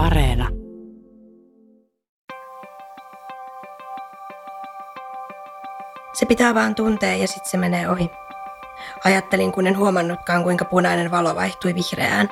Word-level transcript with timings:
Areena. 0.00 0.48
Se 6.12 6.26
pitää 6.26 6.54
vaan 6.54 6.74
tuntea 6.74 7.16
ja 7.16 7.28
sitten 7.28 7.50
se 7.50 7.56
menee 7.56 7.88
ohi. 7.88 8.10
Ajattelin, 9.04 9.52
kun 9.52 9.66
en 9.66 9.78
huomannutkaan, 9.78 10.42
kuinka 10.42 10.64
punainen 10.64 11.10
valo 11.10 11.34
vaihtui 11.34 11.74
vihreään. 11.74 12.28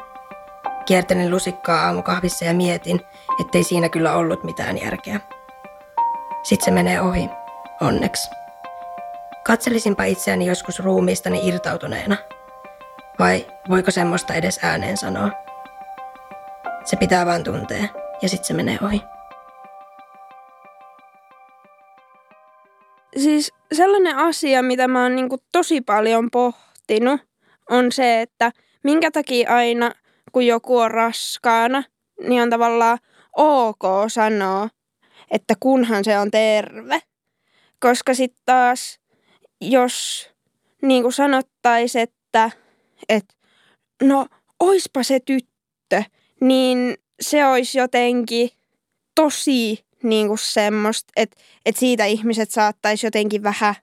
Kiertelin 0.86 1.30
lusikkaa 1.30 1.86
aamukahvissa 1.86 2.44
ja 2.44 2.54
mietin, 2.54 3.00
ettei 3.40 3.64
siinä 3.64 3.88
kyllä 3.88 4.14
ollut 4.14 4.44
mitään 4.44 4.80
järkeä. 4.80 5.20
Sitten 6.42 6.64
se 6.64 6.70
menee 6.70 7.00
ohi, 7.00 7.30
onneksi. 7.80 8.30
Katselisinpa 9.46 10.04
itseäni 10.04 10.46
joskus 10.46 10.78
ruumiistani 10.78 11.48
irtautuneena. 11.48 12.16
Vai 13.18 13.46
voiko 13.70 13.90
semmoista 13.90 14.34
edes 14.34 14.60
ääneen 14.62 14.96
sanoa? 14.96 15.47
Se 16.90 16.96
pitää 16.96 17.26
vaan 17.26 17.44
tuntea 17.44 17.88
ja 18.22 18.28
sitten 18.28 18.46
se 18.46 18.54
menee 18.54 18.78
ohi. 18.82 19.00
Siis 23.16 23.52
sellainen 23.72 24.16
asia, 24.16 24.62
mitä 24.62 24.88
mä 24.88 25.02
oon 25.02 25.16
niinku 25.16 25.36
tosi 25.52 25.80
paljon 25.80 26.30
pohtinut, 26.30 27.20
on 27.70 27.92
se, 27.92 28.20
että 28.20 28.52
minkä 28.84 29.10
takia 29.10 29.54
aina, 29.54 29.92
kun 30.32 30.46
joku 30.46 30.78
on 30.78 30.90
raskaana, 30.90 31.82
niin 32.28 32.42
on 32.42 32.50
tavallaan 32.50 32.98
ok 33.36 33.82
sanoa, 34.08 34.68
että 35.30 35.54
kunhan 35.60 36.04
se 36.04 36.18
on 36.18 36.30
terve. 36.30 37.00
Koska 37.80 38.14
sitten 38.14 38.42
taas, 38.46 39.00
jos 39.60 40.28
niin 40.82 41.02
kuin 41.02 41.12
sanottaisiin, 41.12 42.02
että, 42.02 42.50
että 43.08 43.34
no 44.02 44.26
oispa 44.60 45.02
se 45.02 45.20
tyttö, 45.20 46.02
niin 46.40 46.96
se 47.20 47.46
olisi 47.46 47.78
jotenkin 47.78 48.50
tosi 49.14 49.84
niin 50.02 50.28
kuin 50.28 50.38
semmoista, 50.38 51.12
että, 51.16 51.36
että 51.66 51.78
siitä 51.78 52.04
ihmiset 52.04 52.50
saattaisi 52.50 53.06
jotenkin 53.06 53.42
vähän 53.42 53.74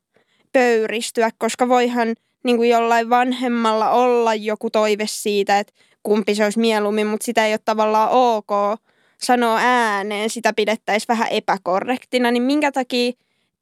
pöyristyä, 0.54 1.30
koska 1.38 1.68
voihan 1.68 2.16
niin 2.44 2.58
kuin 2.58 2.70
jollain 2.70 3.10
vanhemmalla 3.10 3.90
olla 3.90 4.36
joku 4.36 4.70
toive 4.70 5.06
siitä, 5.08 5.60
että 5.60 5.74
kumpi 6.04 6.36
se 6.36 6.44
olisi 6.44 6.60
mieluummin, 6.60 7.08
mutta 7.08 7.26
sitä 7.26 7.46
ei 7.46 7.54
ole 7.54 7.60
tavallaan 7.66 8.10
ok 8.12 8.80
sanoa 9.22 9.60
ääneen, 9.62 10.30
sitä 10.30 10.54
pidettäisiin 10.54 11.08
vähän 11.08 11.28
epäkorrektina, 11.32 12.32
niin 12.32 12.44
minkä 12.44 12.72
takia 12.72 13.12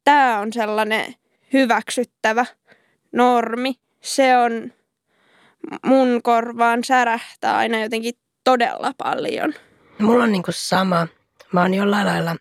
tämä 0.04 0.40
on 0.40 0.54
sellainen 0.54 1.16
hyväksyttävä 1.54 2.46
normi? 3.12 3.76
Se 4.02 4.38
on 4.38 4.74
mun 5.86 6.20
korvaan 6.24 6.84
särähtää 6.84 7.58
aina 7.58 7.84
jotenkin 7.84 8.14
todella 8.44 8.92
paljon. 8.98 9.54
Mulla 10.00 10.24
on 10.24 10.32
niinku 10.32 10.52
sama. 10.52 11.08
Mä 11.52 11.62
oon 11.62 11.74
jollain 11.74 12.08
lailla 12.08 12.36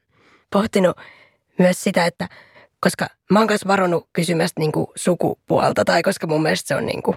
pohtinut 0.52 0.96
myös 1.58 1.82
sitä, 1.82 2.06
että 2.06 2.28
koska 2.80 3.06
mä 3.30 3.38
oon 3.38 3.48
myös 3.48 3.66
varonut 3.66 4.08
kysymästä 4.12 4.60
niinku 4.60 4.92
sukupuolta, 4.96 5.84
tai 5.84 6.02
koska 6.02 6.26
mun 6.26 6.42
mielestä 6.42 6.68
se 6.68 6.76
on 6.76 6.86
niinku, 6.86 7.16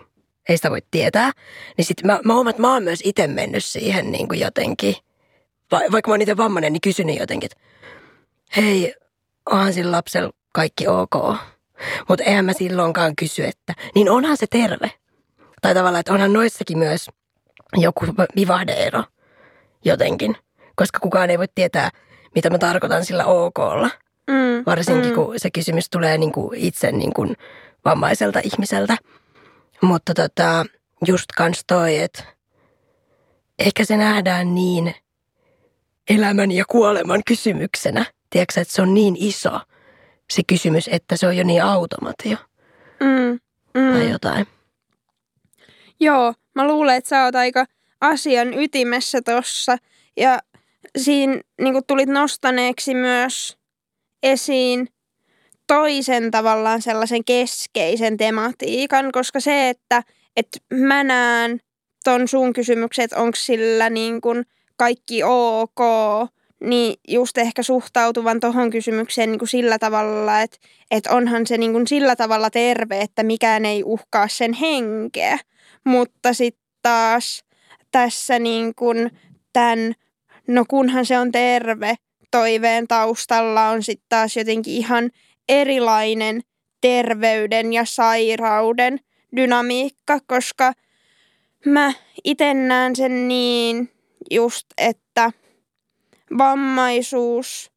ei 0.50 0.58
sitä 0.58 0.72
voi 0.72 0.81
tietää, 0.92 1.31
niin 1.77 1.86
sit 1.86 2.03
mä, 2.03 2.19
mä 2.23 2.33
huomaan, 2.33 2.50
että 2.50 2.61
mä 2.61 2.73
oon 2.73 2.83
myös 2.83 3.00
itse 3.03 3.27
mennyt 3.27 3.66
siihen 3.66 4.11
niinku 4.11 4.33
jotenkin, 4.33 4.95
va, 5.72 5.80
vaikka 5.92 6.09
mä 6.09 6.14
oon 6.14 6.22
itse 6.22 6.38
vammainen, 6.38 6.73
niin 6.73 6.81
kysynyt 6.81 7.20
jotenkin, 7.20 7.49
että 7.52 7.66
hei, 8.58 8.95
onhan 9.45 9.73
sillä 9.73 9.92
lapsella 9.92 10.31
kaikki 10.52 10.88
ok. 10.88 11.36
Mutta 12.09 12.23
eihän 12.23 12.45
mä 12.45 12.53
silloinkaan 12.53 13.16
kysy, 13.16 13.44
että 13.44 13.73
niin 13.95 14.09
onhan 14.09 14.38
se 14.38 14.45
terve. 14.49 14.92
Tai 15.61 15.73
tavallaan, 15.73 15.99
että 15.99 16.14
onhan 16.14 16.33
noissakin 16.33 16.77
myös 16.77 17.09
joku 17.81 18.05
vivahdeero 18.35 19.03
jotenkin. 19.85 20.35
Koska 20.75 20.99
kukaan 20.99 21.29
ei 21.29 21.37
voi 21.37 21.47
tietää, 21.55 21.89
mitä 22.35 22.49
mä 22.49 22.57
tarkoitan 22.57 23.05
sillä 23.05 23.25
okolla. 23.25 23.89
Mm, 24.27 24.63
Varsinkin 24.65 25.09
mm. 25.09 25.15
kun 25.15 25.33
se 25.37 25.51
kysymys 25.51 25.89
tulee 25.89 26.17
niin 26.17 26.31
kuin 26.31 26.59
itse 26.59 26.91
niin 26.91 27.13
kuin 27.13 27.35
vammaiselta 27.85 28.39
ihmiseltä. 28.43 28.97
Mutta 29.81 30.14
tota, 30.14 30.65
just 31.08 31.25
kans 31.37 31.64
toi, 31.67 31.97
että 31.97 32.23
ehkä 33.59 33.85
se 33.85 33.97
nähdään 33.97 34.55
niin 34.55 34.95
elämän 36.09 36.52
ja 36.52 36.65
kuoleman 36.67 37.21
kysymyksenä. 37.27 38.05
Tiedätkö, 38.30 38.61
että 38.61 38.73
se 38.73 38.81
on 38.81 38.93
niin 38.93 39.15
iso 39.19 39.59
se 40.30 40.41
kysymys, 40.47 40.89
että 40.91 41.17
se 41.17 41.27
on 41.27 41.37
jo 41.37 41.43
niin 41.43 41.64
automatio. 41.64 42.37
Mm, 42.99 43.39
mm. 43.73 43.93
Tai 43.93 44.09
jotain. 44.09 44.47
Joo, 45.99 46.33
mä 46.55 46.67
luulen, 46.67 46.95
että 46.95 47.10
sä 47.10 47.23
oot 47.23 47.36
aika 47.36 47.66
asian 48.02 48.54
ytimessä 48.54 49.21
tossa. 49.21 49.77
Ja 50.17 50.39
siinä 50.98 51.42
niin 51.61 51.86
tulit 51.88 52.10
nostaneeksi 52.10 52.93
myös 52.93 53.58
esiin 54.23 54.88
toisen 55.67 56.32
tavallaan 56.32 56.82
sellaisen 56.82 57.26
keskeisen 57.26 58.17
tematiikan, 58.17 59.11
koska 59.11 59.39
se, 59.39 59.70
että, 59.70 60.04
että 60.36 60.60
mä 60.73 61.04
näen 61.04 61.60
ton 62.04 62.27
sun 62.27 62.54
kysymykset, 62.54 63.14
onko 63.14 63.36
sillä 63.36 63.89
niin 63.89 64.21
kuin 64.21 64.45
kaikki 64.77 65.23
ok, 65.23 65.80
niin 66.60 66.99
just 67.08 67.38
ehkä 67.38 67.64
suhtautuvan 67.64 68.39
tuohon 68.39 68.70
kysymykseen 68.70 69.32
niin 69.32 69.39
kuin 69.39 69.49
sillä 69.49 69.80
tavalla, 69.80 70.42
että, 70.42 70.58
että 70.92 71.11
onhan 71.11 71.48
se 71.48 71.58
niin 71.58 71.71
kuin 71.71 71.88
sillä 71.88 72.15
tavalla 72.15 72.49
terve, 72.49 73.02
että 73.02 73.23
mikään 73.23 73.65
ei 73.65 73.83
uhkaa 73.86 74.27
sen 74.27 74.54
henkeä. 74.54 75.39
Mutta 75.85 76.33
sitten 76.33 76.65
taas 76.81 77.43
tässä 77.91 78.39
niin 78.39 78.75
kuin 78.75 79.11
tämän, 79.53 79.93
no 80.47 80.65
kunhan 80.69 81.05
se 81.05 81.19
on 81.19 81.31
terve, 81.31 81.95
toiveen 82.31 82.87
taustalla 82.87 83.69
on 83.69 83.83
sitten 83.83 84.05
taas 84.09 84.37
jotenkin 84.37 84.73
ihan 84.73 85.11
erilainen 85.49 86.41
terveyden 86.81 87.73
ja 87.73 87.85
sairauden 87.85 88.99
dynamiikka, 89.35 90.19
koska 90.27 90.73
mä 91.65 91.93
itse 92.23 92.53
näen 92.53 92.95
sen 92.95 93.27
niin 93.27 93.91
just, 94.31 94.65
että 94.77 95.31
vammaisuus 96.37 97.71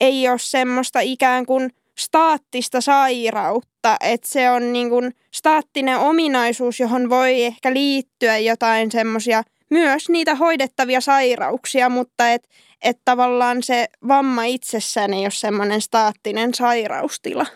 ei 0.00 0.28
ole 0.28 0.38
semmoista 0.38 1.00
ikään 1.00 1.46
kuin 1.46 1.70
staattista 1.98 2.80
sairautta, 2.80 3.75
että 4.00 4.28
se 4.28 4.50
on 4.50 4.72
niin 4.72 4.90
kuin 4.90 5.14
staattinen 5.34 5.98
ominaisuus, 5.98 6.80
johon 6.80 7.10
voi 7.10 7.44
ehkä 7.44 7.72
liittyä 7.72 8.38
jotain 8.38 8.90
semmoisia 8.90 9.42
myös 9.70 10.08
niitä 10.08 10.34
hoidettavia 10.34 11.00
sairauksia, 11.00 11.88
mutta 11.88 12.30
että 12.30 12.48
et 12.82 12.98
tavallaan 13.04 13.62
se 13.62 13.86
vamma 14.08 14.44
itsessään 14.44 15.14
ei 15.14 15.20
ole 15.20 15.30
semmoinen 15.30 15.80
staattinen 15.80 16.54
sairaustila. 16.54 17.46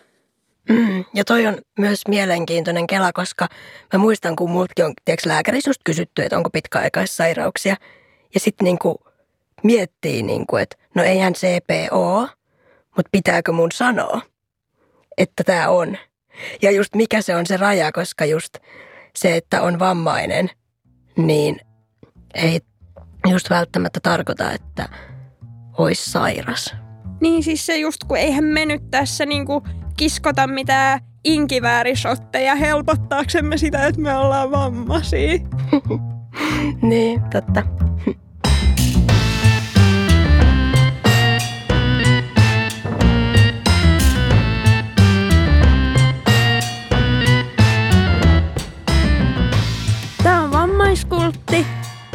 Mm, 0.69 1.05
ja 1.15 1.25
toi 1.25 1.47
on 1.47 1.59
myös 1.79 2.01
mielenkiintoinen 2.09 2.87
kela, 2.87 3.13
koska 3.13 3.49
mä 3.93 3.99
muistan, 3.99 4.37
kun 4.37 4.51
multakin 4.51 4.85
on 4.85 4.93
tiedätkö, 5.05 5.29
lääkäri 5.29 5.61
kysytty, 5.85 6.23
että 6.23 6.37
onko 6.37 6.51
pitkäaikaissairauksia. 6.51 7.77
Ja 8.35 8.41
sitten 8.41 8.65
niinku 8.65 9.01
miettii, 9.63 10.23
niinku, 10.23 10.57
että 10.57 10.77
no 10.95 11.03
eihän 11.03 11.33
CPO, 11.33 12.29
mutta 12.97 13.09
pitääkö 13.13 13.53
mun 13.53 13.73
sanoa, 13.73 14.21
että 15.19 15.45
tämä 15.45 15.69
on. 15.69 15.99
Ja 16.63 16.71
just 16.71 16.95
mikä 16.95 17.23
se 17.23 17.37
on 17.37 17.47
se 17.47 17.57
raja, 17.57 17.93
koska 17.93 18.25
just 18.25 18.59
se, 19.17 19.37
että 19.37 19.63
on 19.63 19.79
vammainen, 19.79 20.51
niin 21.17 21.61
ei 22.35 22.61
just 23.31 23.51
välttämättä 23.51 24.01
tarkoita, 24.03 24.53
että 24.53 24.89
olisi 25.79 26.11
sairas. 26.11 26.75
Niin 27.21 27.43
siis 27.43 27.67
se 27.67 27.77
just, 27.77 28.05
kun 28.05 28.17
eihän 28.17 28.45
me 28.45 28.67
nyt 28.67 28.91
tässä 28.91 29.27
niinku 29.27 29.63
kiskota 29.97 30.47
mitään 30.47 31.01
inkiväärisotteja 31.25 32.55
helpottaaksemme 32.55 33.59
sitä, 33.59 33.87
että 33.87 34.01
me 34.01 34.17
ollaan 34.17 34.51
vammaisia. 34.51 35.39
niin, 36.83 37.23
totta. 37.33 37.90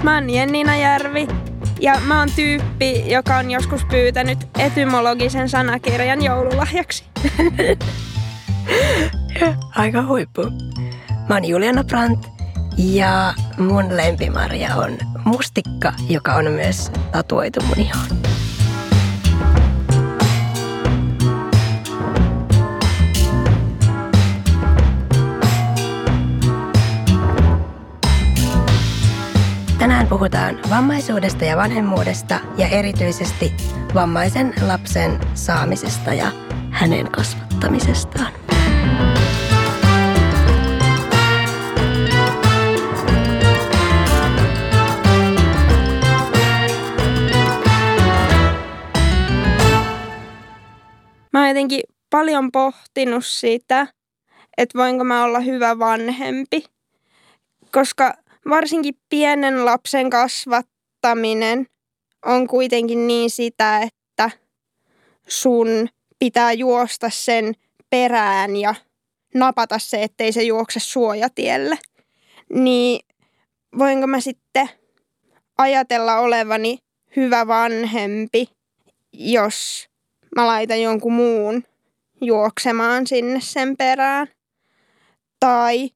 Mä 0.03 0.15
oon 0.15 0.29
Jennina 0.29 0.77
Järvi 0.77 1.27
ja 1.79 1.99
mä 2.05 2.19
oon 2.19 2.29
tyyppi, 2.35 3.11
joka 3.11 3.37
on 3.37 3.51
joskus 3.51 3.85
pyytänyt 3.85 4.47
etymologisen 4.59 5.49
sanakirjan 5.49 6.23
joululahjaksi. 6.23 7.03
Aika 9.75 10.05
huippu. 10.05 10.41
Mä 11.29 11.35
oon 11.35 11.45
Juliana 11.45 11.83
Brandt 11.83 12.27
ja 12.77 13.33
mun 13.57 13.97
lempimarja 13.97 14.75
on 14.75 14.97
mustikka, 15.25 15.93
joka 16.09 16.33
on 16.33 16.51
myös 16.51 16.91
tatuoitu 17.11 17.61
mun 17.61 17.79
ihoon. 17.79 18.34
Tänään 29.85 30.07
puhutaan 30.07 30.59
vammaisuudesta 30.69 31.45
ja 31.45 31.57
vanhemmuudesta 31.57 32.39
ja 32.57 32.67
erityisesti 32.67 33.53
vammaisen 33.93 34.53
lapsen 34.67 35.19
saamisesta 35.33 36.13
ja 36.13 36.31
hänen 36.71 37.11
kasvattamisestaan. 37.11 38.33
Mä 51.33 51.39
oon 51.39 51.47
jotenkin 51.47 51.81
paljon 52.09 52.51
pohtinut 52.51 53.25
sitä, 53.25 53.87
että 54.57 54.77
voinko 54.77 55.03
mä 55.03 55.23
olla 55.23 55.39
hyvä 55.39 55.79
vanhempi. 55.79 56.65
Koska 57.71 58.13
varsinkin 58.49 58.95
pienen 59.09 59.65
lapsen 59.65 60.09
kasvattaminen 60.09 61.67
on 62.25 62.47
kuitenkin 62.47 63.07
niin 63.07 63.29
sitä, 63.29 63.81
että 63.81 64.31
sun 65.27 65.89
pitää 66.19 66.53
juosta 66.53 67.09
sen 67.09 67.53
perään 67.89 68.55
ja 68.55 68.75
napata 69.33 69.79
se, 69.79 70.03
ettei 70.03 70.31
se 70.31 70.43
juokse 70.43 70.79
suojatielle. 70.79 71.77
Niin 72.53 72.99
voinko 73.77 74.07
mä 74.07 74.19
sitten 74.19 74.69
ajatella 75.57 76.19
olevani 76.19 76.77
hyvä 77.15 77.47
vanhempi, 77.47 78.49
jos 79.13 79.87
mä 80.35 80.47
laitan 80.47 80.81
jonkun 80.81 81.13
muun 81.13 81.63
juoksemaan 82.21 83.07
sinne 83.07 83.41
sen 83.41 83.77
perään. 83.77 84.27
Tai 85.39 85.89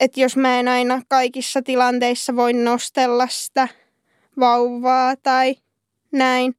että 0.00 0.20
jos 0.20 0.36
mä 0.36 0.60
en 0.60 0.68
aina 0.68 1.02
kaikissa 1.08 1.62
tilanteissa 1.62 2.36
voi 2.36 2.52
nostella 2.52 3.28
sitä 3.28 3.68
vauvaa 4.40 5.16
tai 5.16 5.56
näin, 6.12 6.54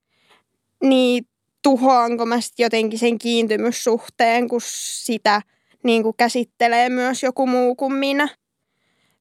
niin 0.83 1.27
tuhoanko 1.61 2.25
mä 2.25 2.41
sitten 2.41 2.63
jotenkin 2.63 2.99
sen 2.99 3.17
kiintymyssuhteen, 3.17 4.47
kun 4.47 4.61
sitä 4.63 5.41
niin 5.83 6.03
kuin 6.03 6.15
käsittelee 6.17 6.89
myös 6.89 7.23
joku 7.23 7.47
muu 7.47 7.75
kuin 7.75 7.93
minä. 7.93 8.27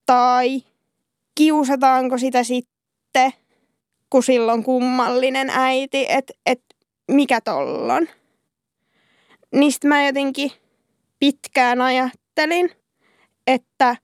Tai 0.07 0.63
kiusataanko 1.35 2.19
sitä 2.19 2.45
sitten, 2.45 3.33
kun 4.11 4.23
silloin 4.23 4.65
kummallinen 4.65 5.51
äiti, 5.51 6.07
että 6.09 6.35
et 6.47 6.63
mikä 7.09 7.41
tollon. 7.41 8.09
Niistä 9.53 9.89
mä 9.89 10.07
jotenkin 10.07 10.53
pitkään 11.19 11.81
ajattelin, 11.81 12.71
että 13.47 13.97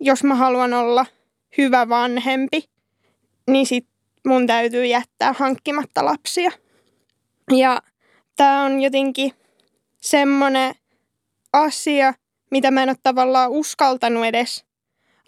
jos 0.00 0.24
mä 0.24 0.34
haluan 0.34 0.74
olla 0.74 1.06
hyvä 1.58 1.88
vanhempi, 1.88 2.64
niin 3.50 3.66
sit 3.66 3.86
mun 4.26 4.46
täytyy 4.46 4.86
jättää 4.86 5.32
hankkimatta 5.32 6.04
lapsia. 6.04 6.50
Ja 7.50 7.82
tämä 8.36 8.64
on 8.64 8.80
jotenkin 8.80 9.32
semmoinen 10.00 10.74
asia, 11.52 12.14
mitä 12.50 12.70
mä 12.70 12.82
en 12.82 12.88
ole 12.88 12.96
tavallaan 13.02 13.50
uskaltanut 13.50 14.24
edes 14.24 14.64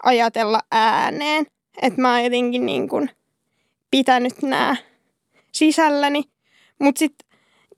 ajatella 0.03 0.61
ääneen. 0.71 1.45
Että 1.81 2.01
mä 2.01 2.13
oon 2.13 2.23
jotenkin 2.23 2.65
niin 2.65 2.89
kuin 2.89 3.09
pitänyt 3.91 4.41
nämä 4.41 4.75
sisälläni. 5.51 6.23
Mutta 6.79 6.99
sitten 6.99 7.29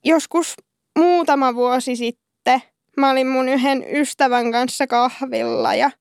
joskus 0.04 0.56
muutama 1.00 1.56
vuosi 1.56 1.96
sitten 1.96 2.62
mä 2.98 3.12
olin 3.12 3.28
mun 3.28 3.50
yhden 3.50 3.86
ystävän 3.96 4.52
kanssa 4.52 4.88
kahvilla 4.88 5.76
ja 5.76 5.92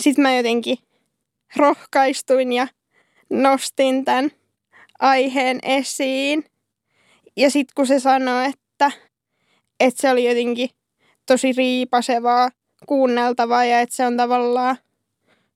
sitten 0.00 0.22
mä 0.22 0.36
jotenkin 0.36 0.78
rohkaistuin 1.56 2.52
ja 2.52 2.68
nostin 3.30 4.04
tämän 4.04 4.30
aiheen 5.00 5.58
esiin. 5.62 6.44
Ja 7.36 7.50
sitten 7.50 7.72
kun 7.76 7.86
se 7.86 8.00
sanoi, 8.00 8.46
että, 8.46 8.90
että 9.80 10.00
se 10.00 10.10
oli 10.10 10.28
jotenkin 10.28 10.70
tosi 11.26 11.52
riipasevaa 11.52 12.50
kuunneltavaa 12.86 13.64
ja 13.64 13.80
että 13.80 13.96
se 13.96 14.06
on 14.06 14.16
tavallaan 14.16 14.76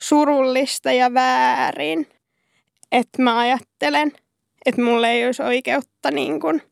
surullista 0.02 0.92
ja 0.92 1.14
väärin, 1.14 2.06
että 2.92 3.22
mä 3.22 3.38
ajattelen, 3.38 4.12
että 4.66 4.82
mulle 4.82 5.10
ei 5.10 5.26
olisi 5.26 5.42
oikeutta 5.42 6.10
niin 6.10 6.40
kuin 6.40 6.62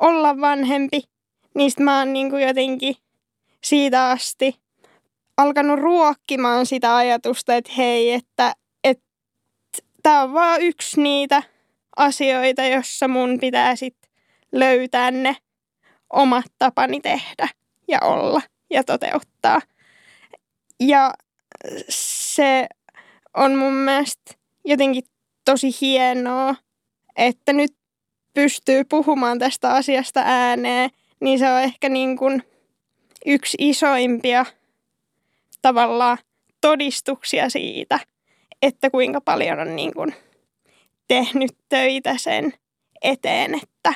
olla 0.00 0.40
vanhempi, 0.40 1.02
niin 1.54 1.70
mä 1.80 1.98
oon 1.98 2.12
niin 2.12 2.30
kuin 2.30 2.46
jotenkin 2.46 2.96
siitä 3.64 4.10
asti 4.10 4.59
alkanut 5.42 5.78
ruokkimaan 5.78 6.66
sitä 6.66 6.96
ajatusta, 6.96 7.54
että 7.54 7.72
hei, 7.76 8.12
että 8.12 8.54
tämä 10.02 10.22
on 10.22 10.32
vaan 10.32 10.62
yksi 10.62 11.02
niitä 11.02 11.42
asioita, 11.96 12.64
jossa 12.64 13.08
mun 13.08 13.38
pitää 13.40 13.76
sitten 13.76 14.10
löytää 14.52 15.10
ne 15.10 15.36
omat 16.12 16.44
tapani 16.58 17.00
tehdä 17.00 17.48
ja 17.88 17.98
olla 18.02 18.42
ja 18.70 18.84
toteuttaa. 18.84 19.60
Ja 20.80 21.14
se 21.88 22.66
on 23.34 23.56
mun 23.56 23.72
mielestä 23.72 24.34
jotenkin 24.64 25.04
tosi 25.44 25.70
hienoa, 25.80 26.54
että 27.16 27.52
nyt 27.52 27.72
pystyy 28.34 28.84
puhumaan 28.84 29.38
tästä 29.38 29.70
asiasta 29.70 30.22
ääneen, 30.24 30.90
niin 31.20 31.38
se 31.38 31.50
on 31.52 31.60
ehkä 31.60 31.88
niin 31.88 32.16
kuin 32.16 32.42
yksi 33.26 33.56
isoimpia 33.60 34.46
tavallaan 35.62 36.18
todistuksia 36.60 37.50
siitä, 37.50 38.00
että 38.62 38.90
kuinka 38.90 39.20
paljon 39.20 39.60
on 39.60 39.76
niin 39.76 39.94
kuin 39.94 40.14
tehnyt 41.08 41.56
töitä 41.68 42.14
sen 42.16 42.52
eteen, 43.02 43.54
että 43.54 43.94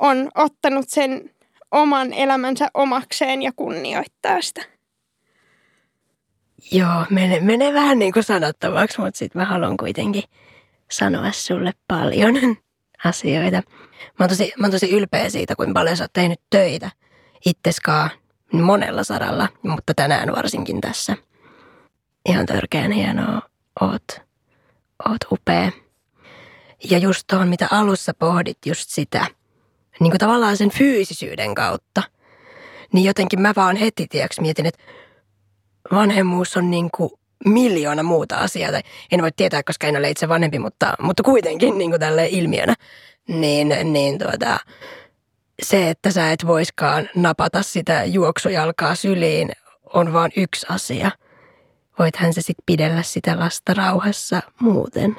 on 0.00 0.30
ottanut 0.34 0.88
sen 0.88 1.30
oman 1.72 2.12
elämänsä 2.12 2.68
omakseen 2.74 3.42
ja 3.42 3.52
kunnioittaa 3.56 4.42
sitä. 4.42 4.62
Joo, 6.72 7.04
menee, 7.10 7.40
menee 7.40 7.74
vähän 7.74 7.98
niin 7.98 8.12
kuin 8.12 8.22
sanottavaksi, 8.22 9.00
mutta 9.00 9.18
sitten 9.18 9.42
mä 9.42 9.46
haluan 9.46 9.76
kuitenkin 9.76 10.22
sanoa 10.90 11.32
sulle 11.32 11.72
paljon 11.88 12.34
asioita. 13.04 13.56
Mä 13.56 13.62
oon, 14.20 14.28
tosi, 14.28 14.52
mä 14.58 14.66
oon 14.66 14.72
tosi 14.72 14.90
ylpeä 14.90 15.30
siitä, 15.30 15.56
kuinka 15.56 15.74
paljon 15.74 15.96
sä 15.96 16.04
oot 16.04 16.12
tehnyt 16.12 16.40
töitä 16.50 16.90
itseskaan 17.46 18.10
monella 18.52 19.04
saralla, 19.04 19.48
mutta 19.62 19.94
tänään 19.94 20.32
varsinkin 20.32 20.80
tässä. 20.80 21.16
Ihan 22.28 22.46
törkeän 22.46 22.92
hienoa, 22.92 23.42
oot, 23.80 24.04
oot 25.08 25.20
upea. 25.32 25.70
Ja 26.90 26.98
just 26.98 27.24
tuohon, 27.26 27.48
mitä 27.48 27.68
alussa 27.70 28.12
pohdit, 28.18 28.58
just 28.66 28.90
sitä, 28.90 29.26
niin 30.00 30.10
kuin 30.10 30.18
tavallaan 30.18 30.56
sen 30.56 30.70
fyysisyyden 30.70 31.54
kautta, 31.54 32.02
niin 32.92 33.04
jotenkin 33.04 33.40
mä 33.40 33.52
vaan 33.56 33.76
heti, 33.76 34.06
tiedäks, 34.06 34.40
mietin, 34.40 34.66
että 34.66 34.82
vanhemmuus 35.92 36.56
on 36.56 36.70
niin 36.70 36.88
kuin 36.96 37.10
miljoona 37.44 38.02
muuta 38.02 38.36
asiaa. 38.36 38.72
Tai 38.72 38.82
en 39.12 39.22
voi 39.22 39.32
tietää, 39.36 39.62
koska 39.62 39.86
en 39.86 39.96
ole 39.96 40.10
itse 40.10 40.28
vanhempi, 40.28 40.58
mutta, 40.58 40.94
mutta 41.00 41.22
kuitenkin 41.22 41.78
niin 41.78 41.90
kuin 41.90 42.00
tälle 42.00 42.26
ilmiönä. 42.26 42.74
Niin, 43.28 43.92
niin 43.92 44.18
tuota, 44.18 44.58
se, 45.62 45.90
että 45.90 46.10
sä 46.10 46.32
et 46.32 46.46
voiskaan 46.46 47.08
napata 47.14 47.62
sitä 47.62 48.04
juoksujalkaa 48.04 48.94
syliin, 48.94 49.52
on 49.94 50.12
vain 50.12 50.32
yksi 50.36 50.66
asia. 50.68 51.10
Voithan 51.98 52.34
se 52.34 52.40
sitten 52.40 52.62
pidellä 52.66 53.02
sitä 53.02 53.38
lasta 53.38 53.74
rauhassa 53.74 54.42
muuten. 54.60 55.16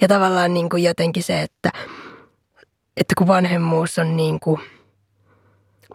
Ja 0.00 0.08
tavallaan 0.08 0.54
niin 0.54 0.68
kuin 0.68 0.82
jotenkin 0.82 1.22
se, 1.22 1.42
että, 1.42 1.70
että 2.96 3.14
kun 3.18 3.26
vanhemmuus 3.26 3.98
on 3.98 4.16
niin 4.16 4.40
kuin, 4.40 4.60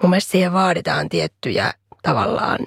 mun 0.02 0.10
mielestä 0.10 0.32
siihen 0.32 0.54
vaaditaan 0.54 1.10
tiettyjä 1.10 1.74
tavallaan, 2.04 2.60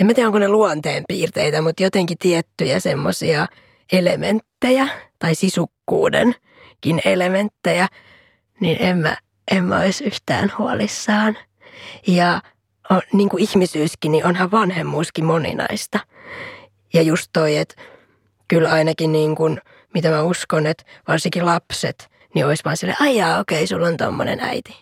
en 0.00 0.06
mä 0.06 0.14
tiedä 0.14 0.28
onko 0.28 0.38
ne 0.38 0.48
luonteen 0.48 1.04
piirteitä, 1.08 1.62
mutta 1.62 1.82
jotenkin 1.82 2.18
tiettyjä 2.18 2.80
semmoisia 2.80 3.46
elementtejä 3.92 4.88
tai 5.18 5.34
sisukkuudenkin 5.34 7.00
elementtejä, 7.04 7.88
niin 8.60 8.76
en 8.80 8.98
mä, 8.98 9.16
en 9.50 9.64
mä 9.64 9.80
olisi 9.80 10.04
yhtään 10.04 10.52
huolissaan. 10.58 11.38
Ja 12.06 12.42
on, 12.90 13.02
niin 13.12 13.28
kuin 13.28 13.42
ihmisyyskin, 13.42 14.12
niin 14.12 14.26
onhan 14.26 14.50
vanhemmuuskin 14.50 15.24
moninaista. 15.24 16.00
Ja 16.94 17.02
just 17.02 17.30
toi, 17.32 17.56
että 17.56 17.74
kyllä 18.48 18.70
ainakin 18.70 19.12
niin 19.12 19.36
kuin, 19.36 19.60
mitä 19.94 20.10
mä 20.10 20.22
uskon, 20.22 20.66
että 20.66 20.84
varsinkin 21.08 21.46
lapset, 21.46 22.10
niin 22.34 22.46
olisi 22.46 22.64
vaan 22.64 22.76
silleen, 22.76 23.02
ai 23.02 23.16
jaa, 23.16 23.40
okei, 23.40 23.66
sulla 23.66 23.86
on 23.86 23.96
tommonen 23.96 24.40
äiti. 24.40 24.76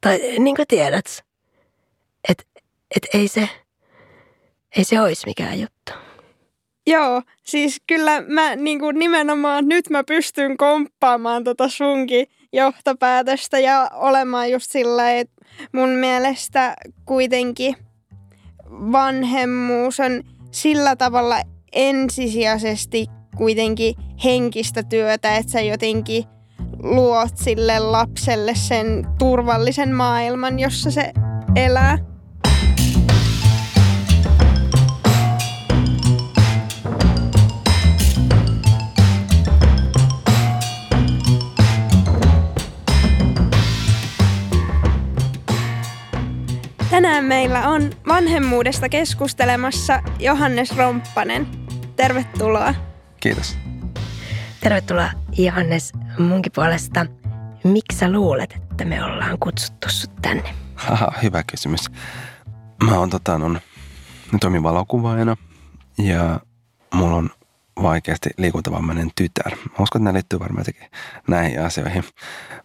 Tai 0.00 0.20
niin 0.38 0.56
kuin 0.56 0.68
tiedät, 0.68 1.24
että 2.28 2.44
et 2.96 3.06
ei 3.14 3.28
se, 3.28 3.48
ei 4.76 4.84
se 4.84 5.00
olisi 5.00 5.26
mikään 5.26 5.60
juttu. 5.60 5.92
Joo, 6.86 7.22
siis 7.44 7.82
kyllä 7.86 8.20
mä 8.20 8.56
niin 8.56 8.80
kuin 8.80 8.98
nimenomaan 8.98 9.68
nyt 9.68 9.90
mä 9.90 10.04
pystyn 10.04 10.56
komppaamaan 10.56 11.44
tota 11.44 11.68
sunkin 11.68 12.26
johtopäätöstä 12.56 13.58
ja 13.58 13.90
olemaan 13.94 14.50
just 14.50 14.70
sillä, 14.70 15.12
että 15.12 15.44
mun 15.72 15.88
mielestä 15.88 16.74
kuitenkin 17.04 17.76
vanhemmuus 18.70 20.00
on 20.00 20.22
sillä 20.50 20.96
tavalla 20.96 21.40
ensisijaisesti 21.72 23.06
kuitenkin 23.36 23.94
henkistä 24.24 24.82
työtä, 24.82 25.36
että 25.36 25.52
sä 25.52 25.60
jotenkin 25.60 26.24
luot 26.82 27.36
sille 27.36 27.78
lapselle 27.78 28.54
sen 28.54 29.06
turvallisen 29.18 29.94
maailman, 29.94 30.58
jossa 30.58 30.90
se 30.90 31.12
elää. 31.56 32.15
Tänään 46.96 47.24
meillä 47.24 47.68
on 47.68 47.90
vanhemmuudesta 48.08 48.88
keskustelemassa 48.88 50.02
Johannes 50.18 50.76
Romppanen. 50.76 51.46
Tervetuloa. 51.96 52.74
Kiitos. 53.20 53.58
Tervetuloa 54.60 55.10
Johannes 55.38 55.92
munkin 56.18 56.52
puolesta. 56.54 57.06
Miksi 57.64 57.98
sä 57.98 58.12
luulet, 58.12 58.56
että 58.70 58.84
me 58.84 59.04
ollaan 59.04 59.38
kutsuttu 59.38 59.88
sut 59.90 60.10
tänne? 60.22 60.54
Haha, 60.74 61.12
hyvä 61.22 61.42
kysymys. 61.42 61.80
Mä 62.84 62.98
oon 62.98 63.10
tota, 63.10 63.34
on, 63.34 63.60
toimin 64.40 64.62
valokuvaajana 64.62 65.36
ja 65.98 66.40
mulla 66.94 67.16
on 67.16 67.30
vaikeasti 67.82 68.30
liikuntavammainen 68.38 69.10
tytär. 69.14 69.50
Mä 69.50 69.76
uskon, 69.80 69.84
että 69.84 69.98
nämä 69.98 70.14
liittyy 70.14 70.38
varmaan 70.38 70.64
näihin 71.28 71.62
asioihin. 71.62 72.04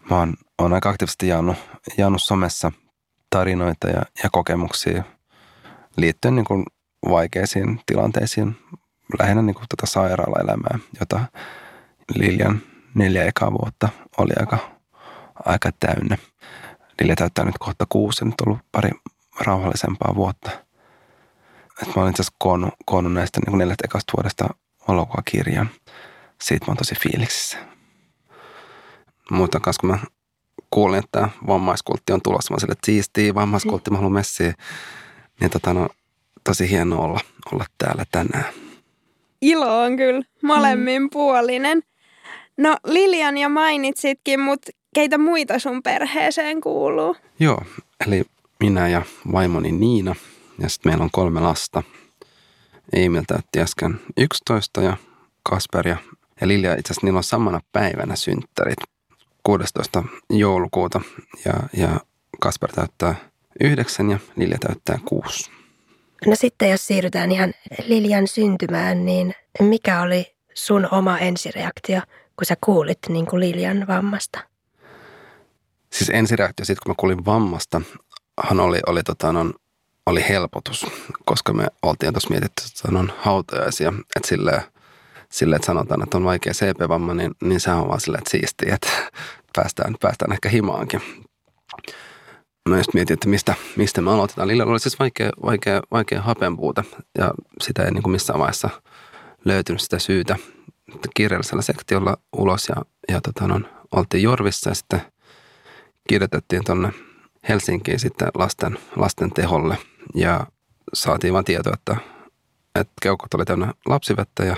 Mä 0.09 0.17
oon, 0.17 0.33
oon 0.57 0.73
aika 0.73 0.89
aktiivisesti 0.89 1.27
jaannut, 1.27 1.57
jaannut 1.97 2.21
somessa 2.21 2.71
tarinoita 3.31 3.87
ja, 3.87 4.01
ja 4.23 4.29
kokemuksia 4.31 5.03
liittyen 5.97 6.35
niin 6.35 6.45
kuin 6.45 6.65
vaikeisiin 7.09 7.79
tilanteisiin, 7.85 8.57
lähinnä 9.19 9.41
niin 9.41 9.55
kuin 9.55 9.65
tätä 9.69 9.85
sairaalaelämää, 9.85 10.79
jota 10.99 11.19
Liljan 12.15 12.61
neljä 12.95 13.23
ekaa 13.25 13.51
vuotta 13.51 13.89
oli 14.17 14.31
aika, 14.39 14.57
aika 15.45 15.69
täynnä. 15.79 16.17
Lilja 17.01 17.15
täyttää 17.15 17.45
nyt 17.45 17.57
kohta 17.59 17.85
kuusi, 17.89 18.25
nyt 18.25 18.41
on 18.41 18.47
ollut 18.47 18.65
pari 18.71 18.89
rauhallisempaa 19.39 20.15
vuotta. 20.15 20.51
Et 21.81 21.87
mä 21.95 22.01
olen 22.01 22.09
itse 22.09 22.21
asiassa 22.21 22.35
koonnut, 22.39 22.73
koonnut 22.85 23.13
näistä 23.13 23.39
niin 23.45 23.57
neljästä 23.57 23.85
ekasta 23.85 24.13
vuodesta 24.17 24.49
valokuvakirjan. 24.87 25.69
Siitä 26.41 26.65
mä 26.65 26.71
oon 26.71 26.77
tosi 26.77 26.95
fiiliksissä. 26.95 27.57
Kanssa, 29.61 29.79
kun 29.79 29.89
mä 29.89 29.99
kuulin, 30.71 31.03
että 31.03 31.29
vammaiskultti 31.47 32.13
on 32.13 32.21
tulossa. 32.23 32.53
Mä 32.53 32.59
sille, 32.59 32.71
että 32.71 32.85
siistii, 32.85 33.35
vammaiskultti, 33.35 33.91
mä 33.91 33.97
haluan 33.97 34.13
messiä. 34.13 34.53
Niin 35.39 35.51
tota, 35.51 35.73
no, 35.73 35.89
tosi 36.43 36.69
hienoa 36.69 37.05
olla, 37.05 37.19
olla 37.53 37.65
täällä 37.77 38.05
tänään. 38.11 38.53
Ilo 39.41 39.83
on 39.83 39.97
kyllä 39.97 40.21
molemmin 40.43 41.01
mm. 41.01 41.09
puolinen. 41.09 41.81
No 42.57 42.77
Lilian 42.85 43.37
ja 43.37 43.49
mainitsitkin, 43.49 44.39
mutta 44.39 44.71
keitä 44.95 45.17
muita 45.17 45.59
sun 45.59 45.83
perheeseen 45.83 46.61
kuuluu? 46.61 47.15
Joo, 47.39 47.61
eli 48.07 48.23
minä 48.59 48.87
ja 48.87 49.01
vaimoni 49.31 49.71
Niina 49.71 50.15
ja 50.59 50.69
sitten 50.69 50.91
meillä 50.91 51.03
on 51.03 51.09
kolme 51.11 51.39
lasta. 51.39 51.83
Emil 52.93 53.23
täytti 53.27 53.61
äsken 53.61 53.99
11 54.17 54.81
ja 54.81 54.97
Kasper 55.43 55.87
ja, 55.87 55.97
ja 56.41 56.47
Lilja 56.47 56.73
itse 56.73 56.93
asiassa 56.93 57.07
niillä 57.07 57.17
on 57.17 57.23
samana 57.23 57.59
päivänä 57.71 58.15
synttärit. 58.15 58.79
16. 59.43 60.03
joulukuuta 60.29 61.01
ja, 61.45 61.53
ja 61.73 61.99
Kasper 62.39 62.71
täyttää 62.71 63.15
yhdeksän 63.63 64.11
ja 64.11 64.19
Lilja 64.35 64.57
täyttää 64.67 64.99
kuusi. 65.05 65.51
No 66.25 66.35
sitten 66.35 66.69
jos 66.69 66.87
siirrytään 66.87 67.31
ihan 67.31 67.53
Liljan 67.85 68.27
syntymään, 68.27 69.05
niin 69.05 69.33
mikä 69.59 70.01
oli 70.01 70.35
sun 70.53 70.87
oma 70.91 71.17
ensireaktio, 71.17 72.01
kun 72.35 72.45
sä 72.45 72.55
kuulit 72.61 72.99
niin 73.09 73.25
kuin 73.25 73.39
Liljan 73.39 73.87
vammasta? 73.87 74.39
Siis 75.93 76.09
ensireaktio 76.09 76.65
sitten, 76.65 76.83
kun 76.83 76.91
mä 76.91 76.95
kuulin 76.97 77.25
vammasta, 77.25 77.81
hän 78.43 78.59
oli, 78.59 78.79
oli, 78.87 79.03
tota, 79.03 79.31
non, 79.31 79.53
oli 80.05 80.25
helpotus, 80.29 80.85
koska 81.25 81.53
me 81.53 81.67
oltiin 81.81 82.13
tuossa 82.13 82.29
mietitty 82.29 82.63
että 82.65 82.99
on 82.99 83.13
hautajaisia, 83.17 83.93
että 84.15 84.27
silleen, 84.27 84.61
sille, 85.31 85.55
että 85.55 85.65
sanotaan, 85.65 86.03
että 86.03 86.17
on 86.17 86.23
vaikea 86.23 86.53
CP-vamma, 86.53 87.13
niin, 87.13 87.31
niin 87.43 87.59
se 87.59 87.71
on 87.71 87.87
vaan 87.87 88.01
silleen, 88.01 88.19
että 88.19 88.31
siistiä, 88.31 88.75
että 88.75 88.89
päästään, 89.55 89.95
päästään 90.01 90.31
ehkä 90.31 90.49
himaankin. 90.49 91.01
Mä 92.69 92.77
just 92.77 92.93
mietin, 92.93 93.13
että 93.13 93.29
mistä, 93.29 93.55
mistä 93.75 94.01
me 94.01 94.11
aloitetaan. 94.11 94.47
Lillalla 94.47 94.71
oli 94.71 94.79
siis 94.79 94.99
vaikea, 94.99 95.29
vaikea, 95.45 95.81
vaikea 95.91 96.21
hapenpuute 96.21 96.83
ja 97.17 97.31
sitä 97.61 97.83
ei 97.83 97.91
niin 97.91 98.03
kuin 98.03 98.11
missään 98.11 98.39
vaiheessa 98.39 98.69
löytynyt 99.45 99.81
sitä 99.81 99.99
syytä. 99.99 100.35
Kiireellisellä 101.13 101.61
sektiolla 101.61 102.17
ulos 102.37 102.69
ja, 102.69 102.75
ja 103.09 103.21
tota, 103.21 103.47
no, 103.47 103.61
oltiin 103.91 104.23
Jorvissa 104.23 104.69
ja 104.69 104.75
sitten 104.75 105.01
kirjoitettiin 106.09 106.63
tuonne 106.65 106.93
Helsinkiin 107.49 107.99
sitten 107.99 108.27
lasten, 108.33 108.77
lasten 108.95 109.31
teholle 109.31 109.77
ja 110.15 110.47
saatiin 110.93 111.33
vaan 111.33 111.45
tietoa, 111.45 111.73
että, 111.73 111.95
että 112.75 112.93
keukot 113.01 113.33
oli 113.33 113.45
täynnä 113.45 113.73
lapsivettä 113.85 114.43
ja 114.43 114.55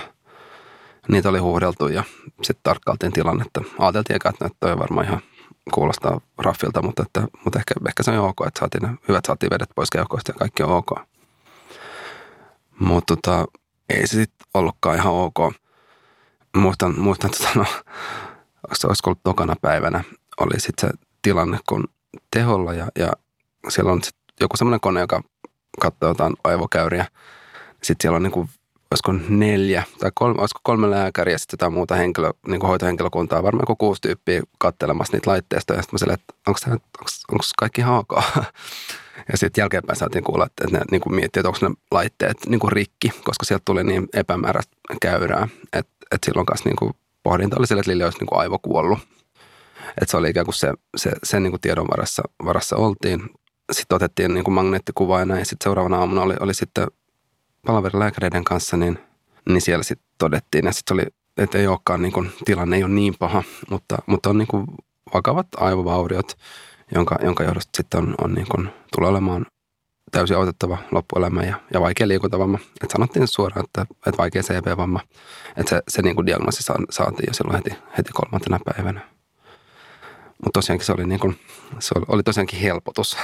niitä 1.08 1.28
oli 1.28 1.38
huuhdeltu 1.38 1.88
ja 1.88 2.04
sitten 2.42 2.62
tarkkailtiin 2.62 3.12
tilannetta. 3.12 3.60
Ajateltiin 3.78 4.16
eka, 4.16 4.28
että 4.28 4.48
toi 4.60 4.78
varmaan 4.78 5.06
ihan 5.06 5.20
kuulostaa 5.74 6.20
raffilta, 6.38 6.82
mutta, 6.82 7.02
että, 7.02 7.26
mutta 7.44 7.58
ehkä, 7.58 7.74
ehkä 7.88 8.02
se 8.02 8.10
on 8.10 8.28
ok, 8.28 8.46
että 8.46 8.60
saatiin 8.60 8.82
ne 8.82 8.98
hyvät 9.08 9.24
saatiin 9.24 9.50
vedet 9.50 9.68
pois 9.74 9.90
keuhkoista 9.90 10.30
ja 10.30 10.38
kaikki 10.38 10.62
on 10.62 10.70
ok. 10.70 10.90
Mutta 12.78 13.16
tota, 13.16 13.44
ei 13.88 14.06
se 14.06 14.16
sitten 14.16 14.46
ollutkaan 14.54 14.96
ihan 14.96 15.12
ok. 15.12 15.54
Muistan, 16.56 17.00
muistan 17.00 17.30
tota, 17.30 17.50
no, 17.54 17.64
se 18.72 18.86
olisi 18.86 19.02
ollut 19.06 19.20
tokana 19.22 19.54
päivänä, 19.62 20.04
oli 20.40 20.60
sitten 20.60 20.90
se 20.90 20.96
tilanne, 21.22 21.58
kun 21.68 21.84
teholla 22.30 22.74
ja, 22.74 22.88
ja 22.98 23.12
siellä 23.68 23.92
on 23.92 24.02
sit 24.02 24.16
joku 24.40 24.56
semmoinen 24.56 24.80
kone, 24.80 25.00
joka 25.00 25.22
katsoo 25.80 26.08
jotain 26.08 26.34
aivokäyriä. 26.44 27.06
Sitten 27.82 28.02
siellä 28.02 28.16
on 28.16 28.22
niin 28.22 28.48
olisiko 28.94 29.26
neljä 29.28 29.82
tai 29.98 30.10
kolme, 30.14 30.40
olisiko 30.40 30.60
kolme 30.62 30.90
lääkäriä 30.90 31.34
ja 31.34 31.38
sitten 31.38 31.56
jotain 31.56 31.72
muuta 31.72 31.94
henkilö, 31.94 32.30
niin 32.48 32.60
kuin 32.60 32.68
hoitohenkilökuntaa, 32.68 33.42
varmaan 33.42 33.62
joku 33.62 33.76
kuusi 33.76 34.00
tyyppiä 34.00 34.42
kattelemassa 34.58 35.16
niitä 35.16 35.30
laitteistoja. 35.30 35.78
Ja 35.78 35.82
sitten 35.82 35.94
mä 35.94 35.98
sille, 35.98 36.12
että 36.12 36.34
onko, 36.46 36.60
tämä, 36.64 36.74
onko, 36.74 37.10
onko 37.32 37.44
kaikki 37.58 37.82
haukaa? 37.82 38.22
Ja 39.32 39.38
sitten 39.38 39.62
jälkeenpäin 39.62 39.98
saatiin 39.98 40.24
kuulla, 40.24 40.46
että 40.46 40.64
ne 40.70 40.80
niin 40.90 41.00
kuin 41.00 41.14
miettii, 41.14 41.40
että 41.40 41.48
onko 41.48 41.58
ne 41.62 41.74
laitteet 41.90 42.36
niin 42.46 42.60
kuin 42.60 42.72
rikki, 42.72 43.08
koska 43.24 43.44
sieltä 43.44 43.62
tuli 43.64 43.84
niin 43.84 44.08
epämääräistä 44.14 44.76
käyrää. 45.02 45.48
Että 45.72 45.92
et 46.10 46.24
silloin 46.26 46.46
kanssa 46.46 46.68
niin 46.68 46.76
kuin 46.76 46.92
pohdinta 47.22 47.56
oli 47.58 47.66
sille, 47.66 47.80
että 47.80 47.92
Lili 47.92 48.04
olisi 48.04 48.18
niin 48.18 48.26
kuin 48.26 48.38
aivokuollut. 48.38 48.98
Että 49.88 50.10
se 50.10 50.16
oli 50.16 50.30
ikään 50.30 50.46
kuin 50.46 50.54
se, 50.54 50.72
se, 50.96 51.10
sen 51.22 51.42
niin 51.42 51.52
kuin 51.52 51.60
tiedon 51.60 51.86
varassa, 51.90 52.22
varassa 52.44 52.76
oltiin. 52.76 53.30
Sitten 53.72 53.96
otettiin 53.96 54.34
niin 54.34 54.44
kuin 54.44 54.54
magneettikuvaa 54.54 55.20
ja 55.20 55.26
näin. 55.26 55.46
Sitten 55.46 55.64
seuraavana 55.64 55.98
aamuna 55.98 56.22
oli, 56.22 56.34
oli 56.40 56.54
sitten 56.54 56.86
palaverilääkäreiden 57.66 58.44
kanssa, 58.44 58.76
niin, 58.76 58.98
niin 59.48 59.60
siellä 59.60 59.82
sitten 59.82 60.08
todettiin, 60.18 60.66
ja 60.66 60.72
sitten 60.72 60.94
oli, 60.94 61.02
että 61.36 61.58
ei 61.58 61.66
olekaan 61.66 62.02
niin 62.02 62.12
kuin, 62.12 62.32
tilanne 62.44 62.76
ei 62.76 62.84
ole 62.84 62.92
niin 62.92 63.14
paha, 63.18 63.42
mutta, 63.70 63.98
mutta 64.06 64.30
on 64.30 64.38
niin 64.38 64.48
kuin 64.48 64.66
vakavat 65.14 65.46
aivovauriot, 65.56 66.38
jonka, 66.94 67.18
jonka 67.22 67.44
johdosta 67.44 67.76
sitten 67.76 68.00
on, 68.00 68.14
on 68.24 68.34
niin 68.34 68.46
kuin, 68.50 68.68
tulee 68.96 69.10
olemaan 69.10 69.46
täysin 70.10 70.36
autettava 70.36 70.78
loppuelämä 70.90 71.42
ja, 71.42 71.60
ja 71.72 71.80
vaikea 71.80 72.08
liikuntavamma. 72.08 72.58
Et 72.82 72.90
sanottiin 72.90 73.28
suoraan, 73.28 73.64
että, 73.64 73.94
että 74.06 74.18
vaikea 74.18 74.42
CP-vamma. 74.42 75.00
Että 75.56 75.70
se, 75.70 75.82
se 75.88 76.02
niin 76.02 76.14
kuin 76.14 76.26
diagnoosi 76.26 76.62
saatiin 76.90 77.26
jo 77.26 77.34
silloin 77.34 77.56
heti, 77.56 77.82
heti 77.98 78.12
kolmantena 78.12 78.58
päivänä. 78.64 79.00
Mutta 80.44 80.58
tosiaankin 80.58 80.86
se 80.86 80.92
oli, 80.92 81.06
niin 81.06 81.20
kuin, 81.20 81.40
se 81.78 81.94
oli, 81.96 82.04
oli 82.08 82.22
tosiaankin 82.22 82.60
helpotus. 82.60 83.16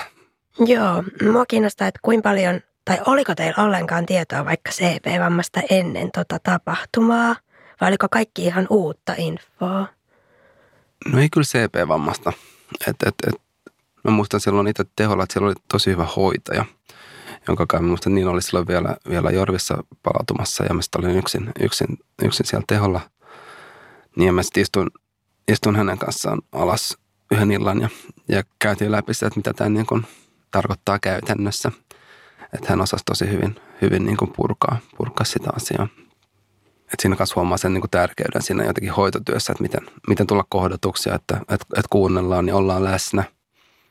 Joo, 0.58 1.04
mua 1.32 1.46
kiinnostaa, 1.46 1.88
että 1.88 2.00
kuinka 2.02 2.28
paljon 2.28 2.60
tai 2.84 2.98
oliko 3.06 3.34
teillä 3.34 3.64
ollenkaan 3.64 4.06
tietoa 4.06 4.44
vaikka 4.44 4.70
CP-vammasta 4.70 5.60
ennen 5.70 6.10
tota 6.14 6.38
tapahtumaa? 6.42 7.36
Vai 7.80 7.88
oliko 7.88 8.06
kaikki 8.10 8.44
ihan 8.44 8.66
uutta 8.70 9.14
infoa? 9.18 9.86
No 11.12 11.20
ei 11.20 11.28
kyllä 11.30 11.44
CP-vammasta. 11.44 12.32
Et, 12.86 12.96
et, 13.06 13.14
et, 13.26 13.40
mä 14.04 14.10
muistan 14.10 14.40
silloin 14.40 14.68
itse 14.68 14.84
teholla, 14.96 15.22
että 15.22 15.32
siellä 15.32 15.46
oli 15.46 15.54
tosi 15.68 15.90
hyvä 15.90 16.06
hoitaja, 16.16 16.64
jonka 17.48 17.66
kai 17.66 17.82
muistan, 17.82 18.14
niin 18.14 18.28
oli 18.28 18.42
silloin 18.42 18.68
vielä, 18.68 18.96
vielä 19.08 19.30
Jorvissa 19.30 19.84
palautumassa 20.02 20.64
ja 20.64 20.74
mä 20.74 20.80
olin 20.98 21.18
yksin, 21.18 21.52
yksin, 21.60 21.98
yksin 22.22 22.46
siellä 22.46 22.64
teholla. 22.68 23.00
Niin 24.16 24.34
mä 24.34 24.42
sitten 24.42 24.62
istun, 24.62 24.90
istun 25.48 25.76
hänen 25.76 25.98
kanssaan 25.98 26.42
alas 26.52 26.98
yhden 27.30 27.50
illan 27.50 27.80
ja, 27.80 27.88
ja 28.28 28.42
käytiin 28.58 28.92
läpi 28.92 29.14
sitä, 29.14 29.26
että 29.26 29.38
mitä 29.38 29.52
tämä 29.52 29.70
niin 29.70 30.06
tarkoittaa 30.50 30.98
käytännössä– 30.98 31.72
että 32.54 32.66
hän 32.68 32.80
osasi 32.80 33.04
tosi 33.04 33.30
hyvin, 33.30 33.56
hyvin 33.82 34.06
niin 34.06 34.16
kuin 34.16 34.32
purkaa, 34.36 34.78
purkaa 34.98 35.24
sitä 35.24 35.50
asiaa. 35.56 35.88
Et 36.92 37.00
siinä 37.00 37.16
kanssa 37.16 37.34
huomaa 37.36 37.58
sen 37.58 37.72
niin 37.72 37.80
kuin 37.80 37.90
tärkeyden 37.90 38.42
siinä 38.42 38.64
jotenkin 38.64 38.92
hoitotyössä, 38.92 39.52
että 39.52 39.62
miten, 39.62 39.80
miten 40.08 40.26
tulla 40.26 40.44
kohdatuksi, 40.48 41.10
että, 41.10 41.36
että, 41.40 41.54
että 41.54 41.88
kuunnellaan 41.90 42.48
ja 42.48 42.56
ollaan 42.56 42.84
läsnä. 42.84 43.24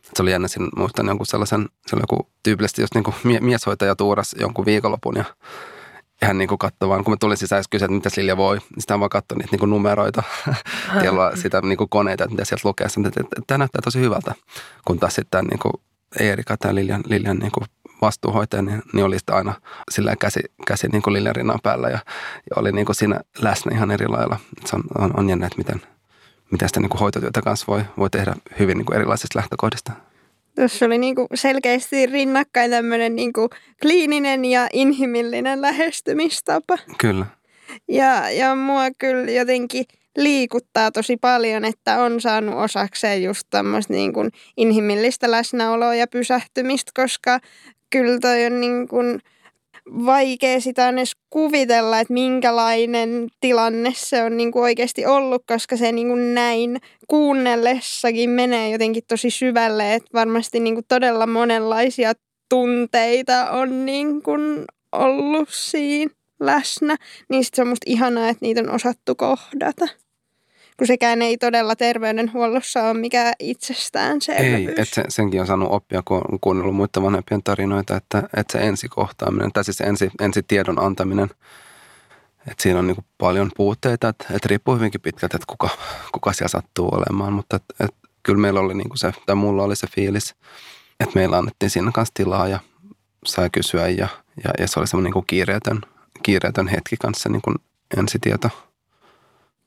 Et 0.07 0.15
se 0.15 0.21
oli 0.21 0.31
jännä, 0.31 0.47
siinä 0.47 0.67
muistan 0.75 1.07
jonkun 1.07 1.25
sellaisen, 1.25 1.69
se 1.87 1.95
oli 1.95 2.03
joku 2.03 2.29
tyypillisesti 2.43 2.81
just 2.81 2.95
niin 2.95 3.03
kuin 3.03 3.15
mieshoitaja 3.41 3.95
tuuras 3.95 4.35
jonkun 4.39 4.65
viikonlopun 4.65 5.15
ja, 5.15 5.25
ihan 6.21 6.37
niin 6.37 6.47
kuin 6.47 6.59
katsoi 6.59 6.89
vaan, 6.89 7.03
kun 7.03 7.13
mä 7.13 7.17
tulin 7.19 7.37
sisään 7.37 7.59
ja 7.59 7.63
kysyin, 7.69 7.85
että 7.85 8.09
mitä 8.09 8.21
Lilja 8.21 8.37
voi, 8.37 8.57
niin 8.57 8.81
sitä 8.81 8.99
vaan 8.99 9.09
katsoi 9.09 9.37
niitä 9.37 9.51
niin 9.51 9.59
kuin 9.59 9.69
numeroita, 9.69 10.23
tiellä 11.01 11.31
sitä 11.35 11.61
niin 11.61 11.77
kuin 11.77 11.89
koneita, 11.89 12.23
että 12.23 12.31
mitä 12.31 12.45
sieltä 12.45 12.67
lukee. 12.67 12.89
Sitten, 12.89 13.05
että, 13.05 13.41
tämä 13.47 13.57
näyttää 13.57 13.81
tosi 13.83 13.99
hyvältä, 13.99 14.35
kun 14.85 14.99
taas 14.99 15.15
sitten 15.15 15.45
niin 15.45 15.59
kuin 15.59 15.73
Eerika, 16.19 16.57
tämä 16.57 16.75
Liljan, 16.75 17.03
Liljan 17.05 17.37
niin 17.37 17.51
kuin 17.51 17.67
vastuuhoitaja, 18.01 18.61
niin, 18.61 18.81
niin 18.93 19.05
oli 19.05 19.19
sitten 19.19 19.35
aina 19.35 19.53
sillä 19.91 20.15
käsi, 20.15 20.39
käsi 20.67 20.87
niin 20.87 21.01
kuin 21.01 21.23
päällä 21.63 21.89
ja, 21.89 21.99
ja 22.49 22.55
oli 22.55 22.71
niin 22.71 22.85
kuin 22.85 22.95
siinä 22.95 23.19
läsnä 23.41 23.75
ihan 23.75 23.91
eri 23.91 24.07
lailla. 24.07 24.37
Se 24.65 24.75
on, 24.75 24.83
on, 24.97 25.11
on 25.17 25.29
jännä, 25.29 25.45
että 25.45 25.57
miten, 25.57 25.81
miten 26.51 26.69
sitä 26.69 26.79
niin 26.79 26.89
kuin 26.89 26.99
hoitotyötä 26.99 27.41
kanssa 27.41 27.65
voi, 27.67 27.83
voi 27.97 28.09
tehdä 28.09 28.33
hyvin 28.59 28.77
niin 28.77 28.85
kuin 28.85 28.95
erilaisista 28.95 29.39
lähtökohdista. 29.39 29.91
Tuossa 30.55 30.85
oli 30.85 30.97
niinku 30.97 31.27
selkeästi 31.33 32.05
rinnakkain 32.05 32.71
tämmöinen 32.71 33.15
niinku 33.15 33.49
kliininen 33.81 34.45
ja 34.45 34.67
inhimillinen 34.73 35.61
lähestymistapa. 35.61 36.77
Kyllä. 36.97 37.25
Ja, 37.87 38.31
ja 38.31 38.55
mua 38.55 38.83
kyllä 38.97 39.31
jotenkin 39.31 39.85
liikuttaa 40.17 40.91
tosi 40.91 41.17
paljon, 41.17 41.65
että 41.65 42.03
on 42.03 42.21
saanut 42.21 42.55
osakseen 42.55 43.23
just 43.23 43.43
tämmöistä 43.49 43.93
niin 43.93 44.13
kuin 44.13 44.29
inhimillistä 44.57 45.31
läsnäoloa 45.31 45.95
ja 45.95 46.07
pysähtymistä, 46.07 46.91
koska 46.95 47.39
kyllä 47.89 48.19
toi 48.19 48.45
on 48.45 48.61
niin 48.61 48.87
kuin 48.87 49.19
vaikea 50.05 50.61
sitä 50.61 50.89
edes 50.89 51.11
kuvitella, 51.29 51.99
että 51.99 52.13
minkälainen 52.13 53.27
tilanne 53.39 53.93
se 53.95 54.23
on 54.23 54.37
niin 54.37 54.51
kuin 54.51 54.63
oikeasti 54.63 55.05
ollut, 55.05 55.43
koska 55.47 55.77
se 55.77 55.91
niin 55.91 56.07
kuin 56.07 56.35
näin 56.35 56.77
kuunnellessakin 57.07 58.29
menee 58.29 58.69
jotenkin 58.69 59.03
tosi 59.07 59.29
syvälle, 59.29 59.93
että 59.93 60.09
varmasti 60.13 60.59
niin 60.59 60.73
kuin 60.73 60.85
todella 60.87 61.27
monenlaisia 61.27 62.13
tunteita 62.49 63.51
on 63.51 63.85
niin 63.85 64.21
kuin 64.21 64.65
ollut 64.91 65.49
siinä 65.51 66.11
läsnä, 66.39 66.95
niin 67.29 67.43
sit 67.43 67.53
se 67.53 67.61
on 67.61 67.67
musta 67.67 67.91
ihanaa, 67.91 68.29
että 68.29 68.45
niitä 68.45 68.61
on 68.61 68.75
osattu 68.75 69.15
kohdata. 69.15 69.87
Kun 70.79 70.87
sekään 70.87 71.21
ei 71.21 71.37
todella 71.37 71.75
terveydenhuollossa 71.75 72.83
ole 72.83 72.93
mikään 72.93 73.33
itsestäänselvyys. 73.39 74.55
Ei, 74.55 74.67
että 74.67 74.95
se, 74.95 75.03
senkin 75.09 75.41
on 75.41 75.47
saanut 75.47 75.71
oppia, 75.71 76.01
kun 76.05 76.21
on 76.31 76.39
kuunnellut 76.41 76.75
muiden 76.75 77.03
vanhempien 77.03 77.43
tarinoita, 77.43 77.95
että, 77.95 78.23
että 78.37 78.51
se 78.51 78.57
ensikohtaaminen, 78.57 79.51
tai 79.51 79.63
siis 79.63 79.81
ensi, 79.81 80.11
ensi 80.21 80.43
tiedon 80.43 80.79
antaminen, 80.79 81.29
että 82.39 82.63
siinä 82.63 82.79
on 82.79 82.87
niin 82.87 83.05
paljon 83.17 83.51
puutteita, 83.57 84.07
että, 84.07 84.25
että 84.33 84.47
riippuu 84.47 84.75
hyvinkin 84.75 85.01
pitkälti, 85.01 85.35
että 85.35 85.45
kuka, 85.47 85.69
kuka 86.11 86.33
siellä 86.33 86.49
sattuu 86.49 86.89
olemaan, 86.95 87.33
mutta 87.33 87.55
että, 87.55 87.73
että 87.79 88.09
kyllä 88.23 88.39
meillä 88.39 88.59
oli 88.59 88.73
niin 88.73 88.89
se, 88.95 89.13
tai 89.25 89.35
mulla 89.35 89.63
oli 89.63 89.75
se 89.75 89.87
fiilis, 89.87 90.35
että 90.99 91.15
meillä 91.15 91.37
annettiin 91.37 91.69
siinä 91.69 91.91
kanssa 91.91 92.13
tilaa 92.13 92.47
ja 92.47 92.59
sai 93.25 93.49
kysyä 93.49 93.87
ja, 93.87 94.07
ja, 94.43 94.51
ja 94.59 94.67
se 94.67 94.79
oli 94.79 94.87
semmoinen 94.87 95.13
niin 95.13 95.25
kiireetön, 95.27 95.81
kiireetön 96.23 96.67
hetki 96.67 96.97
kanssa 96.97 97.29
niin 97.29 97.41
ensitieto. 97.97 98.68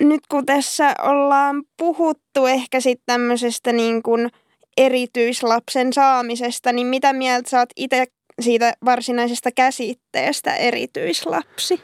Nyt 0.02 0.20
kun 0.28 0.46
tässä 0.46 0.94
ollaan 1.02 1.62
puhuttu 1.76 2.46
ehkä 2.46 2.80
sitten 2.80 3.06
tämmöisestä 3.06 3.72
niin 3.72 4.02
kuin 4.02 4.30
erityislapsen 4.76 5.92
saamisesta, 5.92 6.72
niin 6.72 6.86
mitä 6.86 7.12
mieltä 7.12 7.58
oot 7.58 7.70
itse 7.76 8.06
siitä 8.40 8.74
varsinaisesta 8.84 9.50
käsitteestä 9.52 10.54
erityislapsi? 10.56 11.80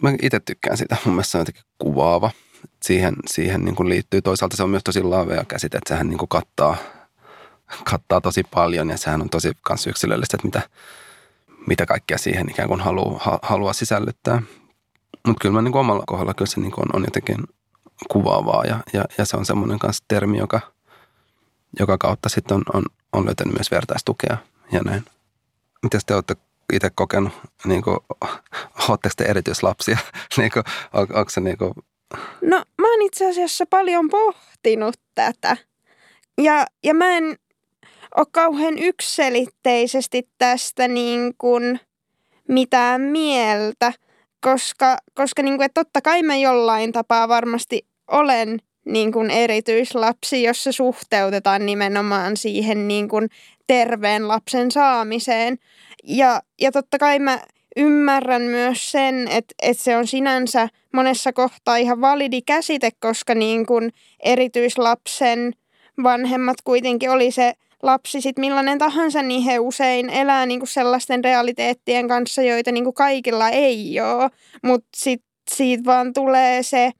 Mä 0.00 0.14
itse 0.22 0.40
tykkään 0.40 0.76
sitä. 0.76 0.96
Mun 1.04 1.14
mielestä 1.14 1.30
se 1.30 1.38
on 1.38 1.40
jotenkin 1.40 1.64
kuvaava. 1.78 2.30
Siihen, 2.82 3.14
siihen 3.26 3.64
niin 3.64 3.74
kuin 3.74 3.88
liittyy. 3.88 4.22
Toisaalta 4.22 4.56
se 4.56 4.62
on 4.62 4.70
myös 4.70 4.84
tosi 4.84 5.02
lavea 5.02 5.44
käsite, 5.44 5.78
että 5.78 5.88
sehän 5.88 6.08
niin 6.08 6.18
kuin 6.18 6.28
kattaa, 6.28 6.76
kattaa 7.84 8.20
tosi 8.20 8.42
paljon 8.54 8.90
ja 8.90 8.96
sehän 8.96 9.22
on 9.22 9.30
tosi 9.30 9.52
kans 9.62 9.86
yksilöllistä, 9.86 10.36
että 10.36 10.46
mitä, 10.46 10.60
mitä 11.66 11.86
kaikkea 11.86 12.18
siihen 12.18 12.50
ikään 12.50 12.68
kuin 12.68 12.80
haluaa, 12.80 13.38
haluaa 13.42 13.72
sisällyttää. 13.72 14.42
Mutta 15.26 15.42
kyllä 15.42 15.54
mä 15.54 15.62
niin 15.62 15.76
omalla 15.76 16.04
kohdalla 16.06 16.34
kyllä 16.34 16.50
se 16.50 16.60
niin 16.60 16.72
on, 16.76 16.96
on 16.96 17.04
jotenkin 17.04 17.36
kuvaavaa 18.08 18.64
ja, 18.64 18.80
ja, 18.92 19.04
ja 19.18 19.24
se 19.24 19.36
on 19.36 19.46
semmoinen 19.46 19.78
kanssa 19.78 20.04
termi, 20.08 20.38
joka, 20.38 20.60
joka 21.78 21.98
kautta 21.98 22.28
sitten 22.28 22.54
on, 22.54 22.62
on, 22.74 22.84
on 23.12 23.26
löytänyt 23.26 23.54
myös 23.54 23.70
vertaistukea 23.70 24.36
ja 24.72 24.80
näin. 24.80 25.04
Miten 25.82 26.00
te 26.06 26.14
olette 26.14 26.36
itse 26.72 26.90
kokenut, 26.94 27.32
niin 27.64 27.82
kuin, 27.82 27.96
oletteko 28.88 29.14
te 29.16 29.24
erityislapsia? 29.24 29.98
niin 30.36 30.50
kuin, 30.50 30.64
on, 30.92 31.02
onko 31.02 31.30
se 31.30 31.40
niin 31.40 31.58
kuin... 31.58 31.72
No 32.42 32.64
mä 32.78 32.90
oon 32.90 33.02
itse 33.02 33.30
asiassa 33.30 33.66
paljon 33.66 34.08
pohtinut 34.08 34.94
tätä. 35.14 35.56
Ja, 36.38 36.66
ja 36.84 36.94
mä 36.94 37.16
en 37.16 37.38
ole 38.16 38.26
kauhean 38.30 38.78
ykselitteisesti 38.78 40.28
tästä 40.38 40.88
niin 40.88 41.34
kuin 41.38 41.80
mitään 42.48 43.00
mieltä, 43.00 43.92
koska, 44.42 44.98
koska 45.14 45.42
niin 45.42 45.56
kuin, 45.56 45.66
että 45.66 45.84
totta 45.84 46.00
kai 46.00 46.22
mä 46.22 46.36
jollain 46.36 46.92
tapaa 46.92 47.28
varmasti 47.28 47.86
olen 48.10 48.58
niin 48.84 49.12
kuin 49.12 49.30
erityislapsi, 49.30 50.42
jos 50.42 50.64
se 50.64 50.72
suhteutetaan 50.72 51.66
nimenomaan 51.66 52.36
siihen 52.36 52.88
niin 52.88 53.08
kuin 53.08 53.28
terveen 53.66 54.28
lapsen 54.28 54.70
saamiseen. 54.70 55.58
Ja, 56.04 56.42
ja 56.60 56.72
totta 56.72 56.98
kai 56.98 57.18
mä 57.18 57.38
ymmärrän 57.76 58.42
myös 58.42 58.90
sen, 58.90 59.28
että, 59.28 59.54
että 59.62 59.82
se 59.82 59.96
on 59.96 60.06
sinänsä 60.06 60.68
monessa 60.92 61.32
kohtaa 61.32 61.76
ihan 61.76 62.00
validi 62.00 62.42
käsite, 62.42 62.90
koska 63.00 63.34
niin 63.34 63.66
kuin 63.66 63.92
erityislapsen 64.22 65.52
vanhemmat 66.02 66.56
kuitenkin 66.64 67.10
oli 67.10 67.30
se 67.30 67.52
lapsi 67.82 68.20
sit 68.20 68.38
millainen 68.38 68.78
tahansa, 68.78 69.22
niin 69.22 69.42
he 69.42 69.58
usein 69.58 70.10
elää 70.10 70.46
niinku 70.46 70.66
sellaisten 70.66 71.24
realiteettien 71.24 72.08
kanssa, 72.08 72.42
joita 72.42 72.72
niinku 72.72 72.92
kaikilla 72.92 73.48
ei 73.48 74.00
ole. 74.00 74.30
Mutta 74.62 74.88
sitten 74.96 75.28
siitä 75.50 75.84
vaan 75.84 76.12
tulee 76.12 76.62
se, 76.62 76.90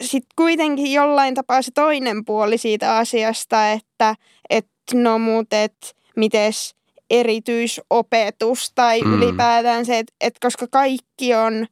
sitten 0.00 0.34
kuitenkin 0.36 0.92
jollain 0.92 1.34
tapaa 1.34 1.62
se 1.62 1.70
toinen 1.74 2.24
puoli 2.24 2.58
siitä 2.58 2.96
asiasta, 2.96 3.70
että 3.70 4.16
et, 4.50 4.66
no 4.94 5.18
mut, 5.18 5.52
et, 5.52 5.96
mites 6.16 6.74
erityisopetus 7.10 8.72
tai 8.74 9.00
mm. 9.00 9.14
ylipäätään 9.14 9.86
se, 9.86 9.98
että 9.98 10.14
et 10.20 10.34
koska 10.40 10.66
kaikki 10.70 11.34
on 11.34 11.66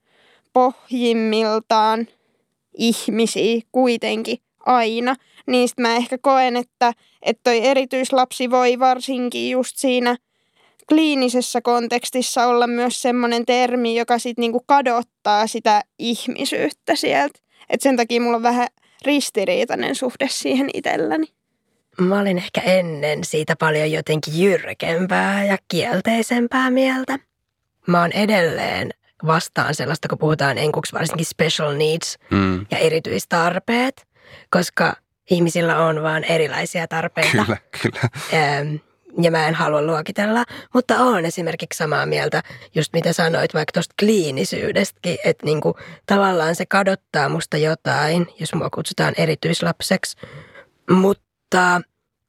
pohjimmiltaan 0.53 2.07
ihmisiä 2.79 3.61
kuitenkin 3.73 4.39
aina, 4.67 5.17
niin 5.47 5.69
sit 5.69 5.79
mä 5.79 5.97
ehkä 5.97 6.19
koen, 6.19 6.57
että 6.57 6.93
että 7.23 7.41
toi 7.45 7.67
erityislapsi 7.67 8.51
voi 8.51 8.79
varsinkin 8.79 9.51
just 9.51 9.77
siinä 9.77 10.17
kliinisessä 10.89 11.61
kontekstissa 11.61 12.47
olla 12.47 12.67
myös 12.67 13.03
semmoinen 13.03 13.47
termi, 13.47 13.99
joka 13.99 14.19
sitten 14.19 14.43
niinku 14.43 14.65
kadottaa 14.67 15.47
sitä 15.47 15.83
ihmisyyttä 15.99 16.97
sieltä. 16.97 17.39
Et 17.71 17.81
sen 17.81 17.97
takia 17.97 18.21
mulla 18.21 18.37
on 18.37 18.43
vähän 18.43 18.69
ristiriitainen 19.05 19.95
suhde 19.95 20.29
siihen 20.31 20.71
itselläni. 20.75 21.27
Mä 22.01 22.21
olin 22.21 22.39
ehkä 22.39 22.61
ennen 22.61 23.25
siitä 23.25 23.57
paljon 23.57 23.93
jotenkin 23.93 24.41
jyrkempää 24.41 25.45
ja 25.45 25.59
kielteisempää 25.69 26.71
mieltä. 26.71 27.19
Mä 27.87 28.01
oon 28.01 28.13
edelleen 28.13 28.91
vastaan 29.27 29.75
sellaista, 29.75 30.09
kun 30.09 30.19
puhutaan 30.19 30.59
enkuksi 30.59 30.93
varsinkin 30.93 31.27
special 31.27 31.73
needs 31.73 32.19
mm. 32.31 32.67
ja 32.71 32.79
erityistarpeet, 32.79 34.07
koska 34.51 34.97
ihmisillä 35.31 35.79
on 35.79 36.03
vaan 36.03 36.25
erilaisia 36.25 36.89
tarpeita. 36.89 37.31
Kyllä, 37.31 37.57
kyllä. 37.83 38.01
Ja 39.23 39.31
mä 39.31 39.49
en 39.49 39.55
halua 39.55 39.83
luokitella, 39.83 40.45
mutta 40.75 40.99
olen 40.99 41.25
esimerkiksi 41.25 41.79
samaa 41.79 42.07
mieltä, 42.07 42.43
just 42.75 42.93
mitä 42.93 43.13
sanoit 43.13 43.55
vaikka 43.55 43.73
tuosta 43.73 43.95
kliinisyydestäkin, 43.99 45.19
että 45.25 45.47
niinku, 45.47 45.77
tavallaan 46.07 46.55
se 46.55 46.67
kadottaa 46.67 47.29
musta 47.29 47.57
jotain, 47.57 48.27
jos 48.41 48.55
mua 48.55 48.71
kutsutaan 48.71 49.15
erityislapseksi. 49.17 50.17
Mutta 50.91 51.81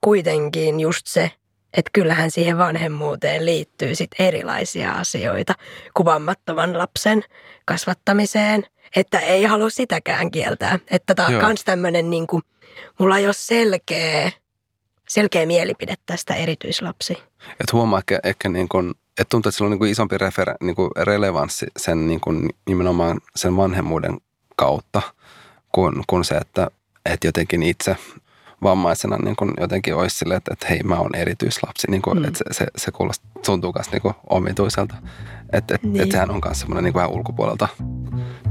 kuitenkin 0.02 0.80
just 0.80 1.08
se, 1.08 1.32
että 1.74 1.90
kyllähän 1.94 2.32
siihen 2.32 2.58
vanhemmuuteen 2.58 3.46
liittyy 3.46 3.96
sit 3.96 4.12
erilaisia 4.20 4.92
asioita 4.92 5.54
kuvamattoman 5.94 6.78
lapsen 6.78 7.24
kasvattamiseen, 7.66 8.64
että 8.96 9.20
ei 9.20 9.44
halua 9.44 9.70
sitäkään 9.70 10.32
kieltää. 10.32 10.80
Että 10.92 11.16
tämä 11.16 11.28
on 11.28 11.46
myös 11.46 11.64
tämmöinen 11.64 12.10
niinku, 12.10 12.42
mulla 13.00 13.18
ei 13.18 13.26
ole 13.26 13.34
selkeä, 13.34 14.32
selkeä 15.10 15.46
mielipide 15.46 15.96
tästä 16.06 16.36
erityislapsi. 16.36 17.18
Et 17.60 17.74
huomaa 17.74 18.00
ehkä, 18.00 18.20
ehkä 18.24 18.50
niin 18.50 18.70
kun, 18.70 18.96
että 19.10 19.30
tuntuu, 19.30 19.50
että 19.50 19.58
sillä 19.58 19.68
on 19.68 19.72
niin 19.72 19.80
kuin 19.80 19.92
isompi 19.92 20.18
refer, 20.18 20.54
niin 20.62 20.76
kuin 20.76 20.90
relevanssi 20.98 21.66
sen 21.78 22.08
niin 22.08 22.20
kuin 22.20 22.50
nimenomaan 22.68 23.20
sen 23.36 23.58
vanhemmuuden 23.58 24.18
kautta 24.56 25.02
kuin, 25.72 26.04
kuin 26.08 26.26
se, 26.26 26.36
että, 26.36 26.72
että 27.06 27.28
jotenkin 27.28 27.64
itse 27.64 27.96
vammaisena 28.64 29.18
niin 29.18 29.36
kuin 29.36 29.52
jotenkin 29.60 29.96
olisi 29.96 30.18
silleen, 30.18 30.38
että, 30.38 30.54
että 30.54 30.68
hei 30.70 30.84
mä 30.84 30.96
oon 30.96 31.16
erityislapsi, 31.16 31.92
niin 31.92 32.02
kuin, 32.02 32.20
mm. 32.20 32.26
että 32.26 32.38
se, 32.38 32.44
se, 32.52 32.66
se 32.76 32.92
kuulostaa, 32.92 33.32
tuntuu 33.46 33.74
myös 33.76 33.92
niin 33.92 34.16
omituiselta. 34.30 34.96
Että 35.54 35.76
et, 35.76 35.84
niin. 35.84 36.04
et 36.04 36.12
sehän 36.12 36.32
on 36.32 36.42
myös 36.46 36.60
semmoinen 36.60 36.84
niin 36.84 36.94
vähän 36.94 37.12
ulkopuolelta 37.12 37.68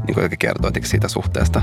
niin 0.06 0.14
kuin 0.14 0.38
kertoo 0.38 0.70
siitä 0.82 1.08
suhteesta. 1.08 1.62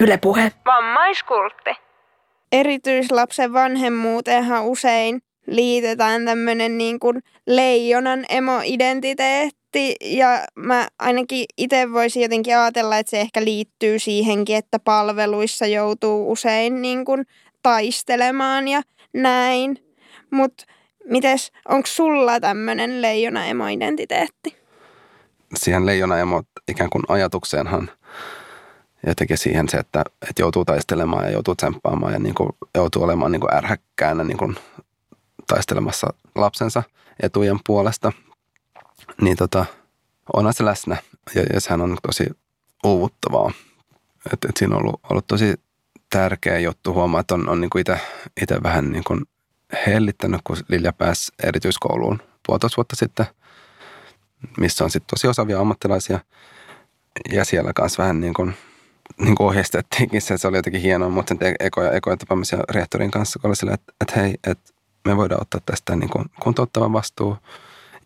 Yle 0.00 0.18
Puhe. 0.18 0.52
Vammaiskultti. 0.66 1.70
Erityislapsen 2.52 3.52
vanhemmuuteenhan 3.52 4.64
usein 4.64 5.20
liitetään 5.46 6.24
tämmöinen 6.24 6.78
niin 6.78 7.00
kuin 7.00 7.22
leijonan 7.46 8.24
emo-identiteetti 8.28 9.65
ja 10.00 10.44
mä 10.54 10.88
ainakin 10.98 11.46
itse 11.56 11.92
voisin 11.92 12.22
jotenkin 12.22 12.58
ajatella, 12.58 12.98
että 12.98 13.10
se 13.10 13.20
ehkä 13.20 13.44
liittyy 13.44 13.98
siihenkin, 13.98 14.56
että 14.56 14.78
palveluissa 14.78 15.66
joutuu 15.66 16.32
usein 16.32 16.82
niin 16.82 17.04
kuin 17.04 17.26
taistelemaan 17.62 18.68
ja 18.68 18.82
näin. 19.12 19.78
Mutta 20.30 20.64
mites, 21.04 21.52
onko 21.68 21.86
sulla 21.86 22.40
tämmöinen 22.40 23.02
leijona 23.02 23.46
emo-identiteetti? 23.46 24.56
Siihen 25.54 25.86
leijona 25.86 26.18
emo 26.18 26.42
ikään 26.68 26.90
kuin 26.90 27.04
ajatukseenhan 27.08 27.90
jotenkin 29.06 29.38
siihen 29.38 29.68
se, 29.68 29.76
että, 29.76 30.04
että 30.28 30.42
joutuu 30.42 30.64
taistelemaan 30.64 31.24
ja 31.24 31.30
joutuu 31.30 31.54
tsemppaamaan 31.54 32.12
ja 32.12 32.18
niin 32.18 32.34
kuin, 32.34 32.50
joutuu 32.74 33.02
olemaan 33.02 33.32
niin 33.32 33.40
kuin 33.40 33.54
ärhäkkäänä 33.54 34.24
niin 34.24 34.38
kuin 34.38 34.56
taistelemassa 35.46 36.06
lapsensa 36.34 36.82
etujen 37.22 37.58
puolesta, 37.66 38.12
niin 39.20 39.36
tota, 39.36 39.66
onhan 40.32 40.54
se 40.54 40.64
läsnä 40.64 40.96
ja, 41.34 41.42
ja 41.52 41.60
sehän 41.60 41.80
on 41.80 41.96
tosi 42.06 42.26
uuvuttavaa. 42.84 43.52
Et, 44.32 44.44
et 44.48 44.56
siinä 44.56 44.76
on 44.76 44.82
ollut, 44.82 45.00
ollut 45.10 45.26
tosi 45.26 45.54
tärkeä 46.10 46.58
juttu 46.58 46.94
huomaa, 46.94 47.20
että 47.20 47.34
on, 47.34 47.48
on 47.48 47.60
niin 47.60 47.70
itse 48.42 48.62
vähän 48.62 48.92
niin 48.92 49.04
kuin 49.04 49.24
hellittänyt, 49.86 50.40
kun 50.44 50.56
Lilja 50.68 50.92
pääsi 50.92 51.32
erityiskouluun 51.42 52.22
puolitoista 52.46 52.76
vuotta 52.76 52.96
sitten, 52.96 53.26
missä 54.58 54.84
on 54.84 54.90
sitten 54.90 55.10
tosi 55.10 55.26
osaavia 55.28 55.60
ammattilaisia. 55.60 56.20
Ja 57.32 57.44
siellä 57.44 57.72
kanssa 57.72 58.02
vähän 58.02 58.20
niin 58.20 58.34
kuin, 58.34 58.54
niin 59.18 59.34
kuin 59.34 59.46
ohjeistettiinkin 59.46 60.22
se, 60.22 60.38
se 60.38 60.48
oli 60.48 60.56
jotenkin 60.56 60.82
hienoa, 60.82 61.08
mutta 61.08 61.34
sen 61.38 61.54
ekoja, 61.60 61.92
ekoja 61.92 62.16
tapaamisia 62.16 62.58
rehtorin 62.70 63.10
kanssa, 63.10 63.38
kun 63.38 63.48
oli 63.48 63.56
sillä, 63.56 63.74
että, 63.74 63.92
että 64.00 64.20
hei, 64.20 64.34
että 64.46 64.72
me 65.04 65.16
voidaan 65.16 65.42
ottaa 65.42 65.60
tästä 65.66 65.96
niin 65.96 66.10
kuin 66.10 66.24
kuntouttavan 66.40 66.92
vastuu. 66.92 67.36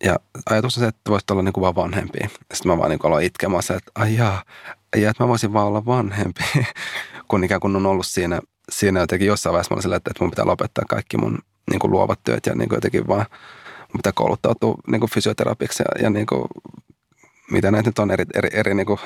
Ja 0.03 0.15
ajatus 0.49 0.77
on 0.77 0.81
se, 0.81 0.87
että 0.87 1.11
voisit 1.11 1.31
olla 1.31 1.41
niin 1.41 1.53
kuin 1.53 1.61
vaan 1.61 1.75
vanhempi. 1.75 2.19
Sitten 2.53 2.71
mä 2.71 2.77
vaan 2.77 2.89
niin 2.89 2.99
aloin 3.03 3.25
itkemään 3.25 3.63
se, 3.63 3.73
että 3.73 3.91
ai 3.95 4.15
jaa, 4.15 4.43
ja 4.95 5.09
että 5.09 5.23
mä 5.23 5.27
voisin 5.27 5.53
vaan 5.53 5.67
olla 5.67 5.85
vanhempi, 5.85 6.43
kun 7.27 7.43
ikään 7.43 7.61
kuin 7.61 7.75
on 7.75 7.85
ollut 7.85 8.05
siinä, 8.05 8.41
siinä 8.71 8.99
jotenkin 8.99 9.27
jossain 9.27 9.51
vaiheessa 9.51 9.75
mä 9.75 9.81
sillä, 9.81 9.95
että, 9.95 10.11
mun 10.19 10.29
pitää 10.29 10.45
lopettaa 10.45 10.85
kaikki 10.89 11.17
mun 11.17 11.39
niin 11.69 11.79
kuin 11.79 11.91
luovat 11.91 12.19
työt 12.23 12.45
ja 12.45 12.55
niin 12.55 12.69
kuin 12.69 12.77
jotenkin 12.77 13.07
vaan 13.07 13.25
mun 13.93 13.97
pitää 13.97 14.11
kouluttautua 14.15 14.75
niin 14.87 14.99
kuin 14.99 15.09
fysioterapiksi 15.09 15.83
ja, 15.83 16.03
ja 16.03 16.09
niin 16.09 16.25
kuin, 16.25 16.45
mitä 17.51 17.71
näitä 17.71 17.89
nyt 17.89 17.99
on 17.99 18.11
eri, 18.11 18.25
eri, 18.35 18.49
eri 18.53 18.73
niin 18.73 18.87
kuin 18.87 18.99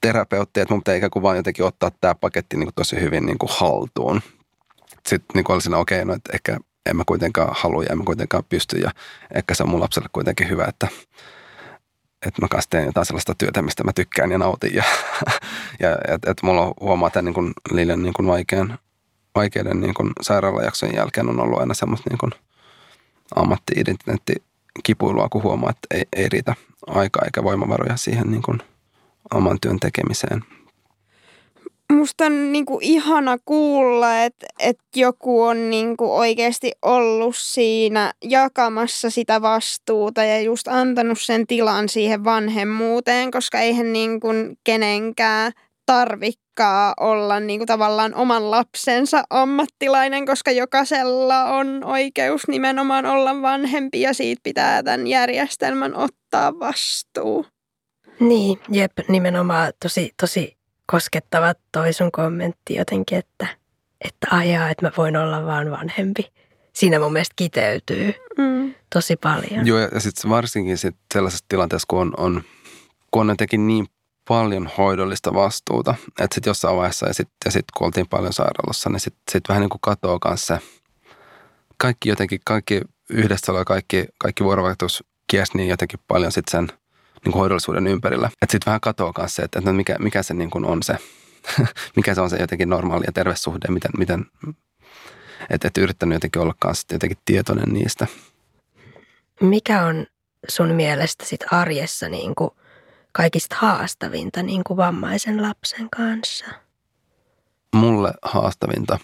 terapeutteja, 0.00 0.62
että 0.62 0.74
mun 0.74 0.80
pitää 0.80 0.94
ikään 0.94 1.10
kuin 1.10 1.22
vaan 1.22 1.36
jotenkin 1.36 1.64
ottaa 1.64 1.90
tämä 2.00 2.14
paketti 2.14 2.56
niin 2.56 2.66
kuin 2.66 2.74
tosi 2.74 3.00
hyvin 3.00 3.26
niin 3.26 3.38
kuin 3.38 3.50
haltuun. 3.52 4.20
Sitten 5.08 5.34
niin 5.34 5.44
kuin 5.44 5.54
oli 5.54 5.62
siinä, 5.62 5.78
okei, 5.78 5.98
okay, 5.98 6.04
no 6.04 6.14
että 6.14 6.32
ehkä 6.34 6.58
en 6.86 6.96
mä 6.96 7.02
kuitenkaan 7.06 7.48
halua 7.52 7.82
ja 7.82 7.88
en 7.90 7.98
mä 7.98 8.04
kuitenkaan 8.04 8.44
pysty. 8.48 8.78
Ja 8.78 8.90
ehkä 9.34 9.54
se 9.54 9.62
on 9.62 9.68
mun 9.68 9.80
lapselle 9.80 10.08
kuitenkin 10.12 10.48
hyvä, 10.48 10.64
että, 10.64 10.88
että 12.26 12.42
mä 12.42 12.48
kanssa 12.48 12.70
teen 12.70 12.86
jotain 12.86 13.06
sellaista 13.06 13.34
työtä, 13.38 13.62
mistä 13.62 13.84
mä 13.84 13.92
tykkään 13.92 14.30
ja 14.30 14.38
nautin. 14.38 14.74
Ja, 14.74 14.84
ja 15.82 15.98
että 16.08 16.30
et 16.30 16.42
mulla 16.42 16.74
huomaa 16.80 17.10
tämän 17.10 17.24
niin 17.24 17.34
kuin 17.34 17.52
niin 18.02 18.14
kuin 18.14 18.26
vaikean, 18.26 18.78
vaikeiden 19.34 19.80
niin 19.80 19.94
kuin 19.94 20.10
sairaalajaksojen 20.20 20.94
jälkeen 20.94 21.28
on 21.28 21.40
ollut 21.40 21.60
aina 21.60 21.74
semmoista 21.74 22.10
niin 22.10 22.18
kuin 22.18 22.32
ammatti-identiteetti 23.36 24.34
kipuilua, 24.82 25.28
kun 25.28 25.42
huomaa, 25.42 25.70
että 25.70 25.86
ei, 25.90 26.02
ei 26.16 26.28
riitä 26.28 26.54
aikaa 26.86 27.22
eikä 27.24 27.44
voimavaroja 27.44 27.96
siihen 27.96 28.30
niin 28.30 28.42
kuin 28.42 28.58
oman 29.34 29.58
työn 29.60 29.80
tekemiseen– 29.80 30.44
musta 31.90 32.26
on 32.26 32.52
niinku 32.52 32.78
ihana 32.82 33.36
kuulla, 33.44 34.22
että 34.22 34.46
et 34.58 34.78
joku 34.96 35.42
on 35.42 35.70
niinku 35.70 36.16
oikeasti 36.16 36.72
ollut 36.82 37.36
siinä 37.36 38.12
jakamassa 38.24 39.10
sitä 39.10 39.42
vastuuta 39.42 40.24
ja 40.24 40.40
just 40.40 40.68
antanut 40.68 41.18
sen 41.20 41.46
tilan 41.46 41.88
siihen 41.88 42.24
vanhemmuuteen, 42.24 43.30
koska 43.30 43.60
eihän 43.60 43.92
niinku 43.92 44.28
kenenkään 44.64 45.52
tarvikkaa 45.86 46.94
olla 47.00 47.40
niinku 47.40 47.66
tavallaan 47.66 48.14
oman 48.14 48.50
lapsensa 48.50 49.24
ammattilainen, 49.30 50.26
koska 50.26 50.50
jokaisella 50.50 51.44
on 51.44 51.84
oikeus 51.84 52.48
nimenomaan 52.48 53.06
olla 53.06 53.42
vanhempi 53.42 54.00
ja 54.00 54.14
siitä 54.14 54.40
pitää 54.42 54.82
tämän 54.82 55.06
järjestelmän 55.06 55.94
ottaa 55.96 56.58
vastuu. 56.58 57.46
Niin, 58.20 58.58
jep, 58.70 58.92
nimenomaan 59.08 59.72
tosi, 59.82 60.10
tosi 60.20 60.59
koskettava 60.90 61.54
toi 61.72 61.92
sun 61.92 62.12
kommentti 62.12 62.74
jotenkin, 62.74 63.18
että, 63.18 63.46
että 64.00 64.26
ajaa, 64.30 64.70
että 64.70 64.86
mä 64.86 64.92
voin 64.96 65.16
olla 65.16 65.46
vaan 65.46 65.70
vanhempi. 65.70 66.32
Siinä 66.72 66.98
mun 66.98 67.12
mielestä 67.12 67.32
kiteytyy 67.36 68.14
mm. 68.38 68.74
tosi 68.92 69.16
paljon. 69.16 69.66
Joo, 69.66 69.78
ja 69.78 70.00
sitten 70.00 70.30
varsinkin 70.30 70.78
sit 70.78 70.96
sellaisessa 71.14 71.44
tilanteessa, 71.48 71.86
kun 71.88 72.00
on, 72.00 72.14
on, 72.16 72.42
kun 73.10 73.20
on 73.20 73.28
jotenkin 73.28 73.66
niin 73.66 73.86
paljon 74.28 74.70
hoidollista 74.78 75.34
vastuuta, 75.34 75.94
että 76.08 76.34
sitten 76.34 76.50
jossain 76.50 76.76
vaiheessa, 76.76 77.06
ja 77.06 77.14
sitten 77.14 77.36
ja 77.44 77.50
sit, 77.50 77.64
kun 77.76 77.86
oltiin 77.86 78.08
paljon 78.08 78.32
sairaalassa, 78.32 78.90
niin 78.90 79.00
sitten 79.00 79.22
sit 79.32 79.44
vähän 79.48 79.60
niin 79.60 79.70
kuin 79.70 79.80
katoaa 79.82 80.18
kanssa 80.18 80.56
se, 80.56 80.66
kaikki 81.76 82.08
jotenkin, 82.08 82.40
kaikki 82.44 82.80
yhdessä 83.10 83.52
kaikki, 83.66 84.04
kaikki 84.18 84.44
vuorovaikutus 84.44 85.04
kiesi 85.26 85.56
niin 85.56 85.68
jotenkin 85.68 86.00
paljon 86.08 86.32
sitten 86.32 86.68
sen 86.68 86.79
niin 87.24 87.32
kuin 87.32 87.40
hoidollisuuden 87.40 87.86
ympärillä. 87.86 88.26
Että 88.42 88.52
sitten 88.52 88.66
vähän 88.66 88.80
katoaa 88.80 89.12
myös 89.18 89.34
se, 89.34 89.42
että, 89.42 89.58
että 89.58 89.72
mikä, 89.72 89.96
mikä 89.98 90.22
se 90.22 90.34
niin 90.34 90.50
kuin 90.50 90.64
on 90.64 90.82
se, 90.82 90.94
mikä 91.96 92.14
se 92.14 92.20
on 92.20 92.30
se 92.30 92.36
jotenkin 92.36 92.68
normaali 92.68 93.04
ja 93.06 93.12
terve 93.12 93.36
suhde, 93.36 93.68
miten, 93.68 93.90
miten 93.98 94.26
että 95.50 95.68
et 95.68 95.78
yrittänyt 95.78 96.16
jotenkin 96.16 96.42
olla 96.42 96.54
kanssa 96.58 96.94
jotenkin 96.94 97.18
tietoinen 97.24 97.68
niistä. 97.74 98.06
Mikä 99.40 99.82
on 99.82 100.06
sun 100.48 100.74
mielestä 100.74 101.24
sit 101.24 101.40
arjessa 101.50 102.08
niin 102.08 102.34
kuin 102.34 102.50
kaikista 103.12 103.56
haastavinta 103.58 104.42
niin 104.42 104.64
kuin 104.64 104.76
vammaisen 104.76 105.42
lapsen 105.42 105.90
kanssa? 105.90 106.46
Mulle 107.74 108.12
haastavinta 108.22 108.98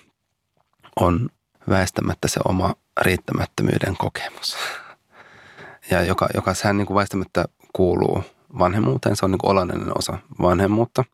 on 1.00 1.28
väistämättä 1.68 2.28
se 2.28 2.40
oma 2.48 2.74
riittämättömyyden 3.00 3.96
kokemus. 3.96 4.56
Ja 5.90 6.02
joka, 6.02 6.28
joka 6.34 6.54
sehän 6.54 6.76
niin 6.76 6.86
kuin 6.86 6.94
väistämättä 6.94 7.44
kuuluu 7.76 8.24
vanhemmuuteen. 8.58 9.16
Se 9.16 9.24
on 9.24 9.30
niin 9.30 9.38
kuin 9.38 9.50
olennainen 9.50 9.98
osa 9.98 10.18
vanhemmuutta, 10.42 11.04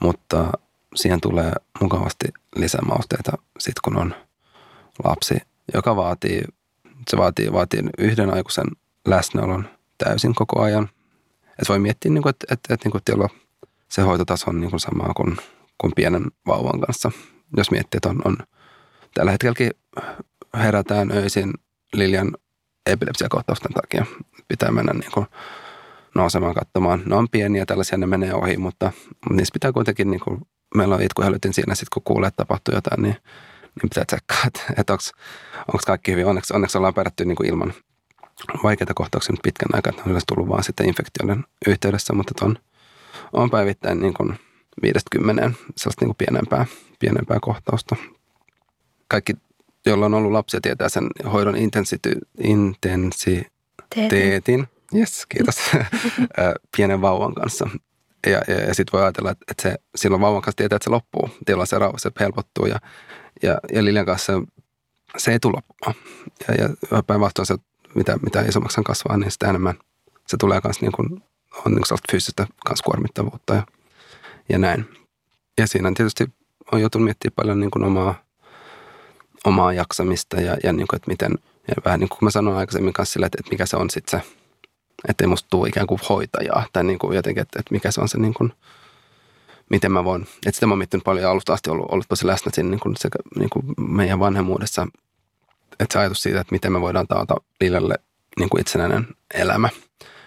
mutta 0.00 0.52
siihen 0.94 1.20
tulee 1.20 1.52
mukavasti 1.80 2.26
lisämausteita 2.56 3.32
sitten 3.58 3.80
kun 3.84 3.96
on 3.96 4.14
lapsi, 5.04 5.38
joka 5.74 5.96
vaatii, 5.96 6.42
se 7.10 7.16
vaatii, 7.16 7.52
vaatii 7.52 7.82
yhden 7.98 8.34
aikuisen 8.34 8.66
läsnäolon 9.06 9.68
täysin 9.98 10.34
koko 10.34 10.62
ajan. 10.62 10.88
Et 11.62 11.68
voi 11.68 11.78
miettiä, 11.78 12.10
niin 12.10 12.22
kuin, 12.22 12.30
että, 12.30 12.46
että, 12.50 12.74
että, 12.74 12.88
että 12.88 12.98
niin 12.98 13.18
kuin 13.18 13.30
se 13.88 14.02
hoitotaso 14.02 14.50
on 14.50 14.60
niin 14.60 14.70
kuin 14.70 14.80
samaa 14.80 15.12
kuin, 15.16 15.36
kuin 15.78 15.92
pienen 15.96 16.24
vauvan 16.46 16.80
kanssa. 16.80 17.10
Jos 17.56 17.70
miettii, 17.70 17.98
että 17.98 18.08
on, 18.08 18.22
on 18.24 18.36
tällä 19.14 19.30
hetkelläkin 19.30 19.70
herätään 20.54 21.12
öisin 21.12 21.52
Lilian 21.92 22.32
epilepsiakohtausten 22.86 23.72
takia. 23.72 24.06
Pitää 24.48 24.70
mennä 24.70 24.92
niin 24.92 25.12
kuin 25.12 25.26
nousemaan 26.18 26.54
katsomaan. 26.54 27.02
Ne 27.06 27.16
on 27.16 27.28
pieniä 27.30 27.66
tällaisia, 27.66 27.98
ne 27.98 28.06
menee 28.06 28.34
ohi, 28.34 28.56
mutta, 28.56 28.92
niissä 29.30 29.52
pitää 29.52 29.72
kuitenkin, 29.72 30.10
niin 30.10 30.20
kuin, 30.20 30.40
meillä 30.74 30.94
on 30.94 31.02
itkuhälytin 31.02 31.54
siinä, 31.54 31.74
sit 31.74 31.88
kun 31.88 32.02
kuulee, 32.04 32.28
että 32.28 32.36
tapahtuu 32.36 32.74
jotain, 32.74 33.02
niin, 33.02 33.16
niin 33.62 33.90
pitää 33.90 34.04
tsekkaa, 34.04 34.38
että, 34.46 34.60
että 34.76 34.92
onko 34.92 35.78
kaikki 35.86 36.12
hyvin. 36.12 36.26
Onneksi, 36.26 36.54
onneksi 36.54 36.78
ollaan 36.78 36.94
pärjätty 36.94 37.24
niin 37.24 37.36
kuin 37.36 37.48
ilman 37.48 37.72
vaikeita 38.62 38.94
kohtauksia 38.94 39.32
nyt 39.32 39.40
pitkän 39.42 39.68
aikaa, 39.72 39.90
että 39.90 40.02
on 40.02 40.10
yleensä 40.10 40.24
tullut 40.28 40.48
vaan 40.48 40.64
sitten 40.64 40.88
infektioiden 40.88 41.44
yhteydessä, 41.66 42.12
mutta 42.12 42.44
on, 42.44 42.58
on 43.32 43.50
päivittäin 43.50 44.00
niin 44.00 44.14
kuin 44.14 44.38
viidestä 44.82 45.08
kymmeneen 45.12 45.56
sellaista 45.76 46.04
niin 46.04 46.08
kuin 46.08 46.16
pienempää, 46.16 46.66
pienempää 46.98 47.38
kohtausta. 47.40 47.96
Kaikki, 49.08 49.32
joilla 49.86 50.06
on 50.06 50.14
ollut 50.14 50.32
lapsia, 50.32 50.60
tietää 50.60 50.88
sen 50.88 51.06
hoidon 51.32 51.56
intensity, 51.56 52.12
intensiteetin. 52.40 54.68
Yes, 54.94 55.26
kiitos. 55.26 55.56
Pienen 56.76 57.00
vauvan 57.00 57.34
kanssa. 57.34 57.70
Ja, 58.26 58.42
ja, 58.48 58.54
ja 58.54 58.74
sitten 58.74 58.92
voi 58.92 59.02
ajatella, 59.02 59.30
että, 59.30 59.44
että 59.50 59.62
se, 59.62 59.76
silloin 59.94 60.22
vauvan 60.22 60.42
kanssa 60.42 60.56
tietää, 60.56 60.76
että 60.76 60.84
se 60.84 60.90
loppuu. 60.90 61.30
Tila 61.46 61.66
se 61.66 61.78
rauha, 61.78 61.98
se 61.98 62.10
helpottuu. 62.20 62.66
Ja, 62.66 62.78
ja, 63.42 63.58
ja 63.72 63.84
Lilian 63.84 64.06
kanssa 64.06 64.32
se, 65.16 65.32
ei 65.32 65.38
tule 65.38 65.56
loppumaan. 65.56 65.94
Ja, 66.48 66.68
ja 66.90 67.02
päinvastoin 67.02 67.46
se, 67.46 67.56
mitä, 67.94 68.18
mitä 68.22 68.40
isommaksi 68.40 68.80
kasvaa, 68.84 69.16
niin 69.16 69.30
sitä 69.30 69.48
enemmän 69.48 69.74
se 70.26 70.36
tulee 70.36 70.60
myös 70.64 70.80
niin 70.80 70.92
kuin, 70.92 71.08
on 71.66 71.72
niin 71.72 71.82
kuin 71.88 71.98
fyysistä 72.10 72.46
kanssa 72.66 72.84
kuormittavuutta 72.84 73.54
ja, 73.54 73.62
ja 74.48 74.58
näin. 74.58 74.88
Ja 75.58 75.66
siinä 75.66 75.92
tietysti 75.96 76.24
on 76.72 76.80
joutunut 76.80 77.04
miettimään 77.04 77.34
paljon 77.36 77.60
niin 77.60 77.70
kuin 77.70 77.84
omaa, 77.84 78.14
omaa 79.44 79.72
jaksamista 79.72 80.40
ja, 80.40 80.56
ja 80.64 80.72
niin 80.72 80.88
kuin, 80.88 80.96
että 80.96 81.10
miten, 81.10 81.32
ja 81.68 81.74
vähän 81.84 82.00
niin 82.00 82.08
kuin 82.08 82.18
mä 82.22 82.30
sanoin 82.30 82.56
aikaisemmin 82.56 82.92
kanssa 82.92 83.12
sillä, 83.12 83.26
että, 83.26 83.38
että 83.40 83.50
mikä 83.50 83.66
se 83.66 83.76
on 83.76 83.90
sitten 83.90 84.20
se 84.20 84.37
että 85.08 85.24
ei 85.24 85.28
musta 85.28 85.48
tule 85.50 85.68
ikään 85.68 85.86
kuin 85.86 86.00
hoitajaa 86.08 86.66
tai 86.72 86.84
niin 86.84 86.98
kuin 86.98 87.16
jotenkin, 87.16 87.42
että, 87.42 87.58
että 87.58 87.74
mikä 87.74 87.90
se 87.90 88.00
on 88.00 88.08
se 88.08 88.18
niin 88.18 88.34
kuin, 88.34 88.52
miten 89.70 89.92
mä 89.92 90.04
voin. 90.04 90.22
Että 90.22 90.52
sitä 90.52 90.66
mä 90.66 90.72
oon 90.72 90.78
miettinyt 90.78 91.04
paljon 91.04 91.30
alusta 91.30 91.52
asti 91.52 91.70
ollut, 91.70 91.86
ollut 91.90 92.08
tosi 92.08 92.26
läsnä 92.26 92.50
siinä 92.54 92.70
niin 92.70 92.80
kuin 92.80 92.96
sekä 92.96 93.18
niin 93.38 93.50
kuin 93.50 93.64
meidän 93.78 94.18
vanhemmuudessa, 94.18 94.86
että 95.80 95.92
se 95.92 95.98
ajatus 95.98 96.22
siitä, 96.22 96.40
että 96.40 96.54
miten 96.54 96.72
me 96.72 96.80
voidaan 96.80 97.06
taata 97.06 97.34
Liljalle 97.60 97.94
niin 98.38 98.48
kuin 98.48 98.60
itsenäinen 98.60 99.06
elämä. 99.34 99.68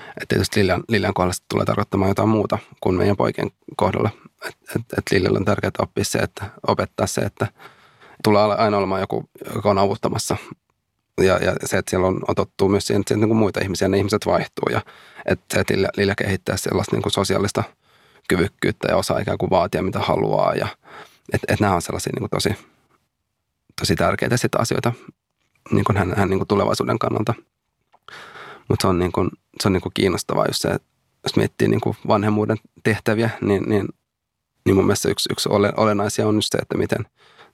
Että 0.07 0.25
tietysti 0.27 0.59
Liljan, 0.59 0.83
Liljan 0.87 1.13
kohdalla 1.13 1.33
tulee 1.49 1.65
tarkoittamaan 1.65 2.09
jotain 2.09 2.29
muuta 2.29 2.57
kuin 2.81 2.95
meidän 2.95 3.17
poikien 3.17 3.51
kohdalla. 3.77 4.09
Että 4.47 4.65
et, 4.75 4.81
et 4.97 5.03
Liljalle 5.11 5.39
on 5.39 5.45
tärkeää 5.45 5.71
oppia 5.79 6.03
se, 6.03 6.19
että 6.19 6.45
opettaa 6.67 7.07
se, 7.07 7.21
että 7.21 7.47
tulee 8.23 8.43
aina 8.43 8.77
olemaan 8.77 9.01
joku, 9.01 9.29
joka 9.55 9.69
on 9.69 9.77
avuttamassa. 9.77 10.37
Ja, 11.17 11.37
ja 11.37 11.55
se, 11.65 11.77
että 11.77 11.89
siellä 11.89 12.07
on 12.07 12.19
otettu 12.27 12.69
myös 12.69 12.87
siihen, 12.87 13.01
että 13.01 13.15
niin 13.15 13.35
muita 13.35 13.59
ihmisiä, 13.63 13.87
ne 13.87 13.97
ihmiset 13.97 14.25
vaihtuu. 14.25 14.69
Ja 14.71 14.81
että 15.25 15.45
se, 15.53 15.59
että 15.59 15.73
Lilja, 15.97 16.15
kehittää 16.15 16.57
sellaista 16.57 16.95
niin 16.95 17.01
kuin 17.01 17.13
sosiaalista 17.13 17.63
kyvykkyyttä 18.29 18.87
ja 18.87 18.97
osaa 18.97 19.19
ikään 19.19 19.37
kuin 19.37 19.49
vaatia, 19.49 19.81
mitä 19.81 19.99
haluaa. 19.99 20.55
Ja, 20.55 20.67
että 21.33 21.53
et 21.53 21.59
nämä 21.59 21.75
on 21.75 21.81
sellaisia 21.81 22.11
niin 22.15 22.29
kuin 22.29 22.29
tosi, 22.29 22.55
tosi 23.79 23.95
tärkeitä 23.95 24.37
sit 24.37 24.55
asioita 24.55 24.93
niin 25.71 25.83
kuin 25.83 25.97
hän, 25.97 26.13
hän 26.17 26.29
niin 26.29 26.39
kuin 26.39 26.47
tulevaisuuden 26.47 26.99
kannalta. 26.99 27.33
Mutta 28.67 28.83
se 28.83 28.87
on, 28.87 28.99
niin 28.99 29.11
kuin, 29.11 29.29
se 29.61 29.67
on 29.67 29.73
niin 29.73 29.81
kuin 29.81 29.93
kiinnostavaa, 29.93 30.45
jos, 30.45 30.59
se, 30.59 30.69
jos 31.23 31.35
miettii 31.35 31.67
niin 31.67 31.81
kuin 31.81 31.97
vanhemmuuden 32.07 32.57
tehtäviä, 32.83 33.29
niin, 33.41 33.63
niin, 33.69 33.87
niin 34.65 34.75
mun 34.75 34.85
mielestä 34.85 35.09
yksi, 35.09 35.29
yksi 35.31 35.49
olennaisia 35.77 36.27
on 36.27 36.35
just 36.35 36.51
se, 36.51 36.57
että 36.57 36.77
miten 36.77 37.05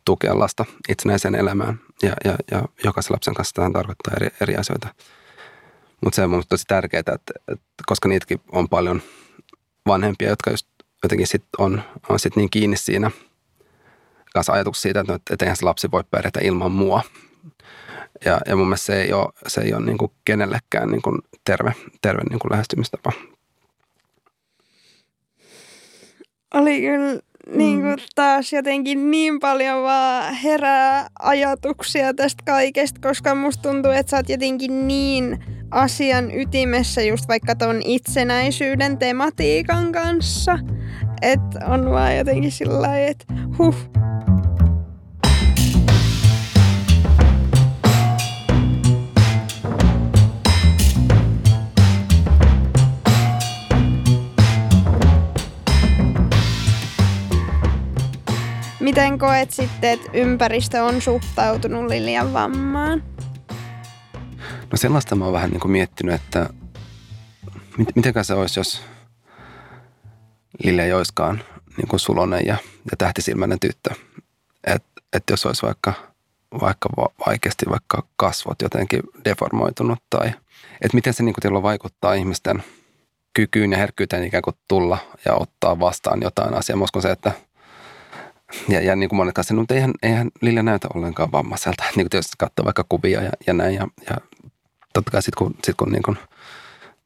tukea 0.08 0.40
lasta 0.40 0.66
itsenäiseen 0.90 1.36
elämään. 1.36 1.80
Ja, 2.04 2.14
ja, 2.26 2.36
ja 2.52 2.64
jokaisen 2.84 3.14
lapsen 3.14 3.34
kanssa 3.34 3.54
tämä 3.54 3.72
tarkoittaa 3.74 4.14
eri, 4.16 4.30
eri 4.42 4.56
asioita. 4.56 4.88
Mutta 6.04 6.16
se 6.16 6.24
on 6.24 6.30
mun 6.30 6.44
tosi 6.50 6.64
tärkeää, 6.68 7.00
että, 7.00 7.14
että 7.48 7.84
koska 7.86 8.10
niitäkin 8.10 8.42
on 8.52 8.70
paljon 8.70 9.02
vanhempia, 9.88 10.30
jotka 10.30 10.52
just 10.52 10.68
jotenkin 11.04 11.28
sit 11.28 11.44
on, 11.58 11.82
on 12.10 12.20
sit 12.20 12.36
niin 12.36 12.50
kiinni 12.50 12.78
siinä 12.78 13.12
kanssa 14.34 14.54
ajatuksessa 14.54 14.82
siitä, 14.82 15.00
että, 15.00 15.20
että 15.30 15.46
eihän 15.46 15.58
se 15.58 15.66
lapsi 15.66 15.92
voi 15.92 16.04
pärjätä 16.12 16.40
ilman 16.44 16.72
mua. 16.72 17.02
Ja, 18.26 18.42
ja 18.46 18.56
mun 18.56 18.68
mielestä 18.68 18.86
se 18.86 19.02
ei 19.02 19.14
ole, 19.14 19.34
se 19.48 19.62
ei 19.62 19.74
ole 19.74 19.86
niin 19.86 19.98
kuin 19.98 20.12
kenellekään 20.26 20.90
niin 20.90 21.02
kuin 21.02 21.22
terve, 21.46 21.74
terve 22.02 22.22
niin 22.30 22.40
kuin 22.40 22.52
lähestymistapa. 22.52 23.12
Oli 26.54 26.82
kyllä 26.82 27.20
niin 27.56 27.82
kuin 27.82 27.98
taas 28.16 28.54
jotenkin 28.54 29.12
niin 29.12 29.40
paljon 29.40 29.84
vaan 29.84 30.34
herää 30.34 31.08
ajatuksia 31.20 32.14
tästä 32.14 32.44
kaikesta, 32.46 33.02
koska 33.02 33.36
musta 33.36 33.70
tuntuu, 33.70 33.92
että 33.92 34.10
sä 34.10 34.18
oot 34.18 34.30
jotenkin 34.30 34.88
niin 34.88 35.40
asian 35.72 36.32
ytimessä 36.36 37.02
just 37.02 37.28
vaikka 37.28 37.56
ton 37.56 37.82
itsenäisyyden 37.86 38.98
tematiikan 38.98 39.92
kanssa. 39.92 40.60
Että 41.22 41.60
on 41.68 41.92
vaan 41.92 42.18
jotenkin 42.18 42.52
sillä 42.52 43.00
että 43.00 43.26
huh, 43.58 43.76
Miten 58.88 59.20
koet 59.20 59.52
sitten, 59.52 59.90
että 59.90 60.10
ympäristö 60.14 60.84
on 60.84 61.02
suhtautunut 61.02 61.86
Lilian 61.86 62.34
vammaan? 62.34 63.04
No 64.72 64.76
sellaista 64.76 65.16
mä 65.16 65.24
oon 65.24 65.34
vähän 65.34 65.50
niin 65.50 65.60
kuin 65.60 65.72
miettinyt, 65.72 66.16
että 66.16 66.50
mit, 67.78 67.96
mitenkä 67.96 68.24
se 68.24 68.34
olisi, 68.34 68.60
jos 68.60 68.82
Lilja 70.64 70.86
ei 70.86 70.94
olisikaan 70.94 71.44
niin 71.78 71.88
kuin 71.88 72.00
sulonen 72.00 72.46
ja, 72.46 72.58
ja 72.92 72.98
tähtisilmäinen 72.98 73.60
tyttö. 73.60 73.90
Että 74.68 75.02
et 75.14 75.24
jos 75.30 75.46
olisi 75.46 75.66
vaikka, 75.66 75.94
vaikka 76.62 76.90
vaikeasti 77.28 77.66
vaikka 77.70 78.08
kasvot 78.16 78.62
jotenkin 78.62 79.02
deformoitunut 79.26 80.00
tai 80.10 80.28
että 80.82 80.96
miten 80.96 81.14
se 81.14 81.24
niin 81.24 81.36
kuin 81.42 81.64
vaikuttaa 81.64 82.14
ihmisten 82.14 82.64
kykyyn 83.34 83.72
ja 83.72 83.78
herkkyyteen 83.78 84.24
ikään 84.24 84.44
kuin 84.44 84.56
tulla 84.68 84.98
ja 85.26 85.34
ottaa 85.34 85.80
vastaan 85.80 86.22
jotain 86.22 86.54
asiaa. 86.54 86.78
Mä 86.78 86.84
uskon 86.84 87.02
se, 87.02 87.12
että– 87.12 87.32
ja, 88.70 88.82
ja 88.82 88.96
niin 88.96 89.10
kuin 89.10 89.18
monet 89.18 89.36
kanssa, 89.36 89.54
mutta 89.54 89.74
eihän, 89.74 89.92
eihän 90.04 90.30
Lilja 90.42 90.64
näytä 90.64 90.88
ollenkaan 90.94 91.32
vammaiselta. 91.32 91.84
Niin 91.96 92.04
kuin 92.04 92.10
tietysti 92.10 92.34
katsoo 92.38 92.66
vaikka 92.66 92.86
kuvia 92.90 93.24
ja, 93.24 93.32
ja 93.48 93.54
näin. 93.54 93.76
Ja, 93.76 93.88
ja 94.10 94.18
totta 94.94 95.12
kai 95.12 95.22
sitten 95.22 95.38
kun, 95.38 95.56
sit 95.64 95.78
kun 95.78 95.92
niin 95.92 96.04
kuin 96.04 96.18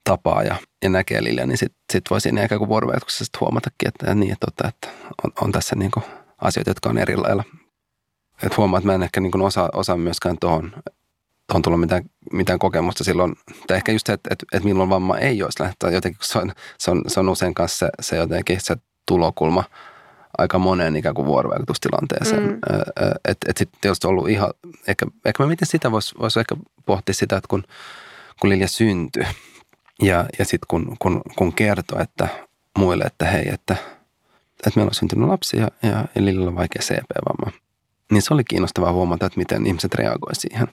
tapaa 0.03 0.43
ja, 0.43 0.55
ja 0.83 0.89
näkee 0.89 1.23
Lilja, 1.23 1.45
niin 1.45 1.57
sitten 1.57 1.79
sit 1.91 2.03
voi 2.09 2.21
siinä 2.21 2.43
ikään 2.43 2.59
kuin 2.59 2.69
vuorovaikutuksessa 2.69 3.37
huomatakin, 3.39 3.87
että, 3.87 4.15
niin, 4.15 4.33
että, 4.33 4.45
totta, 4.45 4.67
että 4.67 4.87
on, 5.23 5.31
on 5.41 5.51
tässä 5.51 5.75
niin 5.75 5.91
kuin 5.91 6.03
asioita, 6.37 6.69
jotka 6.69 6.89
on 6.89 6.97
eri 6.97 7.15
lailla. 7.15 7.43
Että 8.43 8.55
huomaa, 8.57 8.77
että 8.77 8.87
mä 8.87 8.95
en 8.95 9.03
ehkä 9.03 9.21
niin 9.21 9.31
kuin 9.31 9.41
osaa, 9.41 9.69
osaa 9.73 9.97
myöskään 9.97 10.37
tuohon 10.39 10.71
tuohon 11.47 11.61
tullut 11.61 11.79
mitään, 11.79 12.03
mitään 12.33 12.59
kokemusta 12.59 13.03
silloin. 13.03 13.35
Tai 13.67 13.77
ehkä 13.77 13.91
just 13.91 14.07
se, 14.07 14.13
että, 14.13 14.29
että, 14.31 14.45
että 14.53 14.67
milloin 14.67 14.89
vamma 14.89 15.17
ei 15.17 15.43
olisi 15.43 15.63
lähteä. 15.63 15.89
Jotenkin 15.89 16.19
se 16.23 16.39
on, 16.39 16.53
se 16.77 16.91
on, 16.91 17.01
se 17.07 17.19
on 17.19 17.29
usein 17.29 17.53
kanssa 17.53 17.77
se, 17.77 17.89
se 18.01 18.15
jotenkin 18.15 18.61
se 18.61 18.75
tulokulma– 19.05 19.63
aika 20.37 20.59
moneen 20.59 20.95
ikään 20.95 21.15
kuin 21.15 21.25
vuorovaikutustilanteeseen. 21.25 22.43
Mm. 22.43 22.59
Että 23.25 23.47
et 23.49 23.57
sitten 23.57 23.81
tietysti 23.81 24.07
ollut 24.07 24.29
ihan, 24.29 24.53
ehkä, 24.87 25.05
ehkä 25.25 25.43
mä 25.43 25.47
mietin 25.47 25.67
sitä, 25.67 25.91
voisi 25.91 26.15
vois 26.19 26.37
ehkä 26.37 26.55
pohtia 26.85 27.13
sitä, 27.13 27.37
että 27.37 27.47
kun, 27.47 27.63
kun 28.41 28.49
Lilja 28.49 28.67
syntyi 28.67 29.23
ja, 30.01 30.25
ja 30.39 30.45
sitten 30.45 30.67
kun, 30.67 30.95
kun, 30.99 31.21
kun 31.35 31.53
kertoi 31.53 32.01
että 32.01 32.27
muille, 32.77 33.03
että 33.03 33.25
hei, 33.25 33.49
että, 33.49 33.75
että 34.67 34.71
meillä 34.75 34.89
on 34.89 34.93
syntynyt 34.93 35.27
lapsi 35.27 35.57
ja, 35.57 35.67
ja, 35.83 36.05
ja 36.15 36.25
Liljalla 36.25 36.49
on 36.49 36.55
vaikea 36.55 36.81
CP-vamma, 36.81 37.51
niin 38.11 38.21
se 38.21 38.33
oli 38.33 38.43
kiinnostavaa 38.43 38.91
huomata, 38.93 39.25
että 39.25 39.39
miten 39.39 39.67
ihmiset 39.67 39.95
reagoivat 39.95 40.39
siihen. 40.39 40.67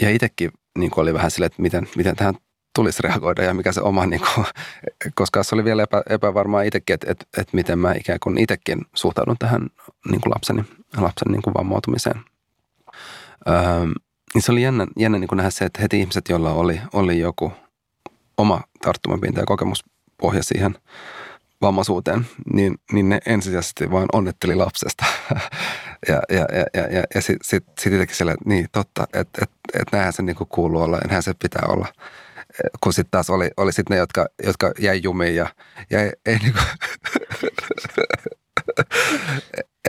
Ja 0.00 0.10
itsekin 0.10 0.50
niin 0.78 0.90
oli 0.96 1.14
vähän 1.14 1.30
silleen, 1.30 1.46
että 1.46 1.62
miten, 1.62 1.88
miten 1.96 2.16
tähän 2.16 2.34
tulisi 2.74 3.02
reagoida 3.02 3.42
ja 3.42 3.54
mikä 3.54 3.72
se 3.72 3.80
oma, 3.80 4.06
niin 4.12 4.22
kuin, 4.34 4.46
koska 5.14 5.42
se 5.42 5.54
oli 5.54 5.64
vielä 5.64 5.82
epä, 5.82 6.02
epävarmaa 6.10 6.62
itsekin, 6.62 6.94
että, 6.94 7.10
että, 7.10 7.24
että 7.38 7.56
miten 7.56 7.78
mä 7.78 7.92
ikään 7.92 8.18
kuin 8.22 8.38
itsekin 8.38 8.78
suhtaudun 8.94 9.36
tähän 9.38 9.66
niin 10.10 10.20
kuin 10.20 10.30
lapseni, 10.30 10.64
lapsen 10.96 11.32
niin 11.32 11.42
kuin 11.42 11.54
vammautumiseen. 11.54 12.20
Öö, 13.48 13.86
niin 14.34 14.42
se 14.42 14.52
oli 14.52 14.62
jännä, 14.62 14.86
jännä 14.98 15.18
niin 15.18 15.28
kuin 15.28 15.36
nähdä 15.36 15.50
se, 15.50 15.64
että 15.64 15.82
heti 15.82 16.00
ihmiset, 16.00 16.28
joilla 16.28 16.52
oli, 16.52 16.80
oli 16.92 17.18
joku 17.18 17.52
oma 18.38 18.60
tarttumapinta 18.82 19.40
ja 19.40 19.46
kokemuspohja 19.46 20.42
siihen 20.42 20.74
vammaisuuteen, 21.62 22.26
niin, 22.52 22.78
niin 22.92 23.08
ne 23.08 23.20
ensisijaisesti 23.26 23.90
vain 23.90 24.06
onnetteli 24.12 24.54
lapsesta. 24.54 25.04
ja 26.08 26.22
ja, 26.28 26.46
ja, 26.52 26.64
ja, 26.74 26.96
ja, 26.96 27.02
ja 27.14 27.20
sitten 27.20 27.48
sit, 27.48 27.64
sit 27.80 27.92
itsekin 27.92 28.16
siellä, 28.16 28.34
niin 28.44 28.66
totta, 28.72 29.06
että 29.12 29.42
et, 29.42 29.50
et 29.74 29.92
näinhän 29.92 30.12
se 30.12 30.22
niin 30.22 30.36
kuin 30.36 30.48
kuuluu 30.48 30.82
olla 30.82 30.96
ja 30.96 31.02
näinhän 31.02 31.22
se 31.22 31.34
pitää 31.42 31.66
olla 31.68 31.88
kun 32.80 32.92
sitten 32.92 33.10
taas 33.10 33.30
oli, 33.30 33.50
oli 33.56 33.72
sit 33.72 33.88
ne, 33.88 33.96
jotka, 33.96 34.26
jotka 34.44 34.72
jäi 34.78 35.00
jumiin 35.02 35.36
ja, 35.36 35.46
ja 35.90 36.00
ei, 36.02 36.12
ei 36.26 36.38
niinku, 36.38 36.60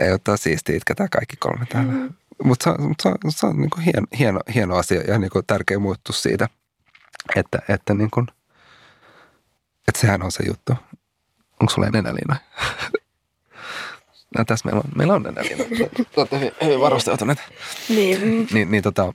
ei 0.00 0.10
ole 0.10 0.20
tosi 0.24 0.42
siistiä 0.42 0.76
itketä 0.76 1.08
kaikki 1.10 1.36
kolme 1.36 1.66
täällä. 1.72 1.92
Mm. 1.92 2.14
Mutta 2.44 2.64
se 2.64 2.70
on, 2.70 2.88
mut 2.88 3.00
se 3.00 3.08
on, 3.08 3.16
se 3.28 3.46
on 3.46 3.56
niinku 3.56 3.80
hieno, 3.80 4.06
hieno, 4.18 4.40
hieno, 4.54 4.76
asia 4.76 5.00
ja 5.00 5.18
niinku 5.18 5.42
tärkeä 5.42 5.78
muuttus 5.78 6.22
siitä, 6.22 6.48
että, 7.36 7.58
että, 7.68 7.94
niinku, 7.94 8.26
että 9.88 10.00
sehän 10.00 10.22
on 10.22 10.32
se 10.32 10.44
juttu. 10.46 10.72
Onko 11.60 11.72
sulla 11.72 11.88
nenäliina? 11.90 12.36
No, 14.38 14.44
tässä 14.44 14.64
meillä 14.68 14.82
on, 14.84 14.90
meillä 14.96 15.14
on 15.14 15.22
nenäliina. 15.22 15.64
Olette 16.16 16.38
hyvin, 16.38 16.52
hyvin 16.64 16.80
varustautuneet. 16.80 17.38
Niin. 17.88 18.48
niin, 18.52 18.70
niin 18.70 18.82
tota, 18.82 19.12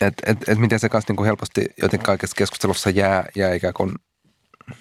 että 0.00 0.22
et, 0.26 0.48
et 0.48 0.58
miten 0.58 0.80
se 0.80 0.88
kanssa 0.88 1.10
niinku 1.10 1.24
helposti 1.24 1.66
jotenkin 1.82 2.06
kaikessa 2.06 2.36
keskustelussa 2.36 2.90
jää, 2.90 3.24
jää 3.34 3.54
ikään 3.54 3.74
kuin, 3.74 3.94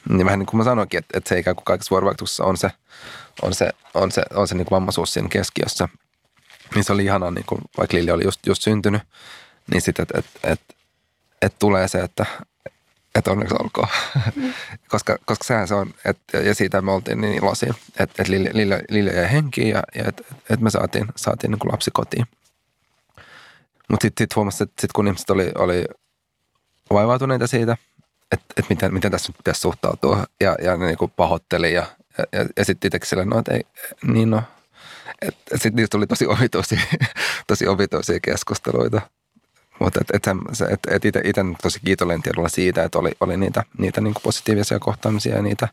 niin 0.09 0.25
vähän 0.25 0.39
niin 0.39 0.47
kuin 0.47 0.57
mä 0.57 0.63
sanoinkin, 0.63 0.97
että, 0.97 1.17
että 1.17 1.29
se 1.29 1.39
ikään 1.39 1.55
kuin 1.55 1.65
kaikessa 1.65 1.89
vuorovaikutuksessa 1.89 2.43
on 2.43 2.57
se, 2.57 2.71
on 3.41 3.53
se, 3.53 3.69
on 3.93 4.11
se, 4.11 4.23
on 4.33 4.47
se 4.47 4.55
niin 4.55 4.65
kuin 4.65 4.75
vammaisuus 4.75 5.13
siinä 5.13 5.29
keskiössä. 5.29 5.89
Niin 6.75 6.83
se 6.83 6.93
oli 6.93 7.05
ihanaa, 7.05 7.31
niin 7.31 7.45
kuin, 7.45 7.61
vaikka 7.77 7.97
Lili 7.97 8.11
oli 8.11 8.23
just, 8.23 8.47
just 8.47 8.61
syntynyt, 8.61 9.01
niin 9.71 9.81
sitten, 9.81 10.03
että 10.03 10.19
et, 10.19 10.25
et, 10.43 10.75
et 11.41 11.59
tulee 11.59 11.87
se, 11.87 11.99
että 11.99 12.25
että 13.15 13.31
onneksi 13.31 13.55
olkoon. 13.59 13.87
Mm. 14.35 14.53
koska, 14.91 15.17
koska 15.25 15.43
sehän 15.43 15.67
se 15.67 15.75
on, 15.75 15.93
et, 16.05 16.17
ja 16.45 16.55
siitä 16.55 16.81
me 16.81 16.91
oltiin 16.91 17.21
niin 17.21 17.33
iloisia, 17.33 17.73
että 17.99 18.21
et 18.21 18.27
Lille, 18.89 19.11
jäi 19.11 19.31
henkiin 19.31 19.69
ja, 19.69 19.83
ja 19.95 20.03
että 20.07 20.23
et 20.49 20.59
me 20.59 20.69
saatiin, 20.69 21.07
saatiin 21.15 21.51
niin 21.51 21.59
kuin 21.59 21.71
lapsi 21.71 21.91
kotiin. 21.93 22.25
Mutta 23.91 24.03
sitten 24.03 24.23
sit 24.23 24.35
huomasi, 24.35 24.63
että 24.63 24.81
sit 24.81 24.91
kun 24.91 25.07
ihmiset 25.07 25.29
oli, 25.29 25.51
oli 25.57 25.85
vaivautuneita 26.93 27.47
siitä, 27.47 27.77
että 28.31 28.45
et 28.57 28.69
miten, 28.69 28.93
miten 28.93 29.11
tässä 29.11 29.33
pitäisi 29.37 29.61
suhtautua 29.61 30.25
ja, 30.41 30.55
ja 30.63 30.77
ne 30.77 30.85
niinku 30.85 31.07
pahoitteli 31.07 31.73
ja, 31.73 31.85
ja, 32.17 32.45
ja 32.57 32.65
sitten 32.65 32.87
itsekin 32.87 33.09
sille, 33.09 33.25
no 33.25 33.39
että 33.39 33.53
ei, 33.53 33.61
niin 34.03 34.29
no. 34.29 34.43
Sitten 35.51 35.75
niistä 35.75 35.91
tuli 35.91 36.07
tosi 36.07 36.25
omituisia, 36.25 36.79
tosi 37.47 37.67
omituisia 37.67 38.19
keskusteluita. 38.19 39.01
Mutta 39.79 39.99
et, 40.01 40.27
et, 40.27 40.27
et, 40.71 40.79
et 40.87 41.05
itse, 41.05 41.21
itse 41.23 41.41
tosi 41.61 41.79
kiitollinen 41.85 42.21
tiedolla 42.21 42.49
siitä, 42.49 42.83
että 42.83 42.99
oli, 42.99 43.11
oli 43.19 43.37
niitä, 43.37 43.63
niitä 43.77 44.01
niinku 44.01 44.19
positiivisia 44.23 44.79
kohtaamisia 44.79 45.35
ja 45.35 45.41
niitä 45.41 45.67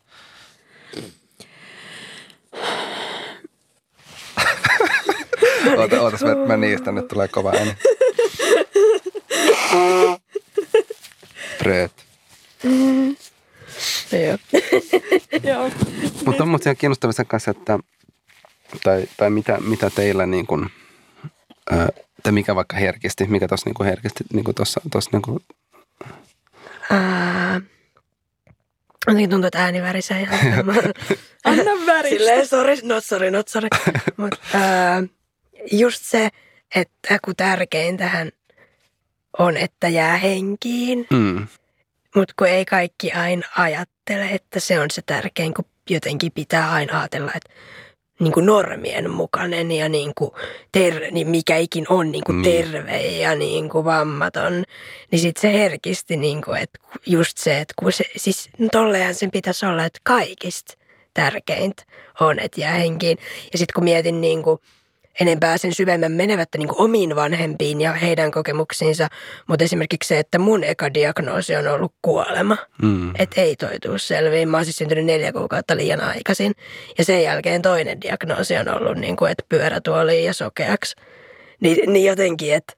Oota, 5.77 6.01
ootas, 6.01 6.21
mä, 6.21 6.35
mä 6.35 6.57
niistä, 6.57 6.91
nyt 6.91 7.07
tulee 7.07 7.27
kova 7.27 7.51
ääni. 7.57 7.75
Bröt. 11.59 11.91
Joo. 14.11 14.37
Joo. 15.43 15.71
Mutta 16.25 16.43
on 16.43 16.49
muuten 16.49 16.77
kiinnostavaa 16.77 17.13
sen 17.13 17.25
kanssa, 17.25 17.51
että 17.51 17.79
tai, 18.83 19.07
tai 19.17 19.29
mitä, 19.29 19.57
mitä 19.59 19.89
teillä 19.89 20.25
niin 20.25 20.47
kuin, 20.47 20.69
ää, 21.71 21.89
tai 22.23 22.31
mikä 22.31 22.55
vaikka 22.55 22.77
herkisti, 22.77 23.27
mikä 23.27 23.47
tuossa 23.47 23.69
niin 23.69 23.85
herkisti 23.85 24.23
niin 24.33 24.43
kuin 24.43 24.55
tuossa, 24.55 24.81
tuossa 24.91 25.09
niin 25.13 25.21
kuin, 25.21 25.39
Ää, 26.91 27.61
Jotenkin 29.07 29.29
tuntuu, 29.29 29.47
että 29.47 29.63
ääni 29.63 29.81
värisee 29.81 30.21
ihan. 30.21 30.39
Anna 31.45 31.71
väristä. 31.85 32.17
Silleen, 32.17 32.47
sorry, 32.47 32.75
not 32.83 33.05
sorry, 33.05 33.31
not 33.31 33.47
sorry. 33.47 33.67
Mut, 34.17 34.35
ää, 34.53 35.03
just 35.71 36.03
se, 36.03 36.29
että 36.75 37.19
kun 37.25 37.35
tärkeintähän 37.35 38.31
on, 39.37 39.57
että 39.57 39.87
jää 39.87 40.17
henkiin. 40.17 41.07
mm, 41.11 41.47
Mutta 42.15 42.33
kun 42.37 42.47
ei 42.47 42.65
kaikki 42.65 43.11
aina 43.11 43.47
ajattele, 43.57 44.25
että 44.25 44.59
se 44.59 44.79
on 44.79 44.91
se 44.91 45.01
tärkein, 45.05 45.53
kun 45.53 45.65
jotenkin 45.89 46.31
pitää 46.31 46.71
aina 46.71 46.99
ajatella, 46.99 47.31
että 47.35 47.49
niin 48.19 48.31
kuin 48.33 48.45
normien 48.45 49.11
mukainen 49.11 49.71
ja 49.71 49.89
niin 49.89 50.11
kuin 50.17 50.31
ter, 50.71 51.11
niin 51.11 51.27
mikä 51.27 51.57
ikin 51.57 51.85
on 51.89 52.11
niin 52.11 52.23
kuin 52.23 52.41
Niin. 52.41 52.63
terve 52.71 52.97
ja 52.97 53.35
niin 53.35 53.69
kuin 53.69 53.85
vammaton, 53.85 54.63
niin 55.11 55.19
sitten 55.19 55.41
se 55.41 55.53
herkisti, 55.53 56.17
niin 56.17 56.41
kuin, 56.41 56.61
että 56.61 56.79
just 57.05 57.37
se, 57.37 57.59
että 57.59 57.73
kun 57.79 57.91
se, 57.91 58.03
siis 58.17 58.49
tollehan 58.71 59.15
sen 59.15 59.31
pitäisi 59.31 59.65
olla, 59.65 59.85
että 59.85 59.99
kaikista 60.03 60.73
tärkeintä 61.13 61.83
on, 62.19 62.39
että 62.39 62.61
jää 62.61 62.73
henkiin. 62.73 63.17
Ja 63.51 63.57
sitten 63.57 63.73
kun 63.73 63.83
mietin 63.83 64.21
niin 64.21 64.43
kuin 64.43 64.59
enempää 65.19 65.57
sen 65.57 65.73
syvemmän 65.73 66.11
menevättä 66.11 66.57
niin 66.57 66.69
omiin 66.71 67.15
vanhempiin 67.15 67.81
ja 67.81 67.93
heidän 67.93 68.31
kokemuksiinsa, 68.31 69.07
mutta 69.47 69.63
esimerkiksi 69.65 70.07
se, 70.07 70.19
että 70.19 70.39
mun 70.39 70.63
eka 70.63 70.93
diagnoosi 70.93 71.55
on 71.55 71.67
ollut 71.67 71.93
kuolema. 72.01 72.57
mm, 72.81 73.11
Että 73.19 73.41
ei 73.41 73.55
toi 73.55 73.79
tuu 73.79 73.97
selviin. 73.97 74.49
Mä 74.49 74.57
oon 74.57 74.65
siis 74.65 74.75
syntynyt 74.75 75.05
neljä 75.05 75.31
kuukautta 75.33 75.77
liian 75.77 76.01
aikaisin. 76.01 76.53
Ja 76.97 77.05
sen 77.05 77.23
jälkeen 77.23 77.61
toinen 77.61 78.01
diagnoosi 78.01 78.57
on 78.57 78.69
ollut, 78.69 78.97
niin 78.97 79.15
kuin, 79.15 79.31
että 79.31 79.43
pyörätuoliin 79.49 80.25
ja 80.25 80.33
sokeaksi. 80.33 80.95
Niin, 81.61 81.93
niin 81.93 82.05
jotenkin, 82.05 82.53
että 82.53 82.73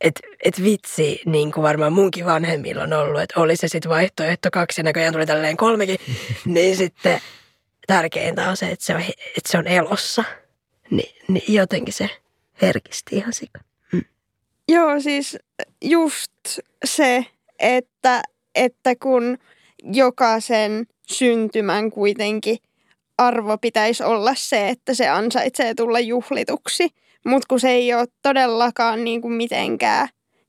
et, 0.00 0.20
et 0.44 0.62
vitsi, 0.62 1.22
niin 1.26 1.52
kuin 1.52 1.62
varmaan 1.62 1.92
munkin 1.92 2.24
vanhemmilla 2.24 2.82
on 2.82 2.92
ollut, 2.92 3.20
että 3.20 3.40
oli 3.40 3.56
se 3.56 3.68
sitten 3.68 3.90
vaihtoehto 3.90 4.48
kaksi 4.52 4.80
ja 4.80 4.84
näköjään 4.84 5.12
tuli 5.12 5.26
tälleen 5.26 5.56
kolmekin, 5.56 5.98
niin 6.44 6.76
sitten 6.76 7.20
tärkeintä 7.86 8.48
on 8.50 8.56
se, 8.56 8.66
että 8.66 8.84
se 8.84 8.94
on, 8.94 9.00
että 9.00 9.50
se 9.50 9.58
on 9.58 9.66
elossa. 9.66 10.24
Ni, 10.90 11.14
niin 11.28 11.54
jotenkin 11.54 11.94
se 11.94 12.10
herkisti 12.62 13.16
ihan 13.16 13.32
sika. 13.32 13.60
Joo, 14.68 15.00
siis 15.00 15.38
just 15.82 16.32
se, 16.84 17.26
että, 17.58 18.22
että 18.54 18.94
kun 19.02 19.38
jokaisen 19.82 20.86
syntymän 21.06 21.90
kuitenkin 21.90 22.58
arvo 23.18 23.58
pitäisi 23.58 24.02
olla 24.02 24.34
se, 24.34 24.68
että 24.68 24.94
se 24.94 25.08
ansaitsee 25.08 25.74
tulla 25.74 26.00
juhlituksi, 26.00 26.88
mutta 27.24 27.46
kun 27.48 27.60
se 27.60 27.70
ei 27.70 27.94
ole 27.94 28.06
todellakaan 28.22 29.04
niin 29.04 29.22
kuin 29.22 29.34
mitenkään 29.34 30.08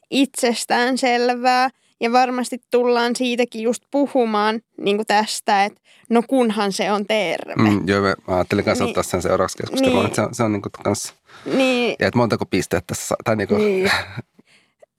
itsestään 0.09 0.97
selvää, 0.97 1.69
ja 2.01 2.11
varmasti 2.11 2.57
tullaan 2.71 3.15
siitäkin 3.15 3.61
just 3.61 3.83
puhumaan 3.91 4.59
niin 4.81 4.95
kuin 4.97 5.07
tästä, 5.07 5.65
että 5.65 5.81
no 6.09 6.23
kunhan 6.27 6.71
se 6.71 6.91
on 6.91 7.05
terve. 7.05 7.55
Mm. 7.55 7.87
joo, 7.87 8.01
mä 8.01 8.15
ajattelin 8.27 8.65
kanssa 8.65 8.83
Niin. 8.83 8.89
ottaa 8.89 9.03
sen 9.03 9.21
seuraavaksi 9.21 9.57
keskusteluun, 9.57 9.97
Niin. 9.99 10.05
että 10.05 10.15
se 10.15 10.21
on, 10.21 10.35
se 10.35 10.43
on 10.43 10.51
niin 10.51 10.61
kuin 10.61 10.71
kans, 10.83 11.13
Niin, 11.55 11.95
ja 11.99 12.07
että 12.07 12.17
montako 12.17 12.45
pistettä 12.45 12.83
tässä, 12.87 13.15
tai 13.23 13.35
niin 13.35 13.47
kuin, 13.47 13.57
Niin. 13.61 13.91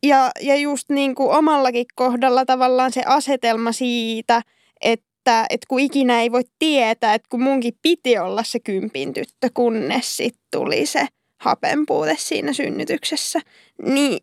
Ja, 0.02 0.30
ja 0.40 0.56
just 0.56 0.90
niin 0.90 1.14
kuin 1.14 1.30
omallakin 1.30 1.86
kohdalla 1.94 2.44
tavallaan 2.44 2.92
se 2.92 3.02
asetelma 3.06 3.72
siitä, 3.72 4.42
että, 4.80 5.46
että 5.50 5.66
kun 5.68 5.80
ikinä 5.80 6.20
ei 6.20 6.32
voi 6.32 6.42
tietää, 6.58 7.14
että 7.14 7.26
kun 7.30 7.42
munkin 7.42 7.74
piti 7.82 8.18
olla 8.18 8.42
se 8.42 8.60
kympin 8.60 9.12
tyttö, 9.12 9.48
kunnes 9.54 10.16
sitten 10.16 10.42
tuli 10.52 10.86
se 10.86 11.06
hapenpuute 11.40 12.14
siinä 12.18 12.52
synnytyksessä, 12.52 13.40
niin 13.84 14.18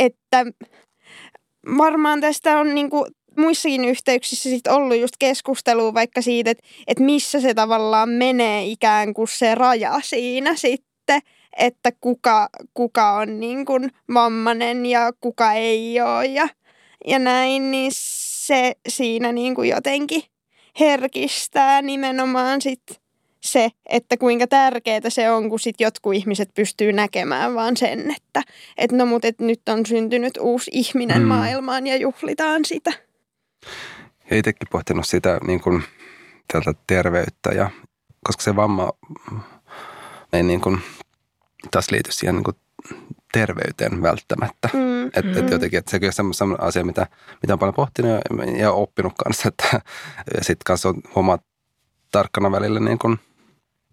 että 0.00 0.46
varmaan 1.78 2.20
tästä 2.20 2.58
on 2.58 2.74
niin 2.74 2.90
kuin 2.90 3.06
muissakin 3.38 3.84
yhteyksissä 3.84 4.50
sit 4.50 4.66
ollut 4.66 5.00
just 5.00 5.14
keskustelua 5.18 5.94
vaikka 5.94 6.22
siitä, 6.22 6.50
että, 6.50 6.64
että 6.86 7.04
missä 7.04 7.40
se 7.40 7.54
tavallaan 7.54 8.08
menee 8.08 8.64
ikään 8.64 9.14
kuin 9.14 9.28
se 9.28 9.54
raja 9.54 10.00
siinä 10.02 10.56
sitten, 10.56 11.20
että 11.58 11.92
kuka, 12.00 12.48
kuka 12.74 13.12
on 13.12 13.40
niin 13.40 13.64
kuin 13.64 13.90
vammainen 14.14 14.86
ja 14.86 15.12
kuka 15.20 15.52
ei 15.52 16.00
ole 16.00 16.26
ja, 16.26 16.48
ja 17.06 17.18
näin, 17.18 17.70
niin 17.70 17.90
se 17.94 18.72
siinä 18.88 19.32
niin 19.32 19.54
kuin 19.54 19.68
jotenkin 19.68 20.22
herkistää 20.80 21.82
nimenomaan 21.82 22.62
sit 22.62 22.82
se, 23.44 23.70
että 23.86 24.16
kuinka 24.16 24.46
tärkeää 24.46 25.00
se 25.08 25.30
on, 25.30 25.50
kun 25.50 25.60
sit 25.60 25.80
jotkut 25.80 26.14
ihmiset 26.14 26.50
pystyy 26.54 26.92
näkemään 26.92 27.54
vaan 27.54 27.76
sen, 27.76 28.10
että 28.16 28.42
et 28.78 28.92
no 28.92 29.06
mut 29.06 29.24
et 29.24 29.38
nyt 29.40 29.68
on 29.68 29.86
syntynyt 29.86 30.36
uusi 30.40 30.70
ihminen 30.74 31.22
Mm. 31.22 31.28
maailmaan 31.28 31.86
ja 31.86 31.96
juhlitaan 31.96 32.64
sitä. 32.64 32.92
ja 34.30 34.36
itsekin 34.36 34.68
pohtinut 34.70 35.06
sitä 35.06 35.38
niin 35.46 35.60
kuin, 35.60 35.82
tältä 36.52 36.74
terveyttä, 36.86 37.50
ja, 37.50 37.70
koska 38.24 38.42
se 38.42 38.56
vamma 38.56 38.92
ei 40.32 40.42
niin 40.42 40.60
kuin, 40.60 40.80
taas 41.70 41.90
liity 41.90 42.12
siihen 42.12 42.34
niin 42.34 42.44
kuin, 42.44 42.56
terveyteen 43.32 44.02
välttämättä. 44.02 44.68
Mm. 44.72 45.06
Et, 45.06 45.16
et 45.16 45.44
Mm. 45.46 45.52
jotenkin, 45.52 45.78
että 45.78 45.90
sekin 45.90 46.08
on 46.18 46.34
semmoinen 46.34 46.66
asia, 46.66 46.84
mitä, 46.84 47.06
mitä 47.42 47.52
on 47.52 47.58
paljon 47.58 47.74
pohtinut 47.74 48.10
ja, 48.10 48.20
ja 48.58 48.72
oppinut 48.72 49.12
kanssa, 49.24 49.48
että 49.48 49.66
ja 50.36 50.44
sitten 50.44 50.64
kanssa 50.66 50.88
on 50.88 50.94
huomaa 51.14 51.38
tarkkana 52.10 52.52
välillä 52.52 52.80
niin 52.80 52.98
kun, 52.98 53.18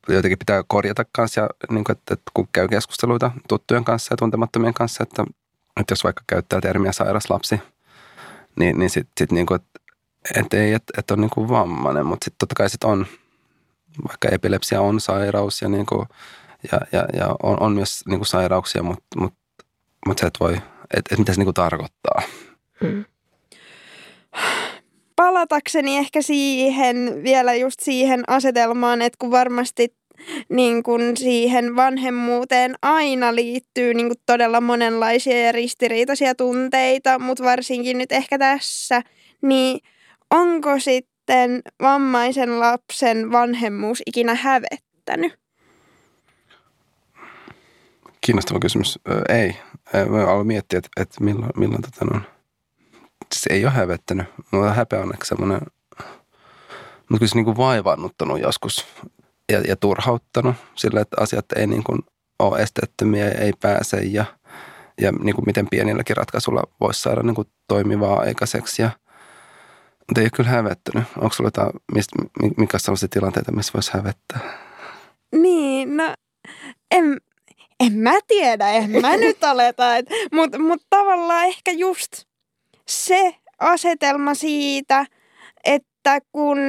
jotenkin 0.07 0.39
pitää 0.39 0.63
korjata 0.67 1.05
kanssa, 1.11 1.41
ja, 1.41 1.49
niin 1.69 1.83
kun, 1.83 1.93
että, 1.93 2.13
että 2.13 2.31
kun 2.33 2.47
käy 2.51 2.67
keskusteluita 2.67 3.31
tuttujen 3.49 3.83
kanssa 3.83 4.13
ja 4.13 4.17
tuntemattomien 4.17 4.73
kanssa, 4.73 5.03
että, 5.03 5.23
että 5.79 5.91
jos 5.91 6.03
vaikka 6.03 6.23
käyttää 6.27 6.61
termiä 6.61 6.91
sairas 6.91 7.29
lapsi, 7.29 7.61
niin, 8.55 8.79
niin 8.79 8.89
sitten 8.89 9.11
sit 9.17 9.31
niin 9.31 9.45
kuin, 9.45 9.55
että, 9.55 9.79
että 10.35 10.57
ei, 10.57 10.73
että, 10.73 10.93
että 10.97 11.13
on 11.13 11.21
niin 11.21 11.29
kuin 11.29 11.49
vammainen, 11.49 12.05
mutta 12.05 12.25
sitten 12.25 12.37
totta 12.39 12.55
kai 12.55 12.69
sit 12.69 12.83
on, 12.83 13.05
vaikka 14.07 14.29
epilepsia 14.31 14.81
on 14.81 14.99
sairaus 14.99 15.61
ja, 15.61 15.69
niin 15.69 15.85
kuin, 15.85 16.07
ja, 16.71 16.79
ja, 16.91 17.05
ja 17.13 17.35
on, 17.43 17.59
on 17.59 17.71
myös 17.71 18.01
niin 18.05 18.19
kuin 18.19 18.27
sairauksia, 18.27 18.83
mutta, 18.83 19.19
mutta, 19.19 19.39
mutta 20.07 20.21
se, 20.21 20.27
että 20.27 20.39
voi, 20.39 20.53
että, 20.53 20.97
että 20.97 21.17
mitä 21.17 21.33
se 21.33 21.39
niin 21.39 21.45
kuin 21.45 21.53
tarkoittaa. 21.53 22.21
Mm. 22.81 23.05
Palatakseni 25.21 25.97
ehkä 25.97 26.21
siihen, 26.21 27.23
vielä 27.23 27.53
just 27.53 27.79
siihen 27.79 28.23
asetelmaan, 28.27 29.01
että 29.01 29.17
kun 29.19 29.31
varmasti 29.31 29.95
niin 30.49 30.83
kun 30.83 31.17
siihen 31.17 31.75
vanhemmuuteen 31.75 32.75
aina 32.81 33.35
liittyy 33.35 33.93
niin 33.93 34.07
kun 34.07 34.17
todella 34.25 34.61
monenlaisia 34.61 35.45
ja 35.45 35.51
ristiriitaisia 35.51 36.35
tunteita, 36.35 37.19
mutta 37.19 37.43
varsinkin 37.43 37.97
nyt 37.97 38.11
ehkä 38.11 38.37
tässä, 38.37 39.01
niin 39.41 39.79
onko 40.31 40.79
sitten 40.79 41.61
vammaisen 41.81 42.59
lapsen 42.59 43.31
vanhemmuus 43.31 44.01
ikinä 44.05 44.35
hävettänyt? 44.35 45.33
Kiinnostava 48.21 48.59
kysymys. 48.59 48.99
Ei. 49.29 49.55
Mä 50.09 50.27
aloin 50.27 50.47
miettiä, 50.47 50.77
että, 50.77 51.01
että 51.01 51.23
milloin, 51.23 51.51
milloin 51.57 51.81
tota, 51.81 52.05
no, 52.05 52.21
se 53.39 53.53
ei 53.53 53.65
ole 53.65 53.73
hävettänyt. 53.73 54.27
On 54.51 54.75
häpeä 54.75 55.01
on 55.01 55.13
semmoinen, 55.23 55.61
mutta 57.09 57.19
kyllä 57.19 57.27
se 57.27 57.35
niin 57.35 57.45
kuin 57.45 57.57
vaivannuttanut 57.57 58.39
joskus 58.39 58.87
ja, 59.51 59.61
ja 59.61 59.75
turhauttanut 59.75 60.55
sillä, 60.75 61.01
että 61.01 61.17
asiat 61.19 61.45
ei 61.55 61.67
niin 61.67 61.83
kuin 61.83 61.99
ole 62.39 62.59
esteettömiä 62.59 63.25
ja 63.25 63.31
ei 63.31 63.53
pääse 63.59 63.97
ja, 63.97 64.25
ja 65.01 65.11
niin 65.11 65.35
kuin 65.35 65.45
miten 65.45 65.67
pienilläkin 65.69 66.17
ratkaisulla 66.17 66.63
voisi 66.79 67.01
saada 67.01 67.23
niin 67.23 67.35
kuin 67.35 67.47
toimivaa 67.67 68.19
aikaiseksi. 68.19 68.81
Ja, 68.81 68.89
mutta 69.97 70.21
ei 70.21 70.25
ole 70.25 70.31
kyllä 70.35 70.49
hävettänyt. 70.49 71.03
Onko 71.17 71.33
sulla 71.33 71.47
jotain, 71.47 71.71
mistä, 71.93 72.15
mi- 72.41 72.51
mikä 72.57 72.75
on 72.75 72.79
sellaisia 72.79 73.09
tilanteita, 73.09 73.51
missä 73.51 73.73
voisi 73.73 73.93
hävettää? 73.93 74.39
Niin, 75.35 75.97
no 75.97 76.13
en, 76.91 77.21
en 77.79 77.93
mä 77.93 78.13
tiedä, 78.27 78.69
en 78.69 78.89
mä 79.01 79.17
nyt 79.17 79.43
oleta, 79.43 79.83
mutta 80.31 80.59
mut 80.59 80.85
tavallaan 80.89 81.45
ehkä 81.45 81.71
just 81.71 82.30
se 82.87 83.35
asetelma 83.59 84.33
siitä, 84.33 85.05
että 85.63 86.19
kun 86.31 86.59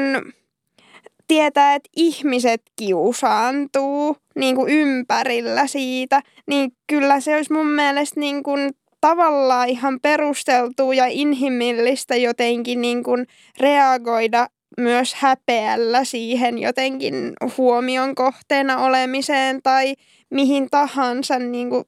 tietää, 1.29 1.75
että 1.75 1.91
ihmiset 1.97 2.63
kiusaantuu 2.77 4.17
niin 4.37 4.57
kuin 4.57 4.73
ympärillä 4.73 5.67
siitä, 5.67 6.23
niin 6.47 6.73
kyllä 6.87 7.21
se 7.21 7.37
olisi 7.37 7.53
mun 7.53 7.67
mielestä 7.67 8.21
niin 8.21 8.43
kuin 8.43 8.71
tavallaan 9.01 9.69
ihan 9.69 10.01
perusteltua 10.03 10.95
ja 10.95 11.07
inhimillistä 11.07 12.17
jotenkin 12.17 12.81
niin 12.81 13.03
kuin 13.03 13.27
reagoida 13.61 14.47
myös 14.79 15.15
häpeällä 15.15 16.05
siihen 16.05 16.59
jotenkin 16.59 17.33
huomion 17.59 18.15
kohteena 18.15 18.79
olemiseen 18.79 19.61
tai 19.63 19.95
mihin 20.31 20.69
tahansa 20.71 21.39
niin 21.39 21.71
kuin 21.71 21.85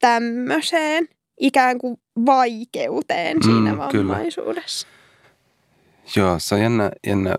tämmöiseen 0.00 1.08
ikään 1.42 1.78
kuin 1.78 1.96
vaikeuteen 2.26 3.42
siinä 3.42 3.72
Mm, 3.72 3.78
kyllä. 3.90 4.14
vammaisuudessa. 4.14 4.86
Joo, 6.16 6.38
se 6.38 6.54
on 6.54 6.60
jännä, 6.60 6.90
jännä 7.06 7.34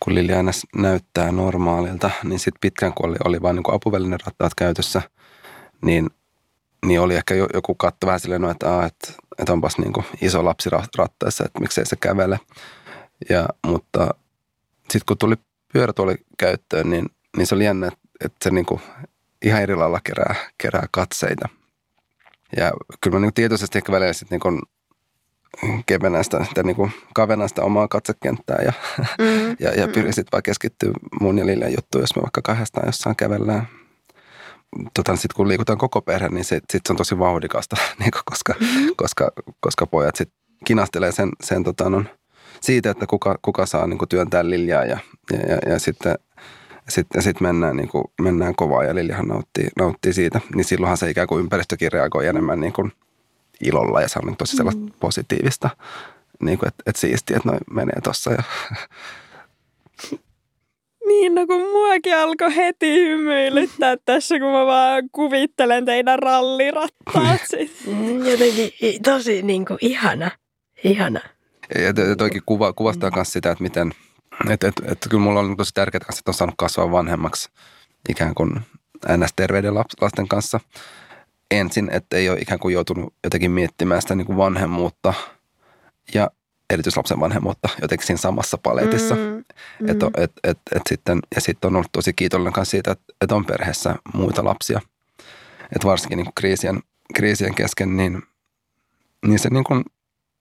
kun 0.00 0.14
Lili 0.14 0.32
aina 0.32 0.50
näyttää 0.76 1.32
normaalilta, 1.32 2.10
niin 2.24 2.38
sitten 2.38 2.60
pitkään 2.60 2.92
kun 2.94 3.08
oli, 3.08 3.16
oli 3.24 3.42
vain 3.42 3.56
niin 3.56 3.74
apuvälinerattaat 3.74 4.54
käytössä, 4.54 5.02
niin, 5.82 6.10
niin 6.86 7.00
oli 7.00 7.14
ehkä 7.16 7.34
jo, 7.34 7.46
joku 7.54 7.74
katto 7.74 8.06
vähän 8.06 8.20
silleen, 8.20 8.42
no, 8.42 8.50
että, 8.50 8.74
aa, 8.74 8.86
että, 8.86 9.12
että 9.38 9.52
onpas 9.52 9.78
niin 9.78 9.92
kuin 9.92 10.06
iso 10.22 10.44
lapsi 10.44 10.70
ra- 10.70 10.88
rattaissa, 10.98 11.44
että 11.44 11.60
miksei 11.60 11.86
se 11.86 11.96
kävele. 11.96 12.40
Ja, 13.30 13.48
mutta 13.66 14.08
sitten 14.80 15.06
kun 15.08 15.18
tuli 15.18 15.34
pyörätuoli 15.72 16.14
käyttöön, 16.38 16.90
niin, 16.90 17.06
niin 17.36 17.46
se 17.46 17.54
oli 17.54 17.64
jännä, 17.64 17.86
että, 17.86 17.98
että 18.24 18.36
se 18.44 18.50
niin 18.50 18.66
kuin 18.66 18.80
ihan 19.44 19.62
eri 19.62 19.74
lailla 19.74 20.00
kerää, 20.04 20.34
kerää 20.58 20.86
katseita. 20.90 21.48
Ja 22.56 22.72
kyllä 23.00 23.16
mä 23.16 23.20
niin 23.20 23.34
tietoisesti 23.34 23.78
ehkä 23.78 23.92
välillä 23.92 24.12
sitten 24.12 24.40
niin 24.44 24.60
kevenän 25.86 26.24
sitä, 26.24 26.44
sitä 26.48 26.62
niin 26.62 26.92
kavennan 27.14 27.48
sitä 27.48 27.62
omaa 27.62 27.88
katsekenttää 27.88 28.58
ja, 28.64 28.72
Mm. 29.18 29.56
ja, 29.60 29.70
ja 29.70 29.88
pyrin 29.88 30.12
sitten 30.12 30.32
vaan 30.32 30.42
keskittyä 30.42 30.90
mun 31.20 31.38
ja 31.38 31.46
Liljan 31.46 31.72
juttuun, 31.72 32.02
jos 32.02 32.16
me 32.16 32.22
vaikka 32.22 32.42
kahdestaan 32.42 32.86
jossain 32.88 33.16
kävellään. 33.16 33.68
Tota, 34.94 35.16
sitten 35.16 35.36
kun 35.36 35.48
liikutaan 35.48 35.78
koko 35.78 36.02
perhe, 36.02 36.28
niin 36.28 36.44
sit, 36.44 36.64
sit 36.72 36.82
se 36.86 36.92
on 36.92 36.96
tosi 36.96 37.18
vauhdikasta, 37.18 37.76
niin 37.98 38.10
kuin, 38.10 38.22
koska, 38.24 38.54
Mm-hmm. 38.60 38.90
koska, 38.96 39.30
koska 39.60 39.86
pojat 39.86 40.16
sitten 40.16 40.38
kinastelee 40.64 41.12
sen, 41.12 41.28
sen 41.42 41.64
tota, 41.64 41.90
no, 41.90 42.04
siitä, 42.60 42.90
että 42.90 43.06
kuka, 43.06 43.38
kuka 43.42 43.66
saa 43.66 43.86
niin 43.86 43.98
kuin 43.98 44.08
työntää 44.08 44.50
Liljaa 44.50 44.84
ja, 44.84 44.98
ja, 45.32 45.38
ja, 45.38 45.72
ja 45.72 45.78
sitten 45.78 46.14
sitten 46.88 47.22
sit 47.22 47.40
mennään, 47.40 47.76
niin 47.76 47.88
kuin, 47.88 48.04
mennään 48.20 48.54
kovaa 48.54 48.84
ja 48.84 48.94
Liljahan 48.94 49.28
nauttii, 49.28 49.68
nauttii 49.78 50.12
siitä, 50.12 50.40
niin 50.54 50.64
silloinhan 50.64 50.96
se 50.96 51.10
ikään 51.10 51.26
kuin 51.28 51.40
ympäristökin 51.40 51.92
reagoi 51.92 52.26
enemmän 52.26 52.60
niin 52.60 52.72
kuin 52.72 52.92
ilolla 53.66 54.00
ja 54.00 54.08
se 54.08 54.18
on 54.18 54.26
niin 54.26 54.36
tosi 54.36 54.56
sellaista 54.56 54.82
Mm. 54.82 54.90
positiivista, 55.00 55.70
niin 56.42 56.58
kuin, 56.58 56.68
että, 56.68 56.82
että 56.86 57.00
siistiä, 57.00 57.36
että 57.36 57.48
noin 57.48 57.60
menee 57.70 58.00
tuossa 58.04 58.30
ja 58.32 58.42
Niin, 61.08 61.34
no 61.34 61.46
kun 61.46 61.60
muakin 61.72 62.16
alkoi 62.16 62.56
heti 62.56 62.94
hymyilyttää 63.04 63.96
tässä, 64.04 64.38
kun 64.38 64.52
mä 64.52 64.66
vaan 64.66 65.02
kuvittelen 65.12 65.84
teidän 65.84 66.18
rallirattaat 66.18 67.40
sit. 67.44 67.72
Mm, 67.86 68.26
Jotenkin 68.26 68.72
tosi 69.02 69.42
niin 69.42 69.64
kuin 69.64 69.78
ihana. 69.80 70.30
Ihana. 70.84 71.20
Ja 71.78 71.94
to- 71.94 72.16
toikin 72.18 72.42
kuva, 72.46 72.72
kuvastaa 72.72 73.10
myös 73.14 73.32
sitä, 73.32 73.50
että 73.50 73.62
miten, 73.64 73.92
että 74.50 74.68
et, 74.68 74.74
et, 74.84 75.06
kyllä 75.10 75.22
mulla 75.22 75.40
on 75.40 75.56
tosi 75.56 75.74
tärkeää, 75.74 76.00
kanssa, 76.00 76.20
että 76.20 76.30
on 76.30 76.34
saanut 76.34 76.54
kasvaa 76.58 76.90
vanhemmaksi 76.90 77.48
ikään 78.08 78.34
kuin 78.34 78.60
NS-terveyden 79.08 79.74
laps- 79.74 79.96
lasten 80.00 80.28
kanssa 80.28 80.60
ensin, 81.50 81.90
että 81.92 82.16
ei 82.16 82.28
ole 82.28 82.38
ikään 82.40 82.60
kuin 82.60 82.72
joutunut 82.72 83.14
jotenkin 83.24 83.50
miettimään 83.50 84.02
sitä 84.02 84.14
niin 84.14 84.26
kuin 84.26 84.36
vanhemmuutta 84.36 85.14
ja 86.14 86.30
erityislapsen 86.70 87.20
vanhemmuutta 87.20 87.68
jotenkin 87.82 88.06
siinä 88.06 88.18
samassa 88.18 88.58
paletissa. 88.58 89.14
Mm, 89.14 89.44
Mm. 89.80 89.88
Et, 89.88 89.96
et, 90.16 90.32
et, 90.44 90.58
et 90.74 90.82
sitten, 90.88 91.20
ja 91.34 91.40
sitten 91.40 91.68
on 91.68 91.76
ollut 91.76 91.92
tosi 91.92 92.12
kiitollinen 92.12 92.52
myös 92.56 92.70
siitä, 92.70 92.92
että, 92.92 93.04
että 93.20 93.34
on 93.34 93.44
perheessä 93.44 93.94
muita 94.14 94.44
lapsia. 94.44 94.80
Että 95.72 95.88
varsinkin 95.88 96.16
niin 96.16 96.26
kuin 96.26 96.34
kriisien, 96.34 96.82
kriisien 97.14 97.54
kesken, 97.54 97.96
niin, 97.96 98.22
niin 99.26 99.38
se 99.38 99.48
niin 99.50 99.64
kuin 99.64 99.84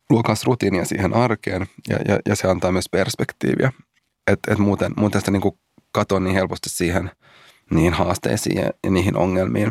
luo 0.09 0.21
myös 0.27 0.45
rutiinia 0.45 0.85
siihen 0.85 1.15
arkeen 1.15 1.67
ja, 1.89 1.97
ja, 2.07 2.19
ja 2.25 2.35
se 2.35 2.47
antaa 2.47 2.71
myös 2.71 2.89
perspektiiviä. 2.91 3.71
Että 4.27 4.53
et 4.53 4.57
muuten, 4.57 4.91
muuten 4.97 5.21
sitä 5.21 5.31
niin 5.31 5.59
katoa 5.91 6.19
niin 6.19 6.35
helposti 6.35 6.69
siihen 6.69 7.11
niihin 7.71 7.93
haasteisiin 7.93 8.61
ja, 8.61 8.69
ja 8.83 8.91
niihin 8.91 9.17
ongelmiin. 9.17 9.67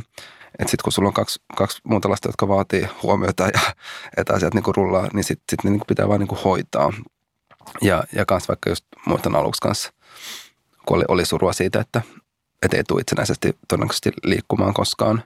Että 0.59 0.70
sitten 0.70 0.85
kun 0.85 0.93
sulla 0.93 1.09
on 1.09 1.14
kaksi, 1.14 1.41
kaksi 1.57 1.80
muuta 1.85 2.11
lasta, 2.11 2.28
jotka 2.28 2.49
vaatii 2.49 2.89
huomiota 3.03 3.43
ja 3.43 3.61
että 4.16 4.35
asiat 4.35 4.55
niin 4.55 4.64
rullaa, 4.76 5.09
niin 5.12 5.24
sitten 5.24 5.45
sit 5.51 5.64
ne 5.64 5.70
niin 5.70 5.83
pitää 5.89 6.09
vaan 6.09 6.20
niin 6.20 6.39
hoitaa. 6.45 6.93
Ja, 7.83 8.05
ja 8.12 8.26
kans 8.26 8.49
vaikka 8.49 8.70
just 8.70 8.85
muistan 9.07 9.37
aluksi 9.37 9.61
kanssa, 9.61 9.93
kun 10.87 10.97
oli, 10.97 11.05
oli 11.09 11.24
surua 11.24 11.53
siitä, 11.53 11.80
että 11.80 12.03
et 12.62 12.74
ei 12.74 12.85
tule 12.85 13.01
itsenäisesti 13.01 13.57
todennäköisesti 13.68 14.11
liikkumaan 14.24 14.74
koskaan, 14.74 15.22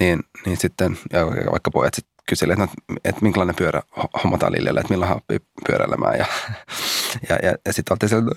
niin, 0.00 0.20
niin 0.46 0.56
sitten, 0.56 0.98
ja 1.12 1.26
vaikka 1.26 1.70
pojat 1.70 1.94
sitten 1.94 2.11
kyselivät, 2.28 2.62
että, 2.62 2.76
no, 2.88 2.96
että 3.04 3.22
minkälainen 3.22 3.56
pyörä 3.56 3.82
ho- 3.98 4.20
hommataan 4.24 4.52
Liljelle, 4.52 4.80
että 4.80 4.92
milloin 4.92 5.08
hän 5.08 5.16
oppii 5.16 5.38
pyöräilemään. 5.66 6.18
Ja, 6.18 6.26
ja, 7.28 7.36
ja, 7.42 7.54
ja 7.66 7.72
sitten 7.72 7.94
oltiin 7.94 8.08
siellä, 8.08 8.30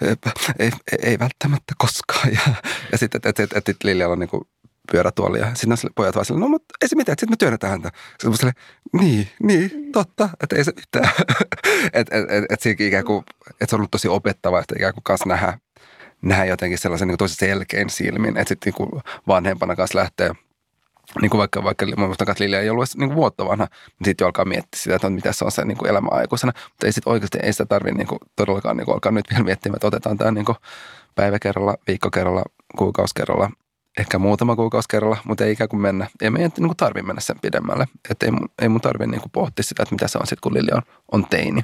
että 0.00 0.30
ei, 0.58 0.70
ei, 0.92 0.98
ei, 1.02 1.18
välttämättä 1.18 1.74
koskaan. 1.78 2.28
Ja, 2.32 2.54
ja 2.92 2.98
sitten, 2.98 3.18
että, 3.18 3.28
että, 3.28 3.42
että, 3.42 3.58
että 3.58 3.88
Liljalla 3.88 4.12
on 4.12 4.18
niin 4.18 4.28
kuin 4.28 4.42
pyörätuoli 4.92 5.38
ja 5.38 5.54
sitten 5.54 5.90
pojat 5.94 6.14
vaan 6.14 6.24
sille, 6.24 6.40
no 6.40 6.48
mutta 6.48 6.74
ei 6.82 6.88
se 6.88 6.96
mitään, 6.96 7.14
sitten 7.14 7.32
me 7.32 7.36
työnnetään 7.36 7.70
häntä. 7.70 7.90
Sitten 8.10 8.30
mä 8.30 8.36
silleen, 8.36 8.56
niin, 8.92 9.28
niin, 9.42 9.92
totta, 9.92 10.28
että 10.42 10.56
ei 10.56 10.64
se 10.64 10.72
mitään. 10.76 11.10
että 11.92 12.16
et, 12.18 12.44
et, 12.50 12.66
et, 12.66 12.80
ikään 12.80 13.04
kuin, 13.04 13.24
että 13.50 13.66
se 13.68 13.76
on 13.76 13.78
ollut 13.78 13.90
tosi 13.90 14.08
opettava, 14.08 14.60
että 14.60 14.74
ikään 14.78 14.94
kuin 14.94 15.04
kanssa 15.04 15.28
nähdä, 15.28 15.58
nähdä 16.22 16.44
jotenkin 16.44 16.78
sellaisen 16.78 17.08
niin 17.08 17.18
tosi 17.18 17.34
selkein 17.34 17.90
silmin, 17.90 18.36
että 18.36 18.48
sitten 18.48 18.72
niin 18.78 19.02
vanhempana 19.28 19.76
kanssa 19.76 19.98
lähtee 19.98 20.30
niin 21.20 21.30
kuin 21.30 21.38
vaikka, 21.38 21.64
vaikka 21.64 21.86
mä 21.86 22.06
muistan, 22.06 22.30
että 22.30 22.44
Lilja 22.44 22.60
ei 22.60 22.70
ollut 22.70 22.82
edes 22.82 22.96
niin 22.96 23.08
kuin 23.08 23.16
vuotta 23.16 23.44
vanha, 23.44 23.64
niin 23.64 24.04
sitten 24.04 24.24
jo 24.24 24.26
alkaa 24.26 24.44
miettiä 24.44 24.80
sitä, 24.80 24.96
että 24.96 25.10
mitä 25.10 25.32
se 25.32 25.44
on 25.44 25.52
se 25.52 25.64
niin 25.64 25.78
kuin 25.78 25.90
elämä 25.90 26.08
aikuisena. 26.10 26.52
Mutta 26.70 26.86
ei 26.86 26.92
sitten 26.92 27.12
oikeasti, 27.12 27.38
ei 27.42 27.52
sitä 27.52 27.66
tarvitse 27.66 27.98
niin 27.98 28.06
kuin, 28.06 28.18
todellakaan 28.36 28.76
niin 28.76 28.84
kuin 28.84 28.94
alkaa 28.94 29.12
nyt 29.12 29.30
vielä 29.30 29.44
miettimään, 29.44 29.76
että 29.76 29.86
otetaan 29.86 30.18
tämä 30.18 30.30
niin 30.30 30.44
päivä 31.14 31.38
kerralla, 31.38 31.74
viikko 31.86 32.10
kerralla, 32.10 32.42
kuukausi 32.78 33.14
kerralla, 33.14 33.50
ehkä 33.98 34.18
muutama 34.18 34.56
kuukausi 34.56 34.88
kerralla, 34.88 35.16
mutta 35.24 35.44
ei 35.44 35.52
ikään 35.52 35.68
kuin 35.68 35.80
mennä. 35.80 36.06
Ei 36.22 36.30
meidän 36.30 36.50
niin 36.56 36.68
kuin 36.68 36.76
tarvitse 36.76 37.06
mennä 37.06 37.20
sen 37.20 37.36
pidemmälle. 37.42 37.86
Että 38.10 38.26
ei, 38.26 38.32
mun- 38.32 38.48
ei 38.62 38.68
mun 38.68 38.80
tarvitse 38.80 39.10
niin 39.10 39.30
pohtia 39.32 39.62
sitä, 39.62 39.82
että 39.82 39.94
mitä 39.94 40.08
se 40.08 40.18
on 40.18 40.26
sitten, 40.26 40.40
kun 40.42 40.54
Lilja 40.54 40.76
on, 40.76 40.82
on 41.12 41.26
teini. 41.30 41.62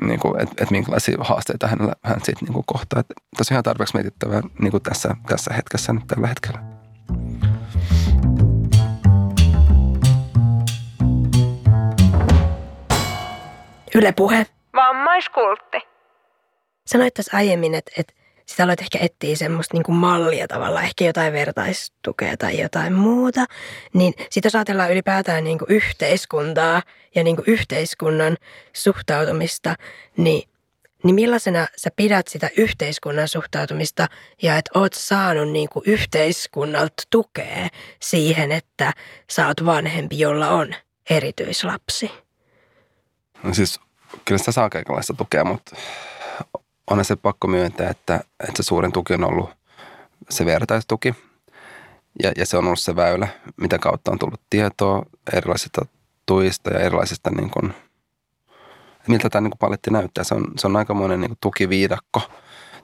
Niin 0.00 0.20
että, 0.40 0.54
että 0.62 0.72
minkälaisia 0.72 1.16
haasteita 1.20 1.66
hänellä, 1.66 1.92
hän 2.02 2.20
sitten 2.24 2.46
niin 2.46 2.52
kuin 2.52 2.64
kohtaa. 2.66 3.00
Että 3.00 3.14
tosiaan 3.36 3.64
tarpeeksi 3.64 3.94
mietittävää 3.94 4.42
niin 4.60 4.70
kuin 4.70 4.82
tässä, 4.82 5.16
tässä 5.26 5.54
hetkessä 5.54 5.92
nyt 5.92 6.06
tällä 6.06 6.26
hetkellä. 6.26 6.77
Yle 13.98 14.12
Puhe. 14.12 14.46
Vammaiskultti. 14.74 15.78
Sanoit 16.86 17.14
tässä 17.14 17.36
aiemmin, 17.36 17.74
että, 17.74 17.92
että 17.98 18.14
sitä 18.46 18.64
aloit 18.64 18.80
ehkä 18.80 18.98
etsiä 19.00 19.36
semmoista 19.36 19.74
niin 19.74 19.82
kuin 19.82 19.96
mallia 19.96 20.48
tavallaan, 20.48 20.84
ehkä 20.84 21.04
jotain 21.04 21.32
vertaistukea 21.32 22.36
tai 22.36 22.60
jotain 22.60 22.92
muuta. 22.92 23.44
Niin 23.94 24.14
sitten 24.18 24.48
jos 24.48 24.54
ajatellaan 24.54 24.92
ylipäätään 24.92 25.44
niin 25.44 25.58
kuin 25.58 25.72
yhteiskuntaa 25.72 26.82
ja 27.14 27.24
niin 27.24 27.36
kuin 27.36 27.44
yhteiskunnan 27.48 28.36
suhtautumista, 28.72 29.74
niin, 30.16 30.48
niin 31.04 31.14
millaisena 31.14 31.66
sä 31.76 31.90
pidät 31.96 32.28
sitä 32.28 32.50
yhteiskunnan 32.56 33.28
suhtautumista 33.28 34.06
ja 34.42 34.56
että 34.56 34.78
oot 34.78 34.92
saanut 34.92 35.50
niin 35.50 35.68
kuin 35.68 35.82
yhteiskunnalta 35.86 37.02
tukea 37.10 37.68
siihen, 38.00 38.52
että 38.52 38.92
sä 39.30 39.46
oot 39.46 39.64
vanhempi, 39.64 40.18
jolla 40.18 40.48
on 40.48 40.74
erityislapsi? 41.10 42.10
No 43.42 43.54
siis 43.54 43.80
kyllä 44.24 44.38
sitä 44.38 44.52
saa 44.52 44.70
kaikenlaista 44.70 45.14
tukea, 45.14 45.44
mutta 45.44 45.76
on 46.90 47.04
se 47.04 47.16
pakko 47.16 47.46
myöntää, 47.46 47.90
että, 47.90 48.14
että 48.48 48.62
se 48.62 48.62
suurin 48.62 48.92
tuki 48.92 49.14
on 49.14 49.24
ollut 49.24 49.50
se 50.30 50.46
vertaistuki. 50.46 51.14
Ja, 52.22 52.32
ja 52.36 52.46
se 52.46 52.56
on 52.56 52.66
ollut 52.66 52.78
se 52.78 52.96
väylä, 52.96 53.28
mitä 53.56 53.78
kautta 53.78 54.10
on 54.10 54.18
tullut 54.18 54.40
tietoa 54.50 55.02
erilaisista 55.32 55.86
tuista 56.26 56.70
ja 56.70 56.80
erilaisista, 56.80 57.30
niin 57.30 57.50
kuin, 57.50 57.74
miltä 59.08 59.30
tämä 59.30 59.40
niin 59.40 59.50
kuin 59.50 59.58
paletti 59.58 59.90
näyttää. 59.90 60.24
Se 60.24 60.34
on, 60.34 60.44
se 60.56 60.66
on 60.66 60.76
aikamoinen 60.76 61.20
niin 61.20 61.28
kuin 61.28 61.38
tukiviidakko, 61.40 62.22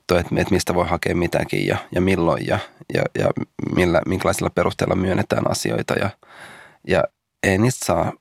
toi, 0.07 0.21
että, 0.21 0.35
että 0.39 0.55
mistä 0.55 0.75
voi 0.75 0.89
hakea 0.89 1.15
mitäkin 1.17 1.67
ja, 1.67 1.79
ja 1.93 2.01
milloin 2.01 2.47
ja, 2.47 2.59
ja, 2.95 3.03
ja 3.19 3.31
millä, 3.77 4.03
minkälaisilla 4.07 4.51
perusteilla 4.51 4.95
myönnetään 4.95 5.51
asioita. 5.51 5.95
Ja, 5.95 6.11
ja 6.89 7.05
ei 7.43 7.59
niistä 7.59 7.87
saa, 7.87 8.13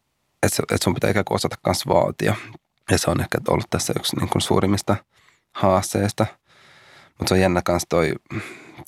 että, 0.44 0.64
että 0.72 0.84
sun 0.84 0.94
pitää 0.94 1.10
ikään 1.10 1.26
kuin 1.26 1.36
osata 1.36 1.56
myös 1.66 1.88
vaatia. 1.88 2.36
Ja 2.92 2.98
se 2.98 3.12
on 3.12 3.22
ehkä 3.22 3.38
ollut 3.48 3.70
tässä 3.70 3.94
yksi 3.98 4.16
niin 4.16 4.30
kuin 4.30 4.42
suurimmista 4.42 4.96
haasteista. 5.52 6.26
Mutta 7.20 7.30
se 7.30 7.34
on 7.34 7.40
jännä 7.40 7.62
kanssa 7.62 7.90
toi, 7.90 8.14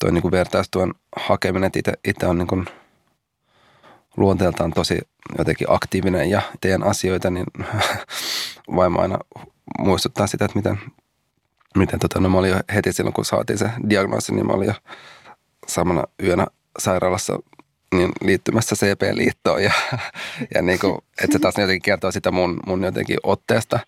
toi 0.00 0.12
niin 0.12 0.22
kuin 0.22 0.32
vertaistuen 0.32 0.94
hakeminen, 1.16 1.70
että 1.74 1.92
itse 2.04 2.26
on 2.26 2.38
niin 2.38 2.48
kuin 2.48 2.66
luonteeltaan 4.16 4.70
tosi 4.70 4.98
jotenkin 5.38 5.66
aktiivinen 5.70 6.30
ja 6.30 6.42
teen 6.60 6.82
asioita, 6.82 7.30
niin 7.30 7.46
vaimo 8.76 9.00
aina 9.00 9.18
muistuttaa 9.78 10.26
sitä, 10.26 10.44
että 10.44 10.58
miten, 10.58 10.80
miten 11.76 11.98
tota, 11.98 12.20
no 12.20 12.28
mä 12.28 12.38
olin 12.38 12.50
jo 12.50 12.60
heti 12.74 12.92
silloin, 12.92 13.14
kun 13.14 13.24
saatiin 13.24 13.58
se 13.58 13.70
diagnoosi, 13.90 14.34
niin 14.34 14.46
mä 14.46 14.52
olin 14.52 14.68
jo 14.68 14.74
samana 15.66 16.04
yönä 16.22 16.46
sairaalassa 16.78 17.38
niin 17.96 18.12
liittymässä 18.24 18.76
CP-liittoon 18.76 19.62
ja, 19.62 19.72
ja 20.54 20.62
niin 20.62 20.78
kuin, 20.78 20.98
että 21.22 21.32
se 21.32 21.38
taas 21.38 21.54
jotenkin 21.58 21.82
kertoo 21.82 22.12
sitä 22.12 22.30
mun, 22.30 22.60
mun 22.66 22.84
jotenkin 22.84 23.18
otteesta, 23.22 23.78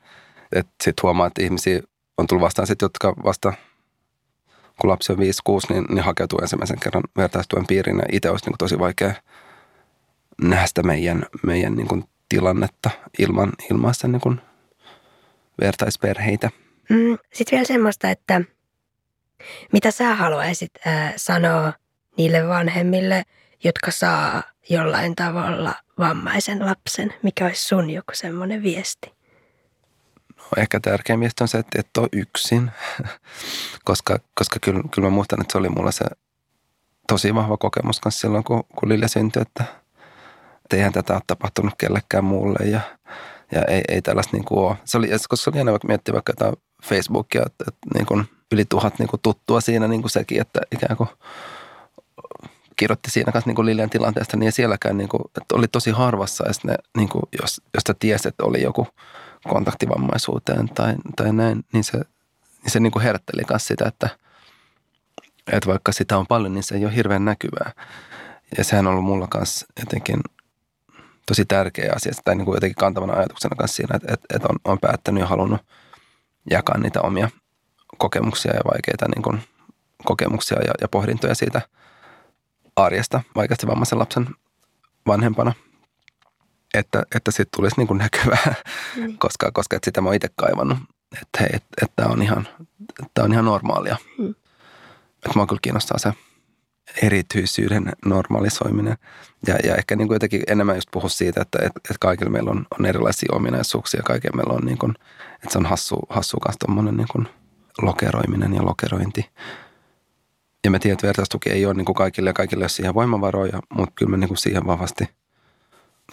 että 0.52 0.72
sitten 0.84 1.02
huomaa, 1.02 1.26
että 1.26 1.42
ihmisiä 1.42 1.82
on 2.18 2.26
tullut 2.26 2.44
vastaan 2.44 2.66
sit, 2.66 2.82
jotka 2.82 3.14
vasta 3.24 3.52
kun 4.80 4.90
lapsi 4.90 5.12
on 5.12 5.18
5-6, 5.18 5.20
niin, 5.68 5.84
niin 5.88 6.04
hakeutuu 6.04 6.38
ensimmäisen 6.42 6.80
kerran 6.80 7.02
vertaistuen 7.16 7.66
piiriin 7.66 7.98
ja 7.98 8.04
itse 8.12 8.30
olisi 8.30 8.44
niin 8.44 8.52
kuin 8.52 8.58
tosi 8.58 8.78
vaikea 8.78 9.14
nähdä 10.42 10.66
sitä 10.66 10.82
meidän, 10.82 11.26
meidän 11.42 11.76
niin 11.76 11.88
kuin 11.88 12.04
tilannetta 12.28 12.90
ilman, 13.18 13.52
ilman 13.70 13.94
sitä 13.94 14.08
niin 14.08 14.20
kuin 14.20 14.40
vertaisperheitä. 15.60 16.50
Mm, 16.88 17.18
Sitten 17.34 17.56
vielä 17.56 17.66
semmoista, 17.66 18.10
että 18.10 18.40
mitä 19.72 19.90
sä 19.90 20.14
haluaisit 20.14 20.70
äh, 20.86 21.12
sanoa 21.16 21.72
niille 22.16 22.48
vanhemmille, 22.48 23.22
jotka 23.64 23.90
saa 23.90 24.42
jollain 24.70 25.16
tavalla 25.16 25.74
vammaisen 25.98 26.66
lapsen? 26.66 27.14
Mikä 27.22 27.44
olisi 27.44 27.64
sun 27.64 27.90
joku 27.90 28.12
semmoinen 28.12 28.62
viesti? 28.62 29.12
No, 30.36 30.44
ehkä 30.56 30.80
tärkein 30.80 31.20
viesti 31.20 31.44
on 31.44 31.48
se, 31.48 31.58
että 31.58 31.80
et 31.80 31.96
ole 31.98 32.08
yksin, 32.12 32.70
koska, 33.84 34.18
koska 34.34 34.58
kyllä, 34.62 34.82
kyllä 34.94 35.06
mä 35.06 35.14
muistan, 35.14 35.40
että 35.40 35.52
se 35.52 35.58
oli 35.58 35.68
mulla 35.68 35.92
se 35.92 36.04
tosi 37.08 37.34
vahva 37.34 37.56
kokemus 37.56 38.00
kanssa 38.00 38.20
silloin, 38.20 38.44
kun, 38.44 38.64
kun 38.78 38.88
Lille 38.88 39.08
syntyi, 39.08 39.42
että, 39.42 39.64
että 40.56 40.76
eihän 40.76 40.92
tätä 40.92 41.14
ole 41.14 41.22
tapahtunut 41.26 41.74
kellekään 41.78 42.24
muulle 42.24 42.66
ja, 42.66 42.80
ja 43.52 43.64
ei, 43.64 43.82
ei 43.88 44.02
tällaista 44.02 44.36
niin 44.36 44.44
kuin 44.44 44.58
ole. 44.58 44.76
Se 44.84 44.98
oli, 44.98 45.08
koska 45.08 45.36
se 45.36 45.50
oli 45.50 45.58
jännä 45.58 45.72
vaikka 45.72 45.88
miettiä 45.88 46.14
vaikka 46.14 46.32
jotain 46.32 46.56
Facebookia, 46.84 47.42
että, 47.46 47.64
että 47.68 47.86
niin 47.94 48.06
kuin 48.06 48.24
yli 48.52 48.64
tuhat 48.64 48.98
niin 48.98 49.08
kuin 49.08 49.20
tuttua 49.22 49.60
siinä 49.60 49.88
niin 49.88 50.00
kuin 50.00 50.10
sekin, 50.10 50.40
että 50.40 50.60
ikään 50.72 50.96
kuin 50.96 51.08
kirjoitti 52.78 53.10
siinä 53.10 53.32
kanssa 53.32 53.50
niin 53.50 53.66
Lilian 53.66 53.90
tilanteesta, 53.90 54.36
niin 54.36 54.52
sielläkään 54.52 54.96
niin 54.98 55.08
kuin, 55.08 55.22
että 55.40 55.54
oli 55.54 55.68
tosi 55.68 55.90
harvassa, 55.90 56.44
ja 56.46 56.52
ne, 56.64 56.74
niin 56.96 57.08
kuin, 57.08 57.22
jos, 57.42 57.62
jos 57.74 57.82
sä 57.88 57.94
tiesi, 57.98 58.28
että 58.28 58.44
oli 58.44 58.62
joku 58.62 58.86
kontaktivammaisuuteen 59.48 60.68
tai, 60.68 60.94
tai 61.16 61.32
näin, 61.32 61.64
niin 61.72 61.84
se, 61.84 61.98
niin 62.62 62.70
se 62.70 62.80
niin 62.80 62.90
kuin 62.92 63.02
herätteli 63.02 63.42
myös 63.50 63.66
sitä, 63.66 63.88
että, 63.88 64.08
että 65.52 65.66
vaikka 65.66 65.92
sitä 65.92 66.18
on 66.18 66.26
paljon, 66.26 66.54
niin 66.54 66.62
se 66.62 66.74
ei 66.74 66.84
ole 66.84 66.94
hirveän 66.94 67.24
näkyvää. 67.24 67.72
Ja 68.58 68.64
sehän 68.64 68.86
on 68.86 68.92
ollut 68.92 69.04
mulla 69.04 69.26
kanssa 69.26 69.66
jotenkin 69.80 70.20
tosi 71.26 71.44
tärkeä 71.44 71.92
asia, 71.96 72.12
tai 72.24 72.34
niin 72.34 72.44
kuin 72.44 72.56
jotenkin 72.56 72.76
kantavana 72.76 73.12
ajatuksena 73.12 73.56
kanssa 73.56 73.76
siinä, 73.76 73.96
että, 73.96 74.14
että, 74.14 74.36
että 74.36 74.48
on, 74.50 74.56
on 74.64 74.78
päättänyt 74.78 75.20
ja 75.20 75.26
halunnut 75.26 75.60
jakaa 76.50 76.78
niitä 76.78 77.00
omia 77.00 77.30
kokemuksia 77.98 78.54
ja 78.54 78.60
vaikeita 78.72 79.06
niin 79.14 79.22
kuin 79.22 79.42
kokemuksia 80.04 80.58
ja, 80.62 80.72
ja 80.80 80.88
pohdintoja 80.88 81.34
siitä 81.34 81.60
arjesta 82.84 83.20
vaikeasti 83.36 83.66
vammaisen 83.66 83.98
lapsen 83.98 84.26
vanhempana. 85.06 85.52
Että, 86.74 87.02
että 87.14 87.30
siitä 87.30 87.50
tulisi 87.56 87.76
niin 87.76 87.86
kuin 87.86 87.98
näkyvää, 87.98 88.54
mm. 88.96 89.18
koska, 89.18 89.50
koska 89.52 89.76
että 89.76 89.84
sitä 89.84 90.00
mä 90.00 90.08
oon 90.08 90.16
itse 90.16 90.28
kaivannut, 90.36 90.78
että 91.12 91.38
hei, 91.40 91.48
että, 91.52 91.68
että 91.82 91.92
tämä 91.96 92.12
on 92.12 92.22
ihan, 92.22 92.48
tämä 93.14 93.24
on 93.24 93.32
ihan 93.32 93.44
normaalia. 93.44 93.96
Mm. 94.18 94.30
Että 95.14 95.32
mua 95.34 95.46
kyllä 95.46 95.60
kiinnostaa 95.62 95.98
se 95.98 96.12
erityisyyden 97.02 97.92
normalisoiminen. 98.04 98.96
Ja, 99.46 99.56
ja 99.64 99.74
ehkä 99.74 99.96
niin 99.96 100.08
kuin 100.08 100.14
jotenkin 100.14 100.42
enemmän 100.46 100.76
just 100.76 100.88
puhua 100.92 101.08
siitä, 101.08 101.40
että, 101.40 101.58
että, 101.58 101.80
että 101.84 101.96
kaikilla 102.00 102.30
meillä 102.30 102.50
on, 102.50 102.66
on 102.78 102.86
erilaisia 102.86 103.28
ominaisuuksia. 103.32 104.02
Kaikilla 104.02 104.36
meillä 104.36 104.52
on 104.52 104.64
niin 104.64 104.78
kuin, 104.78 104.94
että 105.34 105.52
se 105.52 105.58
on 105.58 105.66
hassu, 105.66 105.98
hassu 106.08 106.36
kanssa 106.36 106.92
niin 106.92 107.08
kuin 107.10 107.28
lokeroiminen 107.82 108.54
ja 108.54 108.64
lokerointi. 108.64 109.30
Ja 110.64 110.70
mä 110.70 110.78
tiedän, 110.78 110.94
että 110.94 111.06
vertaistuki 111.06 111.50
ei 111.50 111.66
ole 111.66 111.74
niin 111.74 111.84
kuin 111.84 111.96
kaikille 111.96 112.30
ja 112.30 112.34
kaikille 112.34 112.68
siihen 112.68 112.94
voimavaroja, 112.94 113.60
mutta 113.74 113.92
kyllä 113.94 114.10
mä 114.10 114.16
niin 114.16 114.28
kuin 114.28 114.38
siihen 114.38 114.66
vahvasti 114.66 115.08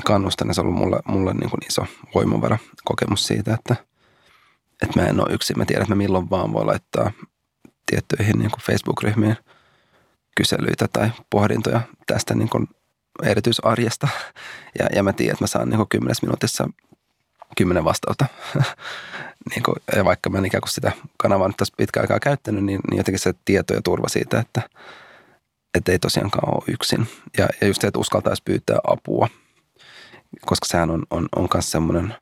kannustan. 0.03 0.47
Ja 0.47 0.53
se 0.53 0.61
on 0.61 0.67
ollut 0.67 0.79
mulle, 0.79 0.99
mulle 1.07 1.33
niin 1.33 1.49
kuin 1.49 1.65
iso 1.67 1.85
voimavara 2.15 2.57
kokemus 2.85 3.27
siitä, 3.27 3.53
että, 3.53 3.75
että 4.83 4.99
mä 5.01 5.07
en 5.07 5.19
ole 5.19 5.33
yksin. 5.33 5.57
Mä 5.57 5.65
tiedän, 5.65 5.83
että 5.83 5.95
mä 5.95 5.97
milloin 5.97 6.29
vaan 6.29 6.53
voi 6.53 6.65
laittaa 6.65 7.11
tiettyihin 7.85 8.39
niin 8.39 8.51
kuin 8.51 8.61
Facebook-ryhmiin 8.61 9.37
kyselyitä 10.37 10.87
tai 10.93 11.11
pohdintoja 11.29 11.81
tästä 12.07 12.35
niin 12.35 12.49
kuin 12.49 12.67
erityisarjesta. 13.23 14.07
Ja, 14.79 14.85
ja 14.95 15.03
mä 15.03 15.13
tiedän, 15.13 15.33
että 15.33 15.43
mä 15.43 15.47
saan 15.47 15.69
niin 15.69 15.77
kuin 15.77 15.89
kymmenessä 15.89 16.25
minuutissa 16.25 16.69
kymmenen 17.57 17.83
vastausta. 17.83 18.25
niin 19.49 19.63
kuin, 19.63 19.75
ja 19.95 20.05
vaikka 20.05 20.29
mä 20.29 20.37
en 20.37 20.45
ikään 20.45 20.61
kuin 20.61 20.69
sitä 20.69 20.91
kanavaa 21.17 21.47
nyt 21.47 21.57
tässä 21.57 21.73
pitkä 21.77 22.01
aikaa 22.01 22.19
käyttänyt, 22.19 22.63
niin, 22.63 22.79
niin 22.89 22.97
jotenkin 22.97 23.19
se 23.19 23.33
tieto 23.45 23.73
ja 23.73 23.81
turva 23.81 24.07
siitä, 24.09 24.39
että, 24.39 24.61
että 25.73 25.91
ei 25.91 25.99
tosiaankaan 25.99 26.55
ole 26.55 26.63
yksin. 26.67 27.07
Ja, 27.37 27.47
ja 27.61 27.67
just 27.67 27.81
se, 27.81 27.87
että 27.87 27.99
uskaltaisi 27.99 28.43
pyytää 28.45 28.79
apua, 28.87 29.29
koska 30.45 30.65
sehän 30.65 30.91
on, 30.91 31.03
on, 31.09 31.27
on 31.35 31.47
semmoinen 31.59 32.15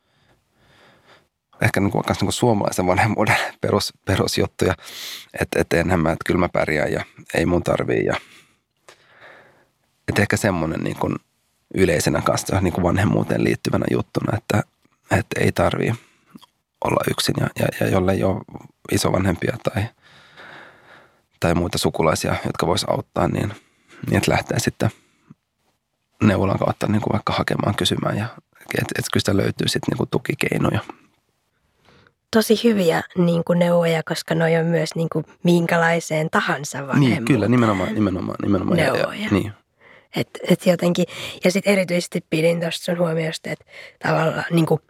ehkä 1.61 1.79
niin 1.79 1.91
kuin, 1.91 2.03
niin 2.07 2.17
kuin 2.19 2.33
suomalaisen 2.33 2.87
vanhemmuuden 2.87 3.37
perus, 3.61 3.93
perusjuttuja, 4.05 4.75
että, 5.39 5.61
että 5.61 5.79
enhän 5.79 5.99
mä, 5.99 6.11
että 6.11 6.23
kyllä 6.25 6.39
mä 6.39 6.49
pärjään 6.49 6.91
ja 6.91 7.05
ei 7.33 7.45
mun 7.45 7.63
tarvii. 7.63 8.05
Ja, 8.05 8.15
että 10.07 10.21
ehkä 10.21 10.37
semmoinen 10.37 10.79
niin 10.79 10.97
kuin 10.99 11.15
yleisenä 11.75 12.21
kanssa 12.21 12.61
niin 12.61 12.73
kuin 12.73 12.83
vanhemmuuteen 12.83 13.43
liittyvänä 13.43 13.85
juttuna, 13.91 14.37
että, 14.37 14.63
että 15.17 15.39
ei 15.39 15.51
tarvii 15.51 15.93
olla 16.83 17.03
yksin 17.11 17.35
ja, 17.39 17.47
ja, 17.59 17.67
ja 17.79 17.87
jolle 17.87 18.11
ei 18.11 18.23
ole 18.23 18.41
isovanhempia 18.91 19.57
tai, 19.63 19.83
tai 21.39 21.55
muita 21.55 21.77
sukulaisia, 21.77 22.35
jotka 22.45 22.67
vois 22.67 22.85
auttaa, 22.89 23.27
niin, 23.27 23.53
niin 24.09 24.17
että 24.17 24.31
lähtee 24.31 24.59
sitten 24.59 24.89
neuvolan 26.23 26.59
kautta 26.59 26.87
niin 26.87 27.01
kuin 27.01 27.13
vaikka 27.13 27.33
hakemaan, 27.33 27.75
kysymään 27.75 28.17
ja 28.17 28.27
että 28.81 28.93
et 28.99 29.05
kyllä 29.13 29.21
sitä 29.21 29.37
löytyy 29.37 29.67
sitten 29.67 29.91
niin 29.91 29.97
kuin 29.97 30.09
tukikeinoja. 30.09 30.79
Tosi 32.31 32.63
hyviä 32.63 33.03
niin 33.17 33.43
kuin 33.43 33.59
neuvoja, 33.59 34.03
koska 34.03 34.35
ne 34.35 34.59
on 34.59 34.65
myös 34.65 34.89
niin 34.95 35.07
kuin 35.11 35.25
minkälaiseen 35.43 36.29
tahansa 36.29 36.77
vanhemmuuteen. 36.77 37.15
Niin, 37.15 37.25
kyllä, 37.25 37.47
nimenomaan, 37.47 37.93
nimenomaan, 37.93 38.37
nimenomaan. 38.41 38.77
Neuvoja. 38.77 39.13
Ja, 39.13 39.23
ja, 39.23 39.29
niin. 39.31 39.53
Et, 40.15 40.29
et 40.49 40.65
jotenkin, 40.65 41.05
ja 41.43 41.51
sitten 41.51 41.73
erityisesti 41.73 42.25
pidin 42.29 42.59
tuosta 42.59 42.85
sun 42.85 42.97
huomiosta, 42.97 43.49
että 43.49 43.65
tavallaan 44.03 44.45
niin 44.51 44.65
kuin 44.65 44.81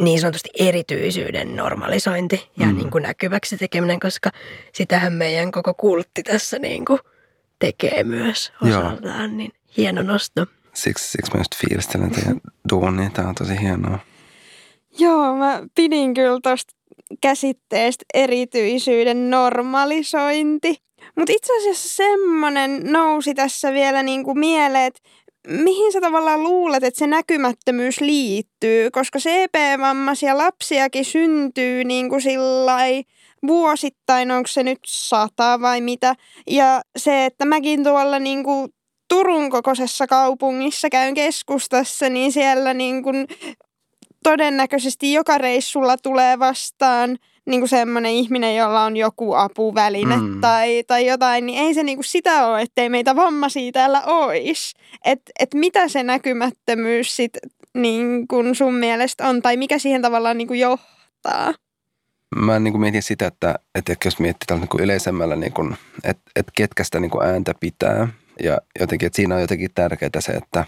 niin 0.00 0.20
sanotusti 0.20 0.48
erityisyyden 0.58 1.56
normalisointi 1.56 2.50
ja 2.58 2.66
mm. 2.66 2.76
niin 2.76 2.90
kuin 2.90 3.02
näkyväksi 3.02 3.56
tekeminen, 3.56 4.00
koska 4.00 4.30
sitähän 4.72 5.12
meidän 5.12 5.52
koko 5.52 5.74
kultti 5.74 6.22
tässä 6.22 6.58
niin 6.58 6.84
kuin 6.84 6.98
tekee 7.58 8.04
myös 8.04 8.52
osaltaan, 8.62 9.30
Joo. 9.30 9.36
niin 9.36 9.52
hieno 9.76 10.02
nosto. 10.02 10.46
Siksi, 10.74 11.08
siksi 11.08 11.32
mä 11.34 11.40
just 11.40 11.56
fiilistelen 11.56 12.10
teidän 12.10 12.40
duunia, 12.70 13.10
tämä 13.10 13.28
on 13.28 13.34
tosi 13.34 13.60
hienoa. 13.60 13.98
Joo, 14.98 15.36
mä 15.36 15.62
pidin 15.74 16.14
kyllä 16.14 16.40
tuosta 16.42 16.74
käsitteestä 17.20 18.04
erityisyyden 18.14 19.30
normalisointi. 19.30 20.76
Mutta 21.16 21.32
itse 21.32 21.56
asiassa 21.56 21.88
semmoinen 21.88 22.92
nousi 22.92 23.34
tässä 23.34 23.72
vielä 23.72 24.02
niinku 24.02 24.34
mieleen, 24.34 24.86
että 24.86 25.00
mihin 25.48 25.92
sä 25.92 26.00
tavallaan 26.00 26.42
luulet, 26.42 26.84
että 26.84 26.98
se 26.98 27.06
näkymättömyys 27.06 28.00
liittyy? 28.00 28.90
Koska 28.90 29.18
CP-vammaisia 29.18 30.38
lapsiakin 30.38 31.04
syntyy 31.04 31.84
niin 31.84 32.08
kuin 32.08 32.22
sillai 32.22 33.04
vuosittain, 33.46 34.30
onko 34.30 34.46
se 34.46 34.62
nyt 34.62 34.78
sata 34.86 35.60
vai 35.60 35.80
mitä? 35.80 36.14
Ja 36.46 36.82
se, 36.96 37.24
että 37.24 37.44
mäkin 37.44 37.84
tuolla 37.84 38.18
niin 38.18 38.44
kuin 38.44 38.68
Turun 39.08 39.50
kokoisessa 39.50 40.06
kaupungissa 40.06 40.90
käyn 40.90 41.14
keskustassa, 41.14 42.08
niin 42.08 42.32
siellä 42.32 42.74
niin 42.74 43.02
kuin 43.02 43.26
todennäköisesti 44.22 45.12
joka 45.12 45.38
reissulla 45.38 45.96
tulee 45.96 46.38
vastaan– 46.38 47.16
niin 47.46 47.60
kuin 47.60 47.68
semmoinen 47.68 48.12
ihminen, 48.12 48.56
jolla 48.56 48.84
on 48.84 48.96
joku 48.96 49.34
apuväline 49.34 50.16
mm. 50.16 50.40
tai, 50.40 50.84
tai 50.86 51.06
jotain, 51.06 51.46
niin 51.46 51.58
ei 51.58 51.74
se 51.74 51.82
niin 51.82 51.98
kuin 51.98 52.04
sitä 52.04 52.46
ole, 52.46 52.62
ettei 52.62 52.88
meitä 52.88 53.16
vammaisia 53.16 53.72
täällä 53.72 54.02
olisi. 54.02 54.74
Että 55.04 55.32
et 55.40 55.54
mitä 55.54 55.88
se 55.88 56.02
näkymättömyys 56.02 57.16
sit 57.16 57.32
niin 57.74 58.28
kuin 58.28 58.54
sun 58.54 58.74
mielestä 58.74 59.28
on 59.28 59.42
tai 59.42 59.56
mikä 59.56 59.78
siihen 59.78 60.02
tavallaan 60.02 60.38
niin 60.38 60.48
kuin 60.48 60.60
johtaa? 60.60 61.54
Mä 62.36 62.58
niin 62.58 62.72
kuin 62.72 62.80
mietin 62.80 63.02
sitä, 63.02 63.26
että, 63.26 63.54
että 63.74 63.96
jos 64.04 64.18
miettii 64.18 64.46
tällä 64.46 64.60
niin 64.60 64.68
kuin 64.68 64.84
yleisemmällä, 64.84 65.36
niin 65.36 65.52
kuin, 65.52 65.76
että, 66.04 66.22
että 66.36 66.52
ketkä 66.56 66.84
sitä 66.84 67.00
niin 67.00 67.10
kuin 67.10 67.26
ääntä 67.26 67.54
pitää 67.60 68.08
ja 68.42 68.58
jotenkin, 68.80 69.06
että 69.06 69.16
siinä 69.16 69.34
on 69.34 69.40
jotenkin 69.40 69.70
tärkeää 69.74 70.10
se, 70.18 70.32
että, 70.32 70.64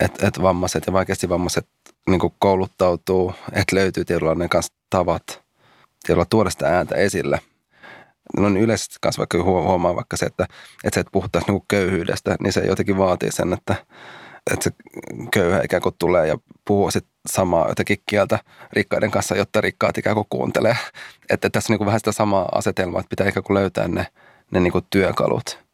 että, 0.00 0.28
että 0.28 0.42
vammaiset 0.42 0.86
ja 0.86 0.92
vaikeasti 0.92 1.28
vammaiset 1.28 1.66
niin 2.08 2.20
kuin 2.20 2.32
kouluttautuu, 2.38 3.34
että 3.52 3.76
löytyy 3.76 4.04
tietynlainen 4.04 4.48
kanssa 4.48 4.72
tavat– 4.90 5.22
jolla 6.12 6.24
tuoda 6.24 6.50
sitä 6.50 6.68
ääntä 6.68 6.94
esille. 6.94 7.40
No 8.36 8.48
niin 8.48 8.64
yleisesti 8.64 8.96
kanssa 9.00 9.20
vaikka 9.20 9.42
huomaa 9.42 9.96
vaikka 9.96 10.16
se, 10.16 10.26
että, 10.26 10.46
että 10.84 10.94
se, 10.94 11.00
että 11.00 11.10
puhuttaisiin 11.12 11.54
niin 11.54 11.64
köyhyydestä, 11.68 12.36
niin 12.40 12.52
se 12.52 12.60
jotenkin 12.60 12.98
vaatii 12.98 13.32
sen, 13.32 13.52
että, 13.52 13.74
että 14.52 14.64
se 14.64 14.70
köyhä 15.32 15.60
ikään 15.64 15.82
kuin 15.82 15.94
tulee 15.98 16.26
ja 16.26 16.38
puhuu 16.64 16.90
sit 16.90 17.06
samaa 17.28 17.68
jotenkin 17.68 17.98
kieltä 18.06 18.38
rikkaiden 18.72 19.10
kanssa, 19.10 19.36
jotta 19.36 19.60
rikkaat 19.60 19.98
ikään 19.98 20.14
kuin 20.14 20.26
kuuntelee. 20.30 20.76
Että 21.30 21.50
tässä 21.50 21.72
on 21.72 21.78
niin 21.78 21.86
vähän 21.86 22.00
sitä 22.00 22.12
samaa 22.12 22.48
asetelmaa, 22.52 23.00
että 23.00 23.10
pitää 23.10 23.28
ikään 23.28 23.44
kuin 23.44 23.54
löytää 23.54 23.88
ne, 23.88 24.06
ne 24.50 24.60
niin 24.60 24.72
kuin 24.72 24.86
työkalut. 24.90 25.64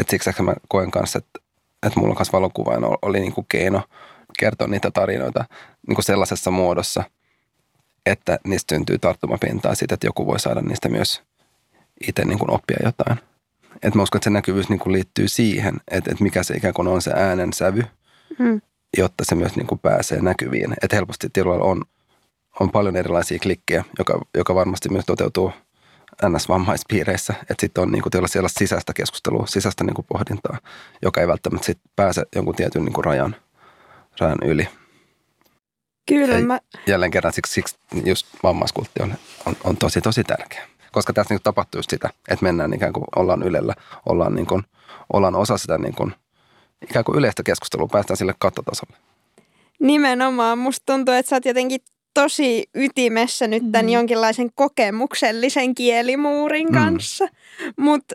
Et 0.00 0.08
siksi 0.08 0.42
mä 0.42 0.54
koen 0.68 0.90
kanssa, 0.90 1.18
että, 1.18 1.40
että 1.86 2.00
mulla 2.00 2.14
kanssa 2.14 2.32
valokuvaina 2.32 2.88
oli 3.02 3.20
niin 3.20 3.32
kuin 3.32 3.46
keino 3.48 3.82
kertoa 4.38 4.68
niitä 4.68 4.90
tarinoita 4.90 5.44
niin 5.88 5.94
kuin 5.94 6.04
sellaisessa 6.04 6.50
muodossa– 6.50 7.04
että 8.06 8.38
niistä 8.44 8.74
syntyy 8.74 8.98
tarttumapintaa 8.98 9.74
siitä, 9.74 9.94
että 9.94 10.06
joku 10.06 10.26
voi 10.26 10.40
saada 10.40 10.60
niistä 10.60 10.88
myös 10.88 11.22
itse 12.08 12.24
niin 12.24 12.38
kuin 12.38 12.50
oppia 12.50 12.76
jotain. 12.84 13.18
Et 13.82 13.94
mä 13.94 14.02
uskon, 14.02 14.18
että 14.18 14.24
se 14.24 14.30
näkyvyys 14.30 14.68
niin 14.68 14.78
kuin 14.78 14.92
liittyy 14.92 15.28
siihen, 15.28 15.74
että, 15.90 16.10
että 16.12 16.24
mikä 16.24 16.42
se 16.42 16.54
ikään 16.54 16.74
kuin 16.74 16.88
on 16.88 17.02
se 17.02 17.12
äänen 17.14 17.52
sävy 17.52 17.84
Mm. 18.38 18.60
jotta 18.98 19.24
se 19.24 19.34
myös 19.34 19.56
niin 19.56 19.66
kuin 19.66 19.78
pääsee 19.78 20.20
näkyviin. 20.22 20.74
Että 20.82 20.96
helposti 20.96 21.28
tilalla 21.32 21.64
on, 21.64 21.82
on 22.60 22.70
paljon 22.70 22.96
erilaisia 22.96 23.38
klikkejä, 23.38 23.84
joka, 23.98 24.20
joka 24.36 24.54
varmasti 24.54 24.88
myös 24.88 25.04
toteutuu 25.06 25.52
NS-vammaispiireissä. 26.26 27.34
Että 27.40 27.60
sitten 27.60 27.82
on 27.82 27.92
niin 27.92 28.02
kuin 28.02 28.28
siellä 28.28 28.48
sisäistä 28.48 28.92
keskustelua, 28.92 29.46
sisäistä 29.46 29.84
niin 29.84 29.94
kuin 29.94 30.06
pohdintaa, 30.08 30.58
joka 31.02 31.20
ei 31.20 31.28
välttämättä 31.28 31.66
sit 31.66 31.80
pääse 31.96 32.22
jonkun 32.34 32.54
tietyn 32.54 32.84
niin 32.84 32.92
kuin 32.92 33.04
rajan, 33.04 33.36
rajan 34.20 34.38
yli. 34.44 34.68
Kyllä 36.08 36.40
mä, 36.40 36.60
Jälleen 36.86 37.10
kerran 37.10 37.32
siksi, 37.32 37.52
siksi 37.52 37.76
just 38.04 38.26
vammaiskultti 38.42 39.02
on, 39.02 39.14
on, 39.46 39.56
on 39.64 39.76
tosi, 39.76 40.00
tosi 40.00 40.24
tärkeä. 40.24 40.66
Koska 40.92 41.12
tässä 41.12 41.34
niin 41.34 41.42
tapahtuu 41.42 41.78
just 41.78 41.90
sitä, 41.90 42.10
että 42.28 42.42
mennään 42.44 42.74
ikään 42.74 42.92
kuin 42.92 43.04
ollaan 43.16 43.42
ylellä, 43.42 43.74
ollaan, 44.06 44.34
niin 44.34 44.46
kuin, 44.46 44.62
ollaan 45.12 45.34
osa 45.34 45.58
sitä 45.58 45.78
niin 45.78 45.94
kuin, 45.94 46.14
ikään 46.82 47.04
kuin 47.04 47.18
yleistä 47.18 47.42
keskustelua, 47.42 47.88
päästään 47.92 48.16
sille 48.16 48.34
kattotasolle. 48.38 48.96
nimenomaan 49.80 50.58
musta 50.58 50.82
tuntuu, 50.92 51.14
että 51.14 51.30
sä 51.30 51.36
oot 51.36 51.44
jotenkin 51.44 51.80
tosi 52.14 52.64
ytimessä 52.74 53.46
nyt 53.46 53.62
tämän 53.72 53.86
Mm. 53.86 53.92
jonkinlaisen 53.92 54.50
kokemuksellisen 54.54 55.74
kielimuurin 55.74 56.66
Mm. 56.68 56.74
kanssa. 56.74 57.28
Mutta 57.76 58.14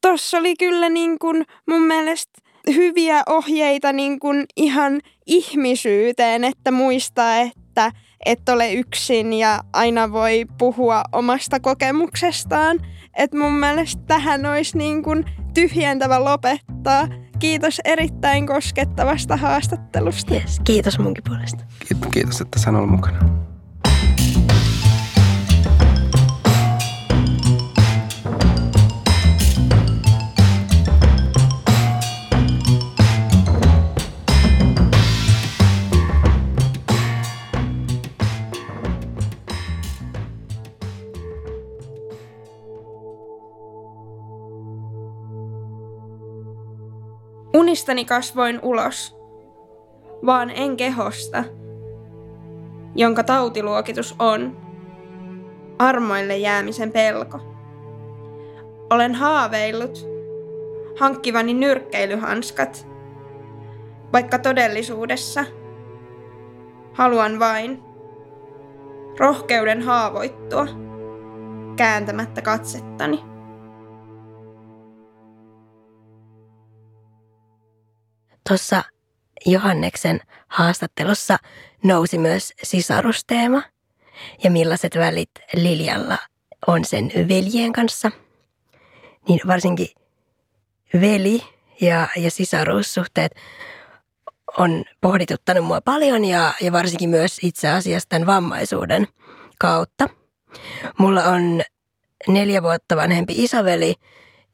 tossa 0.00 0.38
oli 0.38 0.56
kyllä 0.56 0.88
niin 0.88 1.18
kun 1.18 1.44
mun 1.68 1.82
mielestä 1.82 2.32
hyviä 2.74 3.22
ohjeita 3.28 3.92
niin 3.92 4.20
kun 4.20 4.44
ihan 4.56 5.00
ihmisyyteen, 5.28 6.44
että 6.44 6.70
muistaa, 6.70 7.36
että 7.36 7.92
et 8.26 8.48
ole 8.48 8.72
yksin 8.72 9.32
ja 9.32 9.60
aina 9.72 10.12
voi 10.12 10.46
puhua 10.58 11.02
omasta 11.12 11.60
kokemuksestaan. 11.60 12.80
Et 13.14 13.32
mun 13.34 13.52
mielestä 13.52 14.02
tähän 14.06 14.46
olisi 14.46 14.78
niin 14.78 15.02
kun 15.02 15.24
tyhjentävä 15.54 16.24
lopettaa. 16.24 17.08
Kiitos 17.38 17.80
erittäin 17.84 18.46
koskettavasta 18.46 19.36
haastattelusta. 19.36 20.34
Yes, 20.34 20.60
kiitos 20.64 20.98
munkin 20.98 21.24
puolesta. 21.28 21.64
Kiitos, 21.88 22.10
kiitos 22.12 22.40
että 22.40 22.58
sain 22.58 22.76
olla 22.76 22.86
mukana. 22.86 23.47
Unistani 47.54 48.04
kasvoin 48.04 48.60
ulos, 48.62 49.16
vaan 50.26 50.50
en 50.50 50.76
kehosta, 50.76 51.44
jonka 52.94 53.24
tautiluokitus 53.24 54.16
on 54.18 54.56
armoille 55.78 56.36
jäämisen 56.36 56.92
pelko. 56.92 57.40
Olen 58.90 59.14
haaveillut 59.14 60.08
hankkivani 60.98 61.54
nyrkkeilyhanskat, 61.54 62.88
vaikka 64.12 64.38
todellisuudessa 64.38 65.44
haluan 66.92 67.38
vain 67.38 67.82
rohkeuden 69.18 69.82
haavoittua 69.82 70.66
kääntämättä 71.76 72.42
katsettani. 72.42 73.27
Tuossa 78.48 78.84
Johanneksen 79.46 80.20
haastattelussa 80.48 81.38
nousi 81.82 82.18
myös 82.18 82.52
sisarusteema 82.62 83.62
ja 84.44 84.50
millaiset 84.50 84.96
välit 84.96 85.30
Liljalla 85.54 86.18
on 86.66 86.84
sen 86.84 87.12
veljen 87.28 87.72
kanssa. 87.72 88.10
Niin 89.28 89.40
varsinkin 89.46 89.88
veli 91.00 91.42
ja, 91.80 92.08
ja 92.16 92.30
sisaruussuhteet 92.30 93.32
on 94.58 94.84
pohdituttanut 95.00 95.64
mua 95.64 95.80
paljon 95.80 96.24
ja, 96.24 96.54
ja 96.60 96.72
varsinkin 96.72 97.10
myös 97.10 97.38
itse 97.42 97.68
asiassa 97.68 98.08
tämän 98.08 98.26
vammaisuuden 98.26 99.08
kautta. 99.58 100.08
Mulla 100.98 101.24
on 101.24 101.62
neljä 102.28 102.62
vuotta 102.62 102.96
vanhempi 102.96 103.44
isoveli 103.44 103.94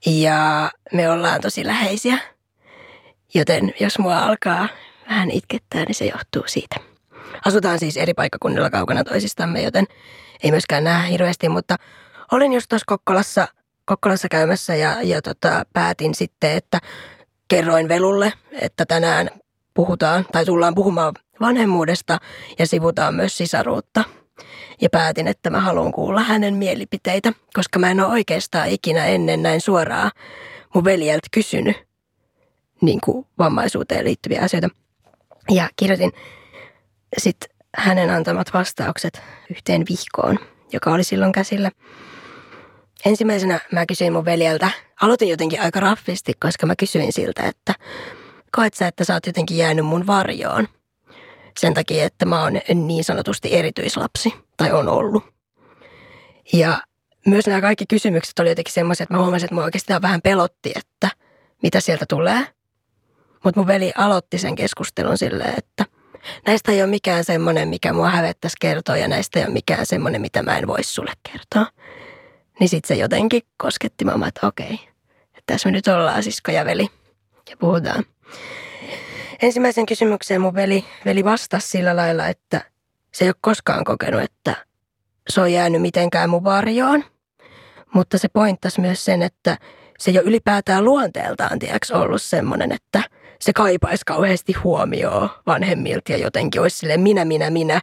ja 0.07 0.70
me 0.92 1.11
ollaan 1.11 1.40
tosi 1.40 1.66
läheisiä. 1.66 2.34
Joten 3.35 3.74
jos 3.80 3.99
mua 3.99 4.18
alkaa 4.18 4.68
vähän 5.09 5.30
itkettää, 5.30 5.85
niin 5.85 5.95
se 5.95 6.05
johtuu 6.05 6.43
siitä. 6.47 6.76
Asutaan 7.45 7.78
siis 7.78 7.97
eri 7.97 8.14
paikkakunnilla 8.14 8.70
kaukana 8.70 9.05
toisistamme, 9.05 9.62
joten 9.62 9.87
ei 10.43 10.51
myöskään 10.51 10.85
näe 10.85 11.11
hirveästi, 11.11 11.49
mutta 11.49 11.76
olin 12.32 12.53
just 12.53 12.68
tuossa 12.68 12.85
Kokkolassa, 12.87 13.49
Kokkolassa 13.85 14.28
käymässä 14.28 14.74
ja, 14.74 15.03
ja 15.03 15.22
tota, 15.22 15.62
päätin 15.72 16.14
sitten, 16.14 16.53
että 16.53 16.80
kerroin 17.49 17.89
Velulle, 17.89 18.32
että 18.53 18.87
tänään 18.87 19.30
puhutaan 19.74 20.26
tai 20.32 20.45
tullaan 20.45 20.74
puhumaan 20.74 21.14
vanhemmuudesta 21.41 22.18
ja 22.59 22.66
sivutaan 22.66 23.14
myös 23.14 23.37
sisaruutta. 23.37 24.05
Ja 24.80 24.89
päätin, 24.91 25.26
että 25.26 25.51
mä 25.51 25.61
haluan 25.61 25.93
kuulla 25.93 26.20
hänen 26.20 26.55
mielipiteitä, 26.55 27.32
koska 27.55 27.78
mä 27.78 27.91
en 27.91 28.01
ole 28.01 28.12
oikeastaan 28.12 28.68
ikinä 28.68 29.07
ennen 29.07 29.43
näin 29.43 29.61
suoraan 29.61 30.11
mun 30.74 30.85
veljeltä 30.85 31.28
kysynyt 31.32 31.84
niin 32.81 33.01
kuin 33.05 33.27
vammaisuuteen 33.39 34.05
liittyviä 34.05 34.41
asioita. 34.43 34.68
Ja 35.51 35.68
kirjoitin 35.77 36.12
sitten 37.18 37.51
hänen 37.77 38.11
antamat 38.11 38.55
vastaukset 38.55 39.22
yhteen 39.51 39.85
vihkoon, 39.91 40.39
joka 40.72 40.91
oli 40.91 41.05
silloin 41.05 41.33
käsillä. 41.33 41.70
Ensimmäisenä 43.05 43.61
mä 43.72 43.87
kysyin 43.87 44.12
mun 44.12 44.25
veljeltä, 44.25 44.70
aloitin 45.01 45.29
jotenkin 45.29 45.61
aika 45.61 45.81
raffisti, 45.81 46.33
koska 46.41 46.66
mä 46.66 46.77
kysyin 46.77 47.12
siltä, 47.12 47.43
että 47.43 47.75
koet 48.57 48.75
sä, 48.75 48.87
että 48.87 49.05
sä 49.05 49.14
oot 49.14 49.27
jotenkin 49.27 49.57
jäänyt 49.57 49.87
mun 49.87 50.07
varjoon 50.07 50.68
sen 51.61 51.75
takia, 51.75 52.05
että 52.05 52.27
mä 52.27 52.43
oon 52.43 52.61
niin 52.75 53.05
sanotusti 53.05 53.55
erityislapsi, 53.55 54.35
tai 54.57 54.72
on 54.72 54.89
ollut. 54.89 55.25
Ja 56.53 56.83
myös 57.27 57.47
nämä 57.47 57.61
kaikki 57.61 57.87
kysymykset 57.87 58.39
oli 58.39 58.49
jotenkin 58.49 58.75
semmoisia, 58.75 59.05
että 59.05 59.14
mä 59.14 59.22
huomasin, 59.22 59.45
että 59.45 59.55
mua 59.55 59.64
oikeastaan 59.64 60.03
vähän 60.03 60.22
pelotti, 60.22 60.72
että 60.77 61.11
mitä 61.62 61.81
sieltä 61.81 62.05
tulee. 62.09 62.47
Mutta 63.45 63.61
mun 63.61 63.66
veli 63.66 63.92
aloitti 63.97 64.38
sen 64.38 64.55
keskustelun 64.55 65.18
silleen, 65.18 65.55
että 65.59 65.84
näistä 66.47 66.72
ei 66.72 66.82
ole 66.82 66.90
mikään 66.90 67.24
semmoinen, 67.24 67.68
mikä 67.68 67.92
mua 67.92 68.11
hävettäisi 68.11 68.57
kertoa 68.61 68.97
ja 68.97 69.09
näistä 69.09 69.38
ei 69.38 69.45
ole 69.45 69.53
mikään 69.53 69.86
semmoinen, 69.86 70.20
mitä 70.20 70.42
mä 70.42 70.59
en 70.59 70.66
voisi 70.66 70.90
sulle 70.92 71.12
kertoa. 71.32 71.66
Niin 72.61 72.68
sitten 72.68 72.97
se 72.97 73.03
jotenkin 73.03 73.42
kosketti 73.57 74.05
mamma, 74.05 74.28
että 74.28 74.47
okei, 74.47 74.74
että 75.24 75.42
tässä 75.47 75.68
me 75.68 75.72
nyt 75.72 75.88
ollaan 75.88 76.22
sisko 76.22 76.53
ja 76.53 76.64
veli 76.64 76.88
ja 77.51 77.57
puhutaan. 77.57 78.05
Ensimmäisen 79.42 79.86
kysymykseen 79.86 80.40
mun 80.40 80.55
veli, 80.55 80.84
veli 81.05 81.24
vastasi 81.24 81.68
sillä 81.68 81.97
lailla, 81.97 82.26
että 82.26 82.61
se 83.12 83.24
ei 83.24 83.28
ole 83.28 83.34
koskaan 83.40 83.84
kokenut, 83.84 84.22
että 84.22 84.57
se 85.28 85.40
on 85.40 85.53
jäänyt 85.53 85.82
mitenkään 85.82 86.30
mun 86.30 86.45
varjoon. 86.45 87.05
Mutta 87.95 88.18
se 88.18 88.28
pointtasi 88.28 88.80
myös 88.80 89.05
sen, 89.05 89.22
että 89.22 89.59
se 89.99 90.11
ole 90.11 90.20
ylipäätään 90.20 90.84
luonteeltaan 90.84 91.59
tiedäks, 91.59 91.90
ollut 91.90 92.22
semmoinen, 92.22 92.72
että 92.72 93.03
se 93.45 93.53
kaipaisi 93.53 94.05
kauheasti 94.07 94.53
huomioon 94.53 95.30
vanhemmilta 95.47 96.12
ja 96.12 96.18
jotenkin 96.18 96.61
olisi 96.61 96.76
silleen 96.76 97.01
minä, 97.01 97.24
minä, 97.24 97.51
minä, 97.51 97.80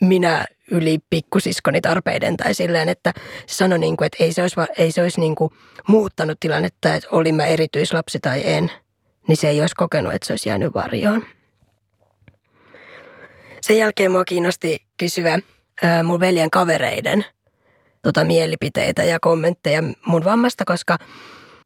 minä 0.00 0.44
yli 0.70 0.98
pikkusiskoni 1.10 1.80
tarpeiden 1.80 2.36
tai 2.36 2.54
silleen, 2.54 2.88
että 2.88 3.12
se 3.46 3.54
sanoi, 3.54 3.78
niin 3.78 3.96
kuin, 3.96 4.06
että 4.06 4.24
ei 4.24 4.32
se 4.32 4.42
olisi, 4.42 4.56
ei 4.78 4.92
se 4.92 5.02
olisi 5.02 5.20
niin 5.20 5.34
kuin 5.34 5.50
muuttanut 5.88 6.40
tilannetta, 6.40 6.94
että 6.94 7.08
olin 7.12 7.34
mä 7.34 7.46
erityislapsi 7.46 8.18
tai 8.20 8.42
en, 8.44 8.70
niin 9.28 9.36
se 9.36 9.48
ei 9.48 9.60
olisi 9.60 9.74
kokenut, 9.74 10.14
että 10.14 10.26
se 10.26 10.32
olisi 10.32 10.48
jäänyt 10.48 10.74
varjoon. 10.74 11.24
Sen 13.60 13.78
jälkeen 13.78 14.10
mua 14.10 14.24
kiinnosti 14.24 14.86
kysyä 14.96 15.38
ää, 15.82 16.02
mun 16.02 16.20
veljen 16.20 16.50
kavereiden 16.50 17.24
tota, 18.02 18.24
mielipiteitä 18.24 19.04
ja 19.04 19.20
kommentteja 19.20 19.82
mun 20.06 20.24
vammasta, 20.24 20.64
koska 20.64 20.98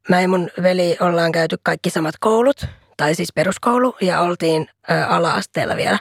mä 0.09 0.21
ja 0.21 0.27
mun 0.27 0.49
veli 0.63 0.97
ollaan 0.99 1.31
käyty 1.31 1.57
kaikki 1.63 1.89
samat 1.89 2.15
koulut, 2.19 2.65
tai 2.99 3.15
siis 3.15 3.33
peruskoulu, 3.35 3.95
ja 4.01 4.19
oltiin 4.19 4.67
ala-asteella 5.07 5.75
vielä 5.75 5.99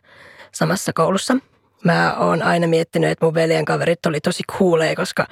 samassa 0.52 0.92
koulussa. 0.92 1.36
Mä 1.84 2.16
oon 2.18 2.42
aina 2.42 2.66
miettinyt, 2.66 3.10
että 3.10 3.24
mun 3.24 3.34
veljen 3.34 3.64
kaverit 3.64 4.06
oli 4.06 4.20
tosi 4.20 4.42
kuuleja, 4.58 4.96
koska 4.96 5.26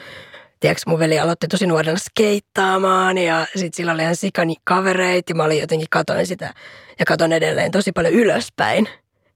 tiedätkö, 0.61 0.83
mun 0.87 0.99
veli 0.99 1.19
aloitti 1.19 1.49
tosi 1.49 1.67
nuorena 1.67 1.99
skeittaamaan 1.99 3.19
ja 3.19 3.47
sit 3.57 3.75
sillä 3.75 3.93
oli 3.93 4.03
ihan 4.03 4.17
sikani 4.17 4.55
kavereit 4.65 5.29
ja 5.29 5.35
mä 5.35 5.45
olin 5.45 5.61
jotenkin 5.61 5.87
katoin 5.91 6.27
sitä 6.27 6.55
ja 6.99 7.05
katon 7.05 7.33
edelleen 7.33 7.71
tosi 7.71 7.93
paljon 7.93 8.15
ylöspäin. 8.15 8.89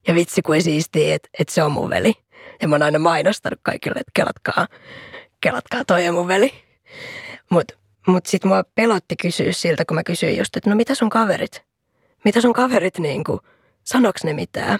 Ja 0.07 0.15
vitsi 0.15 0.41
kuin 0.41 0.63
siistiä, 0.63 1.15
että, 1.15 1.29
että 1.39 1.53
se 1.53 1.63
on 1.63 1.71
mun 1.71 1.89
veli. 1.89 2.13
Ja 2.61 2.67
mä 2.67 2.75
oon 2.75 2.83
aina 2.83 2.99
mainostanut 2.99 3.59
kaikille, 3.63 3.99
että 3.99 4.11
kelatkaa, 4.13 4.67
kelatkaa 5.41 5.85
toi 5.85 6.07
on 6.07 6.15
mun 6.15 6.27
veli. 6.27 6.53
Mut, 7.49 7.71
mut 8.07 8.25
sit 8.25 8.43
mua 8.43 8.63
pelotti 8.75 9.15
kysyä 9.15 9.51
siltä, 9.51 9.85
kun 9.85 9.95
mä 9.95 10.03
kysyin 10.03 10.37
just, 10.37 10.57
että 10.57 10.69
no 10.69 10.75
mitä 10.75 10.95
sun 10.95 11.09
kaverit? 11.09 11.70
Mitä 12.25 12.41
sun 12.41 12.53
kaverit 12.53 12.97
niinku 12.97 13.39
sanoks 13.83 14.23
ne 14.23 14.33
mitään. 14.33 14.79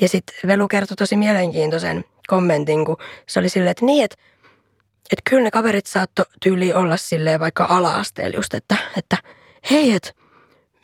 Ja 0.00 0.08
sitten 0.08 0.36
Velu 0.46 0.68
kertoi 0.68 0.96
tosi 0.96 1.16
mielenkiintoisen 1.16 2.04
kommentin, 2.26 2.84
kun 2.84 2.96
se 3.28 3.38
oli 3.38 3.48
silleen, 3.48 3.70
että 3.70 3.84
niin, 3.84 4.04
että, 4.04 4.16
että 5.12 5.30
kyllä 5.30 5.42
ne 5.42 5.50
kaverit 5.50 5.86
saatto 5.86 6.24
tyyli 6.42 6.72
olla 6.72 6.96
silleen 6.96 7.40
vaikka 7.40 7.66
ala-asteella 7.70 8.36
just, 8.36 8.54
että, 8.54 8.76
että 8.96 9.16
hei, 9.70 9.92
että 9.92 10.12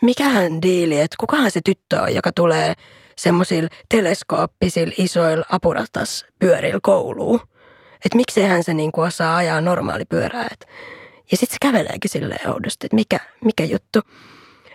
mikähän 0.02 0.62
diili, 0.62 1.00
että 1.00 1.16
kukahan 1.20 1.50
se 1.50 1.60
tyttö 1.64 2.02
on, 2.02 2.14
joka 2.14 2.32
tulee 2.32 2.74
semmoisilla 3.16 3.68
teleskooppisilla 3.88 4.94
isoilla 4.98 5.44
apuratas 5.50 6.26
pyörillä 6.38 6.78
kouluun. 6.82 7.40
Että 8.04 8.16
mikseihän 8.16 8.64
se 8.64 8.74
niinku 8.74 9.00
osaa 9.00 9.36
ajaa 9.36 9.60
normaali 9.60 10.04
pyörää. 10.04 10.48
Et. 10.52 10.66
Ja 11.30 11.36
sitten 11.36 11.54
se 11.54 11.72
käveleekin 11.72 12.10
silleen 12.10 12.50
oudosti, 12.50 12.86
että 12.86 12.94
mikä, 12.94 13.20
mikä 13.44 13.64
juttu. 13.64 14.00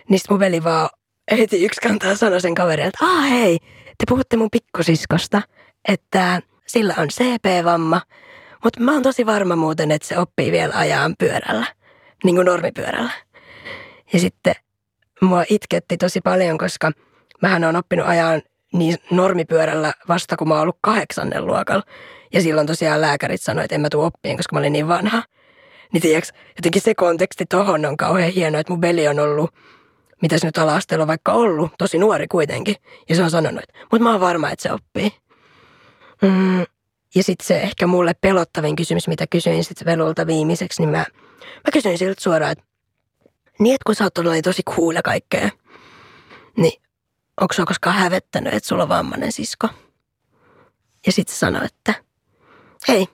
Niin 0.08 0.20
mun 0.30 0.38
veli 0.38 0.64
vaan 0.64 0.88
heti 1.30 1.64
yksi 1.64 1.80
kantaa 1.80 2.14
sanoi 2.14 2.40
sen 2.40 2.54
kaverille, 2.54 2.88
että 2.88 3.06
ah 3.06 3.30
hei, 3.30 3.58
te 3.86 4.04
puhutte 4.08 4.36
mun 4.36 4.48
pikkusiskosta, 4.52 5.42
että 5.88 6.42
sillä 6.66 6.94
on 6.98 7.08
CP-vamma, 7.08 8.00
mutta 8.64 8.80
mä 8.80 8.92
oon 8.92 9.02
tosi 9.02 9.26
varma 9.26 9.56
muuten, 9.56 9.90
että 9.90 10.08
se 10.08 10.18
oppii 10.18 10.52
vielä 10.52 10.74
ajaa 10.76 11.10
pyörällä, 11.18 11.66
niin 12.24 12.34
kuin 12.34 12.46
normipyörällä. 12.46 13.10
Ja 14.12 14.18
sitten 14.20 14.54
mua 15.20 15.44
itketti 15.48 15.96
tosi 15.96 16.20
paljon, 16.20 16.58
koska 16.58 16.90
mähän 17.42 17.64
on 17.64 17.76
oppinut 17.76 18.06
ajaa 18.06 18.40
niin 18.72 18.96
normipyörällä 19.10 19.92
vasta 20.08 20.36
kun 20.36 20.48
mä 20.48 20.54
oon 20.54 20.62
ollut 20.62 20.78
kahdeksannen 20.80 21.46
luokalla. 21.46 21.82
Ja 22.32 22.40
silloin 22.40 22.66
tosiaan 22.66 23.00
lääkärit 23.00 23.42
sanoivat, 23.42 23.64
että 23.64 23.74
en 23.74 23.80
mä 23.80 23.88
tuu 23.90 24.02
oppiin, 24.02 24.36
koska 24.36 24.56
mä 24.56 24.58
olin 24.58 24.72
niin 24.72 24.88
vanha. 24.88 25.22
Niin 25.92 26.02
tiiäks, 26.02 26.32
jotenkin 26.56 26.82
se 26.82 26.94
konteksti 26.94 27.46
tohon 27.46 27.86
on 27.86 27.96
kauhean 27.96 28.32
hieno, 28.32 28.58
että 28.58 28.72
mun 28.72 28.80
veli 28.80 29.08
on 29.08 29.18
ollut, 29.18 29.54
mitä 30.22 30.38
se 30.38 30.46
nyt 30.46 30.58
ala 30.58 31.06
vaikka 31.06 31.32
ollut, 31.32 31.72
tosi 31.78 31.98
nuori 31.98 32.28
kuitenkin. 32.28 32.76
Ja 33.08 33.16
se 33.16 33.22
on 33.22 33.30
sanonut, 33.30 33.62
että 33.62 33.78
mutta 33.80 34.02
mä 34.02 34.10
oon 34.10 34.20
varma, 34.20 34.50
että 34.50 34.62
se 34.62 34.72
oppii. 34.72 35.12
Mm, 36.22 36.60
ja 37.14 37.22
sitten 37.22 37.46
se 37.46 37.60
ehkä 37.60 37.86
mulle 37.86 38.14
pelottavin 38.20 38.76
kysymys, 38.76 39.08
mitä 39.08 39.26
kysyin 39.26 39.64
sitten 39.64 39.86
Velulta 39.86 40.26
viimeiseksi, 40.26 40.82
niin 40.82 40.90
mä, 40.90 41.04
mä 41.38 41.70
kysyin 41.72 41.98
siltä 41.98 42.20
suoraan, 42.20 42.52
että 42.52 42.64
niin, 43.58 43.74
että 43.74 43.84
kun 43.86 43.94
sä 43.94 44.04
oot 44.04 44.14
todella 44.14 44.42
tosi 44.42 44.62
cool 44.62 44.94
kaikkea, 45.04 45.50
niin 46.56 46.82
onko 47.40 47.54
sua 47.54 47.64
koskaan 47.64 47.96
hävettänyt, 47.96 48.54
että 48.54 48.68
sulla 48.68 48.82
on 48.82 48.88
vammainen 48.88 49.32
sisko? 49.32 49.68
Ja 51.06 51.12
sitten 51.12 51.36
sanoi, 51.36 51.64
että 51.64 51.94
hei, 52.88 53.08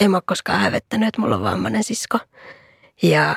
ei 0.00 0.08
mä 0.08 0.16
ole 0.16 0.22
koskaan 0.26 0.60
hävettänyt, 0.60 1.08
että 1.08 1.20
mulla 1.20 1.36
on 1.36 1.42
vammainen 1.42 1.84
sisko. 1.84 2.18
Ja, 3.02 3.36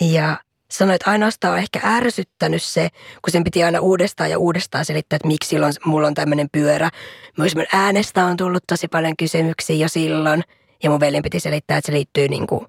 ja 0.00 0.40
sanoi, 0.70 0.94
että 0.94 1.10
ainoastaan 1.10 1.52
on 1.52 1.58
ehkä 1.58 1.80
ärsyttänyt 1.84 2.62
se, 2.62 2.88
kun 3.22 3.32
sen 3.32 3.44
piti 3.44 3.64
aina 3.64 3.80
uudestaan 3.80 4.30
ja 4.30 4.38
uudestaan 4.38 4.84
selittää, 4.84 5.16
että 5.16 5.28
miksi 5.28 5.48
silloin 5.48 5.72
mulla 5.84 6.06
on 6.06 6.14
tämmöinen 6.14 6.48
pyörä. 6.52 6.90
Myös 7.38 7.56
mun 7.56 7.64
äänestä 7.72 8.24
on 8.24 8.36
tullut 8.36 8.64
tosi 8.66 8.88
paljon 8.88 9.16
kysymyksiä 9.18 9.76
jo 9.76 9.88
silloin. 9.88 10.44
Ja 10.82 10.90
mun 10.90 11.00
veljen 11.00 11.22
piti 11.22 11.40
selittää, 11.40 11.78
että 11.78 11.86
se 11.86 11.92
liittyy 11.92 12.28
niin 12.28 12.46
kuin 12.46 12.66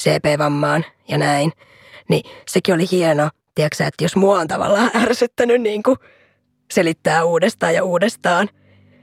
CP-vammaan 0.00 0.84
ja 1.08 1.18
näin. 1.18 1.52
Niin 2.08 2.30
sekin 2.48 2.74
oli 2.74 2.86
hieno, 2.90 3.30
tiedätkö 3.54 3.84
että 3.84 4.04
jos 4.04 4.16
mua 4.16 4.38
on 4.38 4.48
tavallaan 4.48 4.90
ärsyttänyt 5.02 5.62
niin 5.62 5.82
kuin 5.82 5.96
selittää 6.72 7.24
uudestaan 7.24 7.74
ja 7.74 7.84
uudestaan, 7.84 8.48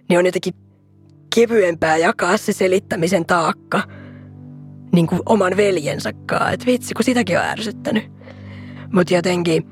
niin 0.10 0.20
on 0.20 0.26
jotenkin 0.26 0.54
kevyempää 1.36 1.98
jakaa 1.98 2.38
se 2.38 2.54
selittämisen 2.54 3.26
taakka 3.26 3.84
niin 4.94 5.08
kuin 5.08 5.22
oman 5.26 5.58
veljensä. 5.58 6.10
Että 6.54 6.66
vitsi, 6.66 6.94
kun 6.94 7.04
sitäkin 7.04 7.40
on 7.40 7.46
ärsyttänyt. 7.46 8.19
Mutta 8.94 9.14
jotenkin 9.14 9.64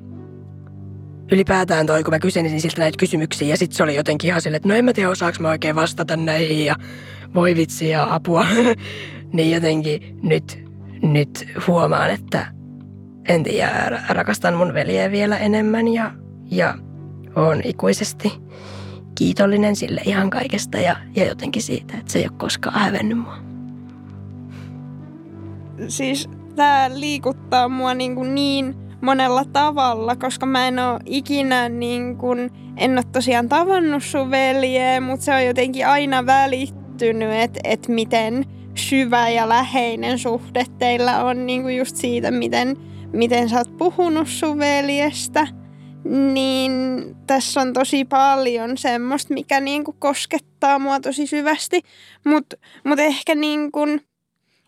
ylipäätään 1.32 1.86
toi, 1.86 2.04
kun 2.04 2.14
mä 2.14 2.20
kyselin 2.20 2.62
siltä 2.62 2.82
näitä 2.82 2.98
kysymyksiä 3.00 3.48
ja 3.48 3.58
sitten 3.58 3.78
se 3.78 3.84
oli 3.84 3.96
jotenkin 3.96 4.28
ihan 4.28 4.42
silleen, 4.42 4.58
että 4.58 4.70
no 4.70 4.76
en 4.76 4.86
mä 4.86 4.94
tiedä 4.94 5.10
osaako 5.10 5.38
mä 5.40 5.50
oikein 5.50 5.76
vastata 5.76 6.18
näihin 6.18 6.66
ja 6.66 6.76
voi 7.36 7.56
vitsi 7.56 7.90
ja 7.90 8.16
apua. 8.16 8.46
niin 9.34 9.52
jotenkin 9.52 10.20
nyt, 10.24 10.66
nyt 11.02 11.48
huomaan, 11.68 12.10
että 12.10 12.48
en 13.28 13.44
tiedä, 13.44 14.04
rakastan 14.10 14.54
mun 14.54 14.74
veljeä 14.74 15.12
vielä 15.12 15.38
enemmän 15.38 15.88
ja, 15.88 16.12
ja 16.52 16.76
oon 17.36 17.62
ikuisesti 17.64 18.34
kiitollinen 19.16 19.76
sille 19.76 20.02
ihan 20.06 20.30
kaikesta 20.30 20.78
ja, 20.78 20.96
ja 21.16 21.26
jotenkin 21.26 21.62
siitä, 21.62 21.98
että 21.98 22.12
se 22.12 22.20
ei 22.20 22.26
ole 22.26 22.38
koskaan 22.38 22.80
hävennyt 22.80 23.18
mua. 23.18 23.38
Siis 25.88 26.30
tämä 26.56 26.90
liikuttaa 26.94 27.70
mua 27.70 27.94
niin, 27.94 28.16
kuin 28.16 28.36
niin 28.36 28.87
monella 29.02 29.46
tavalla, 29.46 30.16
koska 30.16 30.46
mä 30.46 30.68
en 30.68 30.80
ole 30.80 31.00
ikinä 31.06 31.70
niin 31.70 32.18
kuin, 32.18 32.52
en 32.78 32.92
ole 32.92 33.04
tosiaan 33.12 33.50
tavannut 33.50 34.04
sun 34.04 34.32
veljeä, 34.32 35.02
mutta 35.02 35.26
se 35.26 35.34
on 35.34 35.46
jotenkin 35.46 35.88
aina 35.88 36.26
välittynyt, 36.26 37.34
että, 37.34 37.60
että 37.64 37.92
miten 37.92 38.46
syvä 38.76 39.30
ja 39.30 39.50
läheinen 39.50 40.20
suhde 40.20 40.66
teillä 40.80 41.24
on 41.24 41.46
niin 41.46 41.62
kuin 41.62 41.78
just 41.78 41.96
siitä, 41.96 42.32
miten, 42.32 42.78
miten 43.14 43.50
sä 43.50 43.58
oot 43.58 43.78
puhunut 43.78 44.28
sun 44.28 44.58
veljestä– 44.58 45.48
niin 46.34 46.82
tässä 47.28 47.62
on 47.62 47.74
tosi 47.74 48.06
paljon 48.06 48.78
semmoista, 48.78 49.34
mikä 49.34 49.60
niinku 49.60 49.96
koskettaa 50.00 50.80
mua 50.80 51.00
tosi 51.00 51.28
syvästi. 51.28 51.82
Mutta 52.26 52.56
mut 52.84 53.00
ehkä 53.00 53.36
niinku 53.36 53.80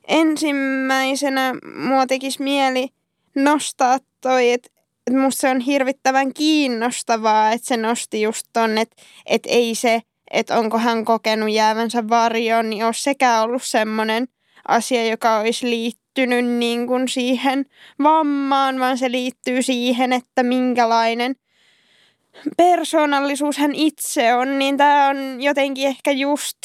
ensimmäisenä 0.07 1.53
mua 1.75 2.07
tekisi 2.07 2.43
mieli 2.43 2.89
nostaa 3.35 3.97
toi, 4.21 4.51
että 4.51 4.69
et 5.07 5.13
musta 5.13 5.41
se 5.41 5.49
on 5.49 5.59
hirvittävän 5.59 6.33
kiinnostavaa, 6.33 7.51
että 7.51 7.67
se 7.67 7.77
nosti 7.77 8.21
just 8.21 8.47
ton, 8.53 8.77
että 8.77 8.95
et 9.25 9.43
ei 9.45 9.75
se, 9.75 10.01
että 10.31 10.57
onko 10.57 10.77
hän 10.77 11.05
kokenut 11.05 11.51
jäävänsä 11.51 12.09
varjoon, 12.09 12.69
niin 12.69 12.85
ole 12.85 12.93
sekään 12.93 13.43
ollut 13.43 13.63
semmoinen 13.63 14.27
asia, 14.67 15.05
joka 15.05 15.39
olisi 15.39 15.69
liittynyt 15.69 16.45
niin 16.45 16.87
kuin 16.87 17.07
siihen 17.07 17.65
vammaan, 18.03 18.79
vaan 18.79 18.97
se 18.97 19.11
liittyy 19.11 19.61
siihen, 19.61 20.13
että 20.13 20.43
minkälainen 20.43 21.35
persoonallisuus 22.57 23.57
hän 23.57 23.75
itse 23.75 24.33
on, 24.33 24.59
niin 24.59 24.77
tämä 24.77 25.09
on 25.09 25.41
jotenkin 25.41 25.87
ehkä 25.87 26.11
just 26.11 26.57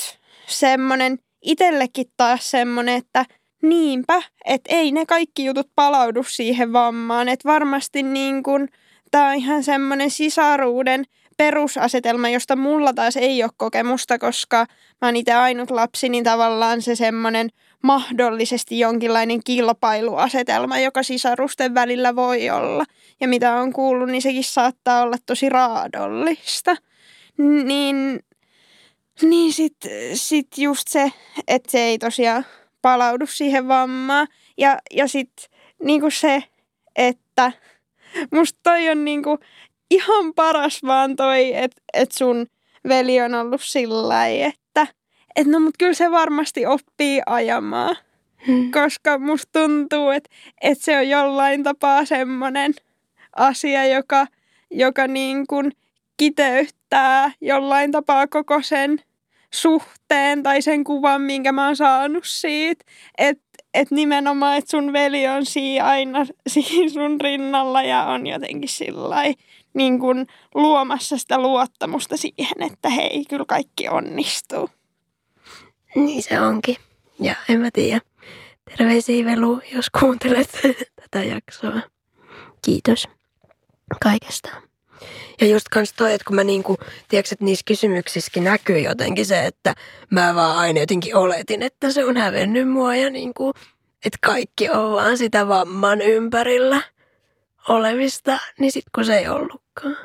semmoinen 0.46 1.18
itsellekin 1.42 2.06
taas 2.16 2.50
semmoinen, 2.50 2.96
että 2.96 3.26
niinpä, 3.68 4.22
että 4.44 4.74
ei 4.74 4.92
ne 4.92 5.06
kaikki 5.06 5.44
jutut 5.44 5.68
palaudu 5.74 6.22
siihen 6.22 6.72
vammaan, 6.72 7.28
että 7.28 7.48
varmasti 7.48 8.02
niin 8.02 8.42
kuin, 8.42 8.68
tämä 9.10 9.28
on 9.28 9.34
ihan 9.34 9.62
semmoinen 9.62 10.10
sisaruuden 10.10 11.04
perusasetelma, 11.36 12.28
josta 12.28 12.56
mulla 12.56 12.92
taas 12.92 13.16
ei 13.16 13.42
ole 13.42 13.50
kokemusta, 13.56 14.18
koska 14.18 14.66
mä 15.02 15.08
oon 15.08 15.16
itse 15.16 15.32
ainut 15.32 15.70
lapsi, 15.70 16.08
niin 16.08 16.24
tavallaan 16.24 16.82
se 16.82 16.94
semmoinen 16.96 17.48
mahdollisesti 17.82 18.78
jonkinlainen 18.78 19.40
kilpailuasetelma, 19.44 20.78
joka 20.78 21.02
sisarusten 21.02 21.74
välillä 21.74 22.16
voi 22.16 22.50
olla. 22.50 22.84
Ja 23.20 23.28
mitä 23.28 23.54
on 23.54 23.72
kuullut, 23.72 24.08
niin 24.08 24.22
sekin 24.22 24.44
saattaa 24.44 25.02
olla 25.02 25.16
tosi 25.26 25.48
raadollista. 25.48 26.76
Niin, 27.38 28.20
niin 29.22 29.52
sitten 29.52 29.90
sit 30.16 30.58
just 30.58 30.88
se, 30.88 31.12
että 31.48 31.70
se 31.70 31.78
ei 31.78 31.98
tosiaan 31.98 32.46
palaudu 32.85 33.26
siihen 33.26 33.68
vammaan. 33.68 34.26
Ja, 34.59 34.78
ja 34.91 35.09
sitten 35.09 35.47
niinku 35.82 36.11
se, 36.11 36.45
että 36.97 37.53
musta 38.32 38.61
toi 38.62 38.89
on 38.89 39.05
niinku 39.05 39.39
ihan 39.91 40.35
paras 40.35 40.82
vaan 40.82 41.16
toi, 41.16 41.55
että 41.55 41.82
et 41.95 42.12
sun 42.12 42.47
veli 42.89 43.20
on 43.20 43.35
ollut 43.35 43.62
sillä 43.64 44.26
että 44.28 44.87
et 45.37 45.47
no 45.47 45.61
mut 45.61 45.74
kyllä 45.78 45.95
se 45.95 46.11
varmasti 46.11 46.66
oppii 46.66 47.22
ajamaan. 47.26 47.97
Hmm. 48.47 48.70
Koska 48.70 49.18
musta 49.18 49.61
tuntuu, 49.61 50.11
että 50.11 50.30
et 50.61 50.80
se 50.80 50.99
on 50.99 51.09
jollain 51.09 51.62
tapaa 51.62 52.05
semmoinen 52.05 52.74
asia, 53.37 53.87
joka, 53.87 54.26
joka 54.70 55.07
niin 55.07 55.47
kuin 55.47 55.72
kiteyttää 56.16 57.32
jollain 57.41 57.93
tapaa 57.93 58.26
koko 58.26 58.62
sen 58.62 59.01
suhteen 59.55 60.42
tai 60.42 60.62
sen 60.62 60.84
kuvan, 60.84 61.22
minkä 61.22 61.52
mä 61.52 61.66
oon 61.66 61.76
saanut 61.76 62.24
siitä. 62.26 62.84
Että 63.18 63.44
et 63.74 63.90
nimenomaan, 63.90 64.57
että 64.57 64.70
sun 64.70 64.92
veli 64.92 65.28
on 65.28 65.46
siinä 65.46 65.84
aina 65.84 66.26
siinä 66.46 66.92
sun 66.92 67.20
rinnalla 67.20 67.82
ja 67.82 68.05
on 68.05 68.26
jotenkin 68.26 68.68
sillä 68.68 69.16
niin 69.74 69.98
kuin 70.00 70.26
luomassa 70.55 71.18
sitä 71.18 71.38
luottamusta 71.38 72.16
siihen, 72.16 72.62
että 72.62 72.88
hei, 72.88 73.24
kyllä 73.28 73.44
kaikki 73.48 73.88
onnistuu. 73.88 74.70
Niin 75.94 76.22
se 76.22 76.40
onkin. 76.40 76.76
Ja 77.20 77.34
en 77.48 77.61
mä 77.61 77.70
tiedä. 77.72 78.00
Terveisiä 78.76 79.24
Velu, 79.24 79.61
jos 79.74 79.90
kuuntelet 80.00 80.61
tätä 81.02 81.24
jaksoa. 81.24 81.80
Kiitos 82.64 83.09
kaikesta. 84.02 84.48
Ja 85.41 85.47
just 85.47 85.68
kans 85.68 85.93
toi, 85.93 86.12
että 86.12 86.24
kun 86.24 86.37
mä 86.37 86.45
niinku, 86.45 86.76
tiedätkö, 87.09 87.35
että 87.35 87.45
niissä 87.45 87.62
kysymyksissäkin 87.66 88.45
näkyy 88.45 88.78
jotenkin 88.78 89.26
se, 89.26 89.47
että 89.47 89.74
mä 90.11 90.35
vaan 90.35 90.57
aina 90.57 90.80
jotenkin 90.80 91.16
oletin, 91.16 91.62
että 91.62 91.91
se 91.91 92.05
on 92.05 92.16
hävennyt 92.16 92.68
mua 92.68 92.97
ja 92.97 93.11
niinku, 93.11 93.53
että 94.05 94.18
kaikki 94.20 94.70
on 94.70 94.93
vaan 94.93 95.18
sitä 95.18 95.49
vamman 95.49 96.01
ympärillä 96.01 96.82
olevista, 97.68 98.39
niin 98.59 98.72
sit 98.72 98.85
kun 98.95 99.05
se 99.05 99.18
ei 99.18 99.28
ollutkaan. 99.28 99.97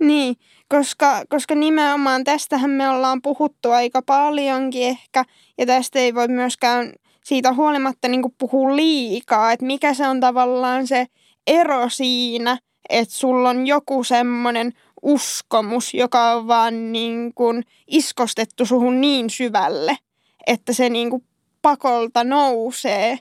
Niin, 0.00 0.36
koska, 0.68 1.22
koska 1.28 1.54
nimenomaan 1.54 2.24
tästähän 2.24 2.70
me 2.70 2.88
ollaan 2.88 3.22
puhuttu 3.22 3.70
aika 3.70 4.02
paljonkin 4.02 4.88
ehkä, 4.88 5.24
ja 5.58 5.66
tästä 5.66 5.98
ei 5.98 6.14
voi 6.14 6.28
myöskään 6.28 6.92
siitä 7.24 7.52
huolimatta 7.52 8.08
niin 8.08 8.22
puhua 8.38 8.76
liikaa, 8.76 9.52
että 9.52 9.66
mikä 9.66 9.94
se 9.94 10.08
on 10.08 10.20
tavallaan 10.20 10.86
se 10.86 11.06
ero 11.46 11.88
siinä, 11.88 12.58
että 12.88 13.14
sulla 13.14 13.50
on 13.50 13.66
joku 13.66 14.04
semmoinen 14.04 14.72
uskomus, 15.02 15.94
joka 15.94 16.32
on 16.32 16.46
vaan 16.46 16.92
niin 16.92 17.34
kuin 17.34 17.64
iskostettu 17.86 18.66
suhun 18.66 19.00
niin 19.00 19.30
syvälle, 19.30 19.96
että 20.46 20.72
se 20.72 20.88
niin 20.88 21.10
kuin 21.10 21.24
pakolta 21.62 22.24
nousee 22.24 23.18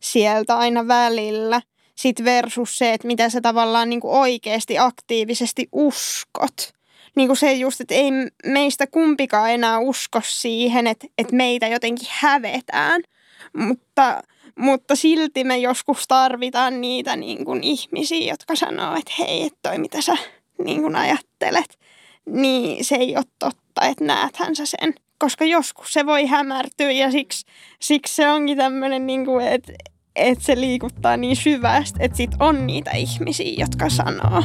sieltä 0.00 0.58
aina 0.58 0.88
välillä. 0.88 1.60
Sitten 1.94 2.24
versus 2.24 2.78
se, 2.78 2.92
että 2.92 3.06
mitä 3.06 3.28
sä 3.28 3.40
tavallaan 3.40 3.90
niin 3.90 4.00
kuin 4.00 4.18
oikeasti 4.18 4.78
aktiivisesti 4.78 5.68
uskot. 5.72 6.74
Niin 7.16 7.28
kuin 7.28 7.36
se 7.36 7.52
just, 7.52 7.80
että 7.80 7.94
ei 7.94 8.10
meistä 8.46 8.86
kumpikaan 8.86 9.50
enää 9.50 9.78
usko 9.78 10.20
siihen, 10.24 10.86
että, 10.86 11.06
että 11.18 11.36
meitä 11.36 11.68
jotenkin 11.68 12.08
hävetään. 12.10 13.02
Mutta, 13.56 14.22
mutta 14.58 14.96
silti 14.96 15.44
me 15.44 15.58
joskus 15.58 16.08
tarvitaan 16.08 16.80
niitä 16.80 17.16
niin 17.16 17.44
kuin 17.44 17.62
ihmisiä, 17.62 18.32
jotka 18.32 18.56
sanoo, 18.56 18.96
että 18.96 19.12
hei, 19.18 19.42
että 19.42 19.58
toi 19.62 19.78
mitä 19.78 20.00
sä 20.00 20.16
niin 20.64 20.82
kuin 20.82 20.96
ajattelet, 20.96 21.78
niin 22.26 22.84
se 22.84 22.94
ei 22.94 23.16
ole 23.16 23.24
totta, 23.38 23.82
että 23.82 24.04
näethän 24.04 24.56
sä 24.56 24.66
sen. 24.66 24.94
Koska 25.18 25.44
joskus 25.44 25.92
se 25.92 26.06
voi 26.06 26.26
hämärtyä 26.26 26.90
ja 26.90 27.10
siksi, 27.10 27.46
siksi 27.80 28.14
se 28.14 28.28
onkin 28.28 28.58
tämmöinen, 28.58 29.06
niin 29.06 29.26
että, 29.50 29.72
että 30.16 30.44
se 30.44 30.60
liikuttaa 30.60 31.16
niin 31.16 31.36
syvästi, 31.36 31.98
että 32.02 32.16
sit 32.16 32.30
on 32.40 32.66
niitä 32.66 32.90
ihmisiä, 32.90 33.54
jotka 33.58 33.90
sanoo. 33.90 34.42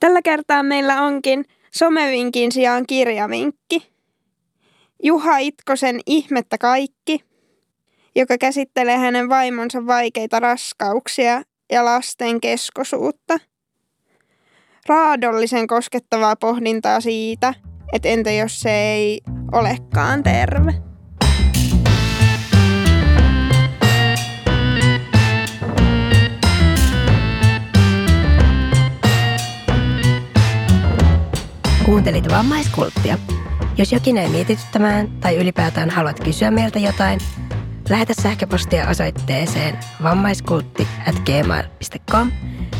Tällä 0.00 0.22
kertaa 0.22 0.62
meillä 0.62 1.02
onkin 1.02 1.44
somevinkin 1.74 2.52
sijaan 2.52 2.86
kirjavinkki. 2.86 3.92
Juha 5.02 5.38
Itkosen 5.38 6.00
Ihmettä 6.06 6.58
kaikki 6.58 7.24
joka 8.16 8.38
käsittelee 8.38 8.96
hänen 8.96 9.28
vaimonsa 9.28 9.86
vaikeita 9.86 10.40
raskauksia 10.40 11.42
ja 11.72 11.84
lasten 11.84 12.40
keskosuutta. 12.40 13.38
Raadollisen 14.86 15.66
koskettavaa 15.66 16.36
pohdintaa 16.36 17.00
siitä, 17.00 17.54
että 17.92 18.08
entä 18.08 18.30
jos 18.30 18.60
se 18.60 18.70
ei 18.70 19.20
olekaan 19.52 20.22
terve. 20.22 20.93
Kuuntelit 31.84 32.30
vammaiskulttia. 32.30 33.18
Jos 33.78 33.92
jokin 33.92 34.18
ei 34.18 34.28
mietityttämään 34.28 35.08
tai 35.20 35.36
ylipäätään 35.36 35.90
haluat 35.90 36.20
kysyä 36.20 36.50
meiltä 36.50 36.78
jotain, 36.78 37.20
Lähetä 37.88 38.12
sähköpostia 38.22 38.88
osoitteeseen 38.88 39.78
vammaiskultti 40.02 40.88
at 41.08 41.14
gmail.com 41.14 42.32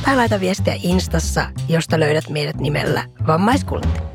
tai 0.05 0.17
laita 0.17 0.41
viestiä 0.41 0.75
Instassa, 0.83 1.47
josta 1.69 2.01
löydät 2.01 2.31
meidät 2.31 2.57
nimellä 2.57 3.05
Vammaiskultti. 3.27 4.14